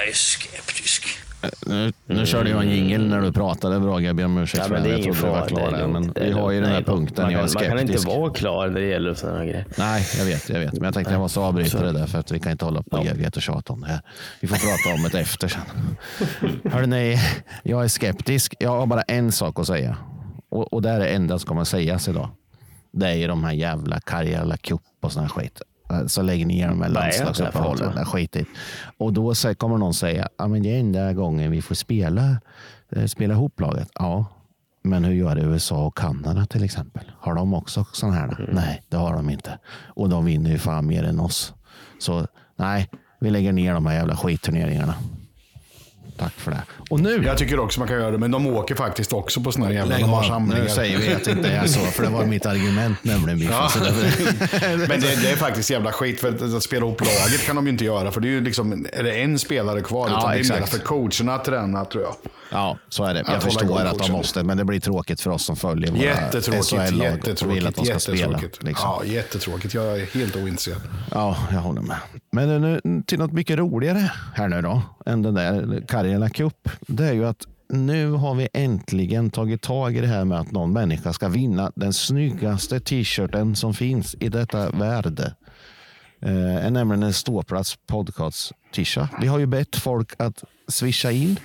Jag 0.00 0.08
är 0.08 0.12
skeptisk. 0.12 1.06
Nu, 1.66 1.92
nu 2.06 2.26
körde 2.26 2.50
jag 2.50 2.62
en 2.62 2.70
jingel 2.70 3.06
när 3.08 3.20
du 3.20 3.32
pratade 3.32 3.80
Brage. 3.80 4.02
Jag 4.02 4.16
ber 4.16 4.24
om 4.24 4.38
ursäkt 4.38 4.58
Ja, 4.58 4.64
för 4.68 4.74
men 4.74 4.82
det. 4.82 4.88
är 4.88 4.92
Jag 4.92 5.02
trodde 5.02 5.20
du 5.20 5.26
var 5.26 5.46
klar 5.48 5.70
där. 5.70 5.86
Men 5.86 6.12
vi 6.16 6.30
har 6.32 6.50
ju 6.50 6.60
den 6.60 6.68
här 6.68 6.76
Nej, 6.76 6.84
punkten 6.84 7.30
jag 7.30 7.42
är 7.44 7.48
kan, 7.48 7.54
man 7.54 7.62
kan 7.64 7.78
inte 7.78 7.92
skeptisk. 7.92 8.06
vara 8.08 8.30
klar 8.32 8.68
när 8.68 8.80
det 8.80 8.86
gäller 8.86 9.14
sådana 9.14 9.38
här 9.38 9.44
grejer. 9.44 9.64
Nej, 9.78 10.06
jag 10.18 10.24
vet, 10.24 10.48
jag 10.48 10.60
vet. 10.60 10.72
Men 10.72 10.82
jag 10.82 10.94
tänkte 10.94 11.12
jag 11.12 11.20
måste 11.20 11.40
avbryta 11.40 11.70
Så. 11.78 11.82
det 11.84 11.92
där 11.92 12.06
för 12.06 12.18
att 12.18 12.30
vi 12.32 12.40
kan 12.40 12.52
inte 12.52 12.64
hålla 12.64 12.82
på 12.82 13.04
i 13.04 13.08
evighet 13.08 13.36
och 13.36 13.42
tjata 13.42 13.72
om 13.72 13.80
det 13.80 13.86
här. 13.86 14.00
Vi 14.40 14.48
får 14.48 14.56
prata 14.56 14.94
om 15.02 15.08
det 15.12 15.20
efter 15.20 15.48
sen. 15.48 15.62
Hörrni, 16.72 17.18
jag 17.62 17.84
är 17.84 17.88
skeptisk. 17.88 18.54
Jag 18.58 18.70
har 18.70 18.86
bara 18.86 19.02
en 19.02 19.32
sak 19.32 19.58
att 19.60 19.66
säga. 19.66 19.96
Och, 20.50 20.72
och 20.72 20.82
det 20.82 20.90
är 20.90 20.98
det 21.00 21.08
enda 21.08 21.38
som 21.38 21.48
kommer 21.48 21.64
sägas 21.64 22.08
idag. 22.08 22.28
Det 22.92 23.06
är 23.08 23.14
ju 23.14 23.26
de 23.26 23.44
här 23.44 23.52
jävla 23.52 24.00
Karjala 24.00 24.56
Cup 24.56 24.80
och 25.02 25.12
sån 25.12 25.22
här 25.22 25.28
skit. 25.28 25.62
Eh, 25.90 26.06
Så 26.06 26.22
lägger 26.22 26.46
ni 26.46 26.54
något? 27.84 27.94
Det 27.94 28.00
är 28.00 28.04
skitigt. 28.04 28.48
Och 28.98 29.12
då 29.12 29.34
kommer 29.58 29.78
någon 29.78 29.94
säga, 29.94 30.28
ja 30.38 30.48
men 30.48 30.62
det 30.62 30.76
är 30.76 30.80
enda 30.80 31.12
gången 31.12 31.50
vi 31.50 31.62
får 31.62 31.74
spela, 31.74 32.36
eh, 32.90 33.06
spela 33.06 33.34
ihop 33.34 33.60
laget. 33.60 33.88
Ja, 33.94 34.26
men 34.82 35.04
hur 35.04 35.12
gör 35.14 35.36
USA 35.38 35.86
och 35.86 35.96
Kanada 35.98 36.46
till 36.46 36.64
exempel? 36.64 37.12
Har 37.18 37.34
de 37.34 37.54
också 37.54 37.84
sådana 37.92 38.16
här? 38.16 38.40
Mm. 38.40 38.50
Nej, 38.54 38.82
det 38.88 38.96
har 38.96 39.12
de 39.16 39.30
inte. 39.30 39.58
Och 39.86 40.08
de 40.08 40.24
vinner 40.24 40.50
ju 40.50 40.58
fan 40.58 40.86
mer 40.86 41.04
än 41.04 41.20
oss. 41.20 41.54
Så 41.98 42.26
nej, 42.56 42.90
vi 43.20 43.30
lägger 43.30 43.52
ner 43.52 43.74
de 43.74 43.86
här 43.86 43.94
jävla 43.94 44.16
skitturneringarna. 44.16 44.94
Tack 46.16 46.32
för 46.32 46.50
det. 46.50 46.62
Och 46.90 47.00
nu, 47.00 47.22
Jag 47.24 47.38
tycker 47.38 47.58
också 47.58 47.80
man 47.80 47.88
kan 47.88 47.96
göra 47.96 48.10
det, 48.10 48.18
men 48.18 48.30
de 48.30 48.46
åker 48.46 48.74
faktiskt 48.74 49.12
också 49.12 49.40
på 49.40 49.52
här 49.62 49.70
jävla... 49.70 49.94
lägg 49.94 50.04
De 50.04 50.10
har 50.10 50.18
av. 50.18 50.22
samlingar. 50.22 50.62
nu 50.64 50.68
säger 50.70 50.98
vi 50.98 51.14
att 51.14 51.24
det 51.24 51.30
inte 51.30 51.48
är 51.48 51.66
så, 51.66 51.80
för 51.80 52.02
det 52.02 52.08
var 52.08 52.24
mitt 52.24 52.46
argument 52.46 52.98
nämligen. 53.04 53.40
Ja. 53.40 53.70
Men 54.88 55.00
det, 55.00 55.22
det 55.22 55.30
är 55.30 55.36
faktiskt 55.36 55.70
jävla 55.70 55.92
skit, 55.92 56.20
för 56.20 56.28
att, 56.28 56.42
att 56.42 56.62
spela 56.62 56.86
ihop 56.86 57.00
laget 57.00 57.46
kan 57.46 57.56
de 57.56 57.66
ju 57.66 57.72
inte 57.72 57.84
göra. 57.84 58.10
För 58.10 58.20
det 58.20 58.28
är 58.28 58.30
ju 58.30 58.40
liksom, 58.40 58.86
är 58.92 59.02
det 59.02 59.12
en 59.12 59.38
spelare 59.38 59.80
kvar? 59.80 60.08
Ja, 60.08 60.18
utan 60.18 60.30
det 60.30 60.56
är 60.56 60.60
mer 60.60 60.66
för 60.66 60.78
coacherna 60.78 61.34
att 61.34 61.44
träna, 61.44 61.84
tror 61.84 62.02
jag. 62.02 62.14
Ja, 62.50 62.78
så 62.88 63.04
är 63.04 63.14
det. 63.14 63.20
Jag 63.20 63.26
hålla 63.26 63.40
förstår 63.40 63.80
att 63.80 63.98
de 63.98 64.12
måste, 64.12 64.42
men 64.42 64.56
det 64.56 64.64
blir 64.64 64.80
tråkigt 64.80 65.20
för 65.20 65.30
oss 65.30 65.44
som 65.44 65.56
följer 65.56 65.90
våra 65.90 66.02
Jättetråkigt, 66.02 66.64
SHL-lag 66.70 66.82
och 66.82 66.92
vill 66.92 67.00
jättetråkigt, 67.02 67.66
att 67.66 67.74
de 67.74 67.84
ska 67.86 67.98
spela. 67.98 68.18
jättetråkigt. 68.18 68.62
Liksom. 68.62 68.90
Ja, 68.90 69.04
jättetråkigt. 69.04 69.74
Jag 69.74 70.00
är 70.00 70.06
helt 70.06 70.36
ointresserad. 70.36 70.80
Ja, 71.10 71.36
jag 71.52 71.58
håller 71.58 71.80
med. 71.80 71.96
Men 72.32 72.60
nu 72.60 73.02
till 73.06 73.18
något 73.18 73.32
mycket 73.32 73.58
roligare 73.58 74.12
här 74.34 74.48
nu 74.48 74.62
då, 74.62 74.82
än 75.06 75.22
den 75.22 75.34
där 75.34 75.84
Karjala 76.04 76.28
Cup. 76.28 76.68
Det 76.86 77.04
är 77.04 77.12
ju 77.12 77.26
att 77.26 77.46
nu 77.68 78.10
har 78.10 78.34
vi 78.34 78.48
äntligen 78.52 79.30
tagit 79.30 79.62
tag 79.62 79.96
i 79.96 80.00
det 80.00 80.06
här 80.06 80.24
med 80.24 80.40
att 80.40 80.52
någon 80.52 80.72
människa 80.72 81.12
ska 81.12 81.28
vinna 81.28 81.72
den 81.74 81.92
snyggaste 81.92 82.80
t-shirten 82.80 83.56
som 83.56 83.74
finns 83.74 84.16
i 84.20 84.28
detta 84.28 84.70
värld. 84.70 85.20
Eh, 86.20 86.66
är 86.66 86.70
nämligen 86.70 87.02
en 87.02 87.12
ståplats 87.12 87.78
podcast 87.86 88.52
t-shirt. 88.74 89.10
Vi 89.20 89.26
har 89.26 89.38
ju 89.38 89.46
bett 89.46 89.76
folk 89.76 90.12
att 90.16 90.44
swisha 90.68 91.10
in 91.10 91.40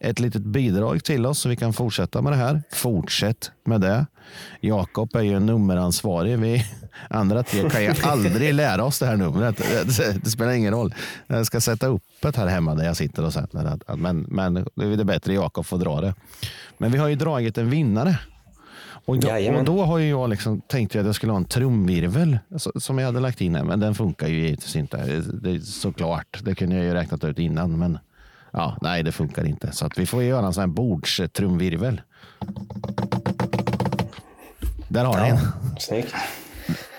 ett 0.00 0.20
litet 0.20 0.42
bidrag 0.42 1.04
till 1.04 1.26
oss 1.26 1.38
så 1.38 1.48
vi 1.48 1.56
kan 1.56 1.72
fortsätta 1.72 2.22
med 2.22 2.32
det 2.32 2.36
här. 2.36 2.62
Fortsätt 2.72 3.50
med 3.64 3.80
det. 3.80 4.06
Jakob 4.60 5.16
är 5.16 5.22
ju 5.22 5.40
nummeransvarig. 5.40 6.38
Vi 6.38 6.64
andra 7.10 7.42
tre 7.42 7.70
kan 7.70 7.82
ju 7.82 7.94
aldrig 8.02 8.54
lära 8.54 8.84
oss 8.84 8.98
det 8.98 9.06
här 9.06 9.16
numret. 9.16 9.56
Det, 9.56 10.24
det 10.24 10.30
spelar 10.30 10.52
ingen 10.52 10.74
roll. 10.74 10.94
Jag 11.26 11.46
ska 11.46 11.60
sätta 11.60 11.86
upp 11.86 12.02
det 12.20 12.36
här 12.36 12.46
hemma 12.46 12.74
där 12.74 12.84
jag 12.84 12.96
sitter 12.96 13.24
och 13.24 13.32
sänder. 13.32 13.96
Men, 13.96 14.20
men 14.20 14.54
det 14.54 14.84
är 14.84 15.04
bättre 15.04 15.34
Jakob 15.34 15.66
får 15.66 15.78
dra 15.78 16.00
det. 16.00 16.14
Men 16.78 16.92
vi 16.92 16.98
har 16.98 17.08
ju 17.08 17.14
dragit 17.14 17.58
en 17.58 17.70
vinnare. 17.70 18.18
Och 19.06 19.18
då, 19.18 19.56
och 19.56 19.64
då 19.64 19.84
har 19.84 19.98
ju 19.98 20.08
jag 20.08 20.30
liksom 20.30 20.60
tänkt 20.60 20.96
att 20.96 21.06
jag 21.06 21.14
skulle 21.14 21.32
ha 21.32 21.36
en 21.36 21.44
trumvirvel 21.44 22.38
som 22.76 22.98
jag 22.98 23.06
hade 23.06 23.20
lagt 23.20 23.40
in 23.40 23.54
här, 23.54 23.64
men 23.64 23.80
den 23.80 23.94
funkar 23.94 24.28
ju 24.28 24.40
givetvis 24.40 24.76
inte. 24.76 24.96
Det 25.42 25.50
är 25.50 25.60
såklart, 25.60 26.40
det 26.42 26.54
kunde 26.54 26.76
jag 26.76 26.84
ju 26.84 26.94
räknat 26.94 27.24
ut 27.24 27.38
innan, 27.38 27.78
men 27.78 27.98
ja, 28.50 28.76
nej, 28.82 29.02
det 29.02 29.12
funkar 29.12 29.44
inte. 29.44 29.72
Så 29.72 29.86
att 29.86 29.98
vi 29.98 30.06
får 30.06 30.22
göra 30.22 30.46
en 30.46 30.52
sån 30.52 30.60
här 30.60 30.68
bordstrumvirvel. 30.68 32.00
Där 34.88 35.04
har 35.04 35.22
ni 35.22 35.28
en. 35.28 35.38
Snyggt. 35.78 36.14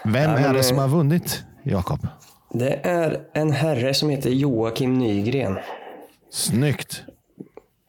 Vem 0.08 0.32
Ja, 0.32 0.38
är 0.38 0.53
det 0.53 0.64
som 0.64 0.78
eh, 0.78 0.82
har 0.82 0.89
vunnit, 0.89 1.43
Jakob? 1.64 2.08
Det 2.53 2.80
är 2.84 3.20
en 3.34 3.51
herre 3.51 3.93
som 3.93 4.10
heter 4.10 4.30
Joakim 4.30 4.93
Nygren. 4.93 5.58
Snyggt. 6.32 7.03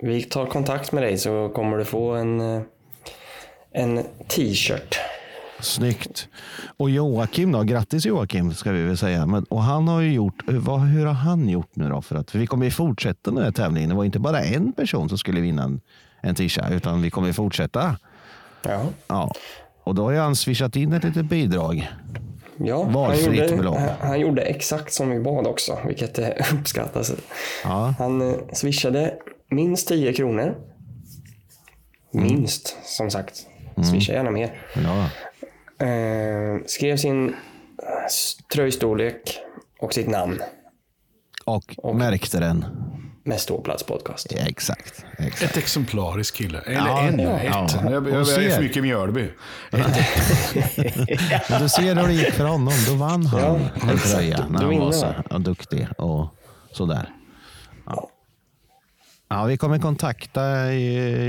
Vi 0.02 0.22
tar 0.22 0.46
kontakt 0.46 0.92
med 0.92 1.02
dig 1.02 1.18
så 1.18 1.48
kommer 1.48 1.76
du 1.76 1.84
få 1.84 2.10
en, 2.10 2.40
eh, 2.40 2.62
en 3.72 4.02
t-shirt. 4.28 4.98
Snyggt. 5.60 6.28
Och 6.76 6.90
Joakim 6.90 7.52
då, 7.52 7.62
grattis 7.62 8.06
Joakim 8.06 8.54
ska 8.54 8.72
vi 8.72 8.82
väl 8.82 8.98
säga. 8.98 9.26
Men, 9.26 9.44
och 9.44 9.62
han 9.62 9.88
har 9.88 10.00
ju 10.00 10.12
gjort, 10.12 10.42
vad, 10.46 10.80
hur 10.80 11.06
har 11.06 11.14
han 11.14 11.48
gjort 11.48 11.70
nu 11.76 11.88
då? 11.88 12.02
För, 12.02 12.16
att, 12.16 12.30
för 12.30 12.38
vi 12.38 12.46
kommer 12.46 12.64
ju 12.64 12.70
fortsätta 12.70 13.30
den 13.30 13.44
här 13.44 13.52
tävlingen. 13.52 13.88
Det 13.88 13.96
var 13.96 14.04
inte 14.04 14.18
bara 14.18 14.40
en 14.40 14.72
person 14.72 15.08
som 15.08 15.18
skulle 15.18 15.40
vinna 15.40 15.62
en, 15.62 15.80
en 16.20 16.34
t-shirt, 16.34 16.70
utan 16.70 17.02
vi 17.02 17.10
kommer 17.10 17.28
ju 17.28 17.34
fortsätta. 17.34 17.96
Ja. 18.62 18.82
ja. 19.08 19.32
Och 19.88 19.94
då 19.94 20.04
har 20.04 20.14
han 20.14 20.36
swishat 20.36 20.76
in 20.76 20.92
ett 20.92 21.04
litet 21.04 21.24
bidrag. 21.26 21.88
Ja, 22.56 22.84
han 22.84 23.24
gjorde, 23.24 23.56
belopp. 23.56 23.78
han, 24.00 24.20
gjorde 24.20 24.42
exakt 24.42 24.92
som 24.92 25.10
vi 25.10 25.20
bad 25.20 25.46
också, 25.46 25.78
vilket 25.86 26.18
eh, 26.18 26.28
uppskattas. 26.54 27.12
Ja. 27.64 27.94
Han 27.98 28.30
eh, 28.30 28.36
swishade 28.52 29.14
minst 29.50 29.88
10 29.88 30.12
kronor. 30.12 30.54
Minst, 32.12 32.76
som 32.84 33.10
sagt. 33.10 33.46
Swisha 33.90 34.12
gärna 34.12 34.30
mer. 34.30 34.62
Ja. 34.74 35.10
Eh, 35.86 36.60
skrev 36.66 36.96
sin 36.96 37.28
eh, 37.28 37.34
tröjstorlek 38.54 39.38
och 39.80 39.94
sitt 39.94 40.08
namn 40.08 40.42
Och, 41.44 41.96
märkte 41.96 42.40
den. 42.40 42.64
Med 43.28 43.40
ståplats 43.40 43.82
podcast. 43.82 44.26
Ja, 44.30 44.38
exakt. 44.46 45.04
exakt. 45.18 45.42
Ett 45.50 45.56
exemplarisk 45.56 46.34
kille. 46.36 46.58
Eller 46.58 46.74
Ja, 46.76 47.00
en. 47.00 47.18
ja, 47.18 47.30
ett. 47.38 47.44
ja. 47.52 47.68
Jag, 47.84 47.92
jag, 47.92 48.02
Och 48.06 48.10
jag 48.10 48.20
är 48.20 48.24
ser. 48.24 48.50
för 48.50 48.62
mycket 48.62 48.82
Mjölby. 48.82 49.28
Du 51.60 51.68
ser 51.68 51.94
hur 51.96 52.06
det 52.06 52.12
gick 52.12 52.32
för 52.32 52.44
honom. 52.44 52.72
Då 52.88 52.94
vann 52.94 53.26
han 53.26 53.40
Ja, 53.40 53.58
en 53.92 53.98
tröja 53.98 54.46
när 54.50 54.62
han 54.62 54.78
var 54.78 54.92
så 54.92 55.14
ja, 55.30 55.38
duktig 55.38 55.88
och 55.98 56.26
sådär. 56.72 57.08
Ja. 57.86 58.08
Ja, 59.30 59.44
vi 59.44 59.56
kommer 59.56 59.78
kontakta 59.78 60.72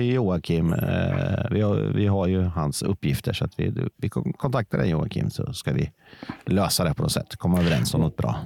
Joakim. 0.01 0.73
Eh, 0.73 0.79
Vi 1.51 1.61
har, 1.61 1.75
vi 1.75 2.07
har 2.07 2.27
ju 2.27 2.43
hans 2.43 2.81
uppgifter 2.83 3.33
så 3.33 3.45
att 3.45 3.59
vi, 3.59 3.73
vi 3.97 4.09
kontaktar 4.37 4.77
dig 4.77 4.89
Joakim 4.89 5.29
så 5.29 5.53
ska 5.53 5.71
vi 5.73 5.91
lösa 6.45 6.83
det 6.83 6.93
på 6.93 7.03
något 7.03 7.11
sätt. 7.11 7.35
Komma 7.35 7.59
överens 7.59 7.93
om 7.93 8.01
något 8.01 8.17
bra. 8.17 8.39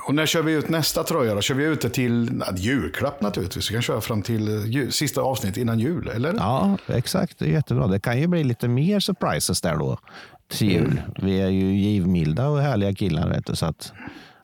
Och 0.00 0.14
när 0.14 0.26
kör 0.26 0.42
vi 0.42 0.52
ut 0.52 0.68
nästa 0.68 1.04
tröja 1.04 1.34
då? 1.34 1.40
Kör 1.40 1.54
vi 1.54 1.64
ut 1.64 1.80
det 1.80 1.90
till 1.90 2.42
ja, 2.46 2.52
julklapp 2.56 3.20
naturligtvis? 3.20 3.70
Vi 3.70 3.74
kan 3.74 3.82
köra 3.82 4.00
fram 4.00 4.22
till 4.22 4.48
eh, 4.48 4.66
jul, 4.66 4.92
sista 4.92 5.20
avsnitt 5.20 5.56
innan 5.56 5.78
jul, 5.78 6.08
eller? 6.08 6.34
Ja, 6.34 6.76
exakt. 6.86 7.38
Det 7.38 7.44
är 7.44 7.50
jättebra. 7.50 7.86
Det 7.86 8.00
kan 8.00 8.20
ju 8.20 8.26
bli 8.26 8.44
lite 8.44 8.68
mer 8.68 9.00
surprises 9.00 9.60
där 9.60 9.76
då 9.76 9.98
till 10.48 10.70
jul. 10.70 11.02
Vi 11.22 11.40
är 11.40 11.48
ju 11.48 11.74
givmilda 11.74 12.48
och 12.48 12.60
härliga 12.60 12.94
killar 12.94 13.28
vet 13.28 13.46
du, 13.46 13.56
så 13.56 13.66
att 13.66 13.92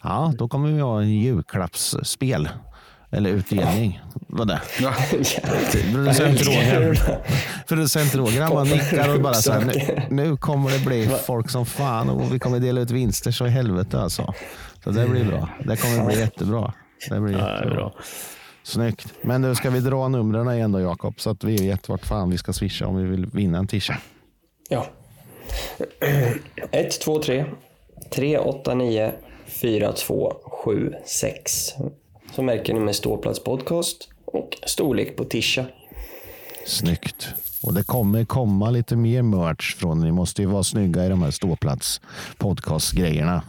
ja, 0.02 0.34
då 0.38 0.48
kommer 0.48 0.72
vi 0.72 0.80
ha 0.80 1.00
en 1.00 1.10
julklappsspel. 1.10 2.48
Eller 3.10 3.30
utdelning. 3.30 4.00
Vad 4.26 4.48
det? 4.48 4.60
Producent 5.92 6.46
Roger. 6.46 6.98
Producent 7.68 8.14
Roger 8.14 8.42
han 8.42 8.50
bara 8.50 8.64
nickar 8.64 9.14
och 9.14 9.20
bara 9.20 9.34
så 9.34 9.52
här, 9.52 9.64
nu, 9.64 10.02
nu 10.10 10.36
kommer 10.36 10.70
det 10.70 10.84
bli 10.84 11.10
folk 11.26 11.50
som 11.50 11.66
fan 11.66 12.10
och 12.10 12.34
vi 12.34 12.38
kommer 12.38 12.60
dela 12.60 12.80
ut 12.80 12.90
vinster 12.90 13.30
så 13.30 13.46
i 13.46 13.50
helvete 13.50 14.00
alltså. 14.00 14.34
Så 14.88 14.94
det 14.94 15.08
blir 15.08 15.24
bra. 15.24 15.48
Det 15.64 15.76
kommer 15.76 16.04
bli 16.06 16.18
jättebra. 16.18 16.72
Det 17.08 17.20
blir 17.20 17.32
Ja, 17.32 17.38
det 17.38 17.44
är 17.44 17.54
jättebra. 17.54 17.74
bra. 17.76 17.94
Snyggt. 18.62 19.14
Men 19.22 19.42
nu 19.42 19.54
ska 19.54 19.70
vi 19.70 19.80
dra 19.80 20.08
numren 20.08 20.54
igen 20.54 20.72
då 20.72 20.80
Jakob 20.80 21.20
så 21.20 21.30
att 21.30 21.44
vi 21.44 21.56
vet 21.56 21.88
vart 21.88 22.06
fan 22.06 22.30
vi 22.30 22.38
ska 22.38 22.52
swisha 22.52 22.86
om 22.86 22.96
vi 22.96 23.04
vill 23.04 23.26
vinna 23.26 23.58
en 23.58 23.66
t-shirt. 23.66 23.98
Ja. 24.68 24.86
1, 26.70 27.00
2, 27.00 27.22
3, 27.22 27.44
3, 28.10 28.38
8, 28.38 28.74
9, 28.74 29.12
4, 29.46 29.92
2, 29.92 30.32
7, 30.64 30.92
6. 31.04 31.74
Så 32.34 32.42
märker 32.42 32.74
ni 32.74 32.80
med 32.80 32.94
ståplats 32.96 33.44
podcast 33.44 34.08
och 34.24 34.58
storlek 34.66 35.16
på 35.16 35.24
tisha. 35.24 35.64
Snyggt. 36.66 37.28
Och 37.62 37.74
det 37.74 37.82
kommer 37.82 38.24
komma 38.24 38.70
lite 38.70 38.96
mer 38.96 39.22
merch 39.22 39.76
från 39.76 40.00
Ni 40.00 40.12
måste 40.12 40.42
ju 40.42 40.48
vara 40.48 40.62
snygga 40.62 41.06
i 41.06 41.08
de 41.08 41.22
här 41.22 41.30
ståplats 41.30 42.00
podcast-grejerna. 42.38 43.42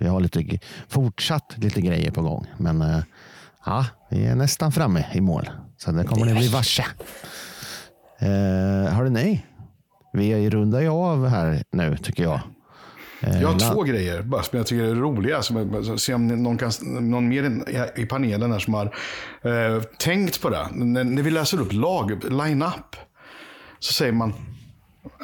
Vi 0.00 0.06
har 0.06 0.20
lite, 0.20 0.58
fortsatt 0.88 1.54
lite 1.56 1.80
grejer 1.80 2.10
på 2.10 2.22
gång. 2.22 2.46
Men 2.56 2.82
eh, 2.82 2.98
ja, 3.66 3.86
vi 4.10 4.24
är 4.26 4.34
nästan 4.34 4.72
framme 4.72 5.06
i 5.12 5.20
mål. 5.20 5.50
Så 5.78 5.92
det 5.92 6.04
kommer 6.04 6.26
ni 6.26 6.34
bli 6.34 6.48
varse. 6.48 6.84
Eh, 8.18 8.92
hörde 8.94 9.10
ni? 9.10 9.44
Vi 10.12 10.50
rundar 10.50 10.80
ju 10.80 10.88
av 10.88 11.28
här 11.28 11.62
nu 11.72 11.96
tycker 11.96 12.22
jag. 12.22 12.40
Eh, 13.20 13.40
Jag 13.42 13.48
har 13.48 13.72
två 13.74 13.82
grejer 13.82 14.22
bara, 14.22 14.42
som 14.42 14.56
jag 14.56 14.66
tycker 14.66 14.84
är 14.84 14.94
roliga. 14.94 15.42
Som 15.42 15.98
se 15.98 16.14
om 16.14 16.26
någon, 16.28 16.58
kan, 16.58 16.70
någon 17.10 17.28
mer 17.28 17.42
i- 17.96 18.02
i 18.02 18.06
panelen 18.06 18.52
här 18.52 18.58
som 18.58 18.74
har 18.74 18.84
eh, 19.42 19.82
tänkt 19.98 20.42
på 20.42 20.50
det. 20.50 20.66
När, 20.72 21.04
när 21.04 21.22
vi 21.22 21.30
läser 21.30 21.60
upp 21.60 21.72
lag, 21.72 22.24
line-up 22.30 22.96
så 23.82 23.92
säger 23.92 24.12
man, 24.12 24.32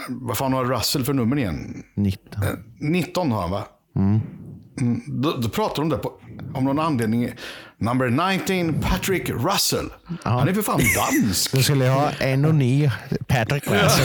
vad 0.08 0.38
fan 0.38 0.52
har 0.52 0.64
Russell 0.64 1.04
för 1.04 1.12
nummer 1.12 1.36
igen? 1.36 1.82
19. 1.94 2.42
Eh, 2.42 2.48
19 2.80 3.32
har 3.32 3.40
han 3.40 3.50
va? 3.50 3.64
Mm, 3.96 4.20
då, 5.06 5.32
då 5.32 5.48
pratar 5.48 5.82
de 5.82 5.88
där 5.88 5.98
på, 5.98 6.12
om 6.54 6.64
någon 6.64 6.78
anledning. 6.78 7.32
Number 7.80 8.32
19, 8.38 8.80
Patrick 8.82 9.30
Russell. 9.30 9.86
Han 10.22 10.48
är 10.48 10.52
för 10.52 10.62
fan 10.62 10.80
dansk. 10.96 11.52
Då 11.52 11.62
skulle 11.62 11.84
jag 11.84 11.92
ha 11.94 12.10
en 12.18 12.44
och 12.44 12.54
ni, 12.54 12.90
Patrick 13.26 13.66
Larsson. 13.70 14.04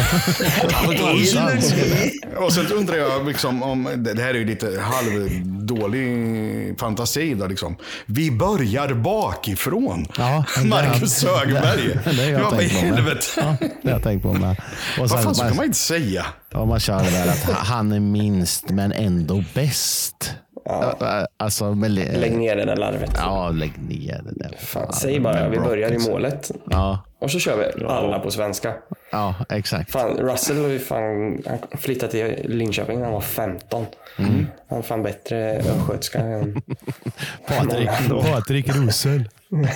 Och 2.37 2.53
sen 2.53 2.67
undrar 2.71 2.95
jag 2.95 3.27
liksom 3.27 3.63
om, 3.63 3.89
det 3.97 4.13
det 4.13 4.21
här 4.21 4.29
är 4.29 4.33
ju 4.33 4.45
lite 4.45 4.81
halvdålig 4.81 6.79
fantasi 6.79 7.33
då 7.33 7.47
liksom. 7.47 7.75
Vi 8.05 8.31
börjar 8.31 8.93
bakifrån. 8.93 10.05
Ja, 10.17 10.43
det- 10.57 10.63
Marcus 10.67 10.99
det- 11.01 11.07
Sögberg. 11.09 11.99
det- 12.05 12.11
det 12.11 12.23
har 12.23 12.31
jag 12.31 12.41
Ja, 12.41 12.51
tänkt 12.51 12.79
på 12.81 12.85
med. 12.85 13.17
Ja, 13.37 13.55
det 13.81 13.89
har 13.89 13.95
jag 13.95 14.03
tänkt 14.03 14.23
på 14.23 14.33
med. 14.33 14.55
Vad 14.99 15.09
fan, 15.09 15.35
så 15.35 15.43
kan 15.43 15.55
man 15.55 15.65
inte 15.65 15.77
säga. 15.77 16.25
Ja, 16.51 16.65
man 16.65 16.79
kör 16.79 17.03
det 17.03 17.11
där 17.11 17.27
att 17.27 17.43
han 17.67 17.91
är 17.91 17.99
minst 17.99 18.69
men 18.69 18.91
ändå 18.91 19.43
bäst. 19.53 20.31
Ja. 20.65 21.27
Alltså, 21.37 21.75
men, 21.75 21.95
Lägg 21.95 22.37
ner 22.37 22.55
det 22.55 22.65
där 22.65 22.75
larvet. 22.75 23.11
Ja, 23.17 23.49
lägg 23.49 23.73
ner 23.89 24.21
det 24.23 24.43
där. 24.43 24.57
Fan, 24.57 24.93
säg 24.93 25.19
bara 25.19 25.49
vi 25.49 25.59
börjar 25.59 25.91
i 25.91 26.09
målet. 26.09 26.51
Ja, 26.69 26.99
Och 27.23 27.31
så 27.31 27.39
kör 27.39 27.57
vi 27.77 27.85
alla 27.85 28.19
på 28.19 28.31
svenska. 28.31 28.73
ja 29.11 29.35
exakt. 29.49 29.91
Fan, 29.91 30.17
Russell 30.17 30.61
har 30.61 30.67
ju 30.69 30.79
fan, 30.79 31.43
han 31.47 31.79
flyttade 31.79 32.11
till 32.11 32.51
Linköping 32.57 32.97
när 32.97 33.03
han 33.05 33.13
var 33.13 33.21
15. 33.21 33.85
Mm. 34.17 34.47
Han 34.69 34.77
är 34.79 34.81
fan 34.83 35.03
bättre 35.03 35.57
östgötska 35.57 36.19
än 36.19 36.61
Patrik, 37.47 37.89
Patrik 38.31 38.65
Rosel. 38.75 39.29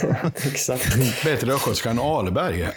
Exakt. 0.46 0.96
Bättre 1.24 1.54
östgötska 1.54 1.90
än 1.90 2.00
Alberg. 2.00 2.68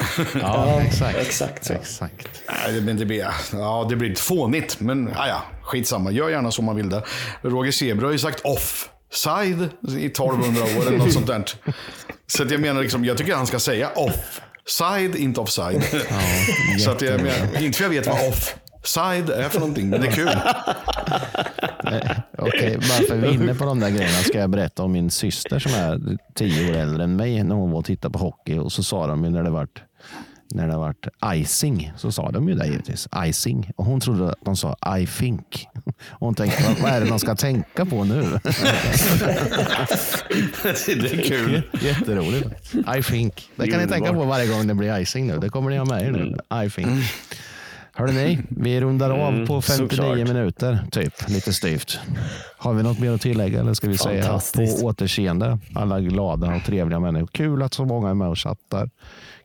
Ja, 0.41 0.81
exakt. 0.83 1.19
Exakt 1.19 1.65
så. 1.65 1.73
exakt. 1.73 2.29
Nej, 2.49 2.73
det- 2.73 2.81
men 2.81 2.97
det 2.97 3.05
blir, 3.07 3.27
ja, 3.53 3.87
det 3.91 3.97
blir 3.97 4.15
fånigt, 4.15 4.81
men 4.81 5.11
ja, 5.17 5.43
skitsamma. 5.63 6.11
Gör 6.11 6.29
gärna 6.29 6.51
som 6.51 6.65
man 6.65 6.77
vill 6.77 6.89
det. 6.91 7.03
Roger 7.43 7.73
Zebra 7.73 8.07
har 8.07 8.13
ju 8.13 8.19
sagt 8.19 8.41
off. 8.45 8.89
Side 9.13 9.69
i 9.99 10.07
1200 10.07 10.63
år 10.63 10.87
eller 10.87 10.99
något 10.99 11.13
sånt 11.21 11.27
där. 11.27 11.45
Så 12.27 12.43
att 12.43 12.51
jag 12.51 12.61
menar, 12.61 12.83
liksom, 12.83 13.05
jag 13.05 13.19
tycker 13.19 13.35
han 13.35 13.47
ska 13.47 13.59
säga 13.59 13.91
off. 13.95 14.41
Side, 14.71 15.17
inte 15.17 15.41
offside. 15.41 15.83
så 16.85 16.91
att 16.91 17.03
jag 17.03 17.23
menar, 17.23 17.63
inte 17.63 17.79
för 17.79 17.85
jag 17.85 17.91
vet 17.91 18.07
vad 18.07 18.29
off 18.29 18.55
side 18.85 19.31
är 19.31 19.49
för 19.49 19.61
någonting, 19.61 19.89
men 19.91 20.01
det 20.01 20.07
är 20.07 20.13
kul. 20.13 20.29
Eh, 21.93 22.11
Okej, 22.39 22.77
bara 22.77 23.07
för 23.09 23.17
vi 23.17 23.29
är 23.29 23.33
inne 23.33 23.55
på 23.55 23.65
de 23.65 23.81
där 23.81 23.91
grejerna 23.91 24.19
ska 24.19 24.39
jag 24.39 24.51
berätta 24.51 24.83
om 24.83 24.93
min 24.93 25.11
syster 25.11 25.59
som 25.59 25.73
är 25.73 26.19
tio 26.35 26.71
år 26.71 26.77
äldre 26.77 27.05
än 27.05 27.17
mig 27.17 27.45
när 27.45 27.55
hon 27.55 27.71
var 27.71 27.79
och 27.79 27.85
tittade 27.85 28.13
på 28.13 28.19
hockey 28.19 28.59
och 28.59 28.73
så 28.73 28.83
sa 28.83 29.07
de 29.07 29.25
ju 29.25 29.31
när 29.31 29.43
det 29.43 29.51
vart 29.51 29.83
när 30.51 30.69
det 30.69 30.77
vart 30.77 31.09
icing 31.35 31.93
så 31.97 32.13
sa 32.13 32.31
de 32.31 32.49
ju 32.49 32.55
det 32.55 32.67
givetvis. 32.67 33.09
Icing. 33.25 33.71
Och 33.77 33.85
hon 33.85 34.01
trodde 34.01 34.29
att 34.31 34.39
de 34.45 34.57
sa 34.57 34.77
I 34.99 35.07
think. 35.07 35.67
Och 36.09 36.27
hon 36.27 36.35
tänkte, 36.35 36.77
vad, 36.83 36.93
är 36.93 37.01
det 37.01 37.07
de 37.07 37.19
ska 37.19 37.35
tänka 37.37 37.87
på 37.87 38.05
nu? 38.05 38.23
det 40.63 41.13
är 41.13 41.23
kul. 41.29 41.63
Jätteroligt. 41.81 42.49
I 42.99 43.03
think. 43.03 43.51
Det 43.57 43.67
kan 43.71 43.81
ni 43.81 43.89
tänka 43.89 44.13
på 44.13 44.25
varje 44.25 44.47
gång 44.47 44.67
det 44.67 44.75
blir 44.75 44.99
icing 45.01 45.27
nu. 45.27 45.39
Det 45.39 45.49
kommer 45.49 45.71
ni 45.71 45.77
ha 45.77 45.85
med 45.85 46.03
er 46.07 46.11
nu. 46.11 46.37
I 46.67 46.71
think. 46.71 46.89
Hörde 47.93 48.13
ni, 48.13 48.39
vi 48.49 48.81
rundar 48.81 49.11
av 49.11 49.35
Mm, 49.35 49.47
på 49.47 49.63
59 49.63 49.89
såklart. 49.89 50.19
minuter, 50.19 50.79
typ. 50.91 51.29
Lite 51.29 51.53
styvt. 51.53 51.99
Har 52.57 52.75
vi 52.75 52.83
något 52.83 52.99
mer 52.99 53.13
att 53.13 53.21
tillägga 53.21 53.61
eller 53.61 53.75
ska 53.75 53.89
vi 53.89 53.99
säga 53.99 54.41
på 54.55 54.63
återseende? 54.87 55.59
Alla 55.75 56.01
glada 56.01 56.55
och 56.55 56.65
trevliga 56.65 57.01
människor. 57.01 57.27
Kul 57.27 57.63
att 57.63 57.75
så 57.75 57.85
många 57.85 58.11
är 58.11 58.15
med 58.15 58.29
och 58.29 58.39
chattar. 58.39 58.91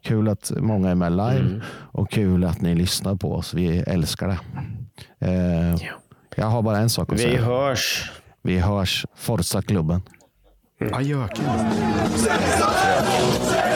Kul 0.06 0.28
att 0.30 0.52
många 0.58 0.90
är 0.90 0.96
med 0.96 1.12
live 1.12 1.40
Mm. 1.40 1.62
och 1.92 2.12
kul 2.12 2.44
att 2.44 2.62
ni 2.62 2.76
lyssnar 2.76 3.16
på 3.16 3.34
oss. 3.36 3.54
Vi 3.54 3.78
älskar 3.80 4.28
det. 4.28 4.40
Eh, 5.28 5.76
jag 6.36 6.46
har 6.46 6.62
bara 6.62 6.78
en 6.78 6.90
sak 6.90 7.12
att 7.14 7.20
Vi 7.20 7.24
säga. 7.24 7.42
hörs. 7.42 8.12
Vi 8.42 8.60
hörs. 8.60 9.06
Forza 9.16 9.62
klubben. 9.62 10.02
Cesar! 10.80 11.30
Cesar! 12.18 13.75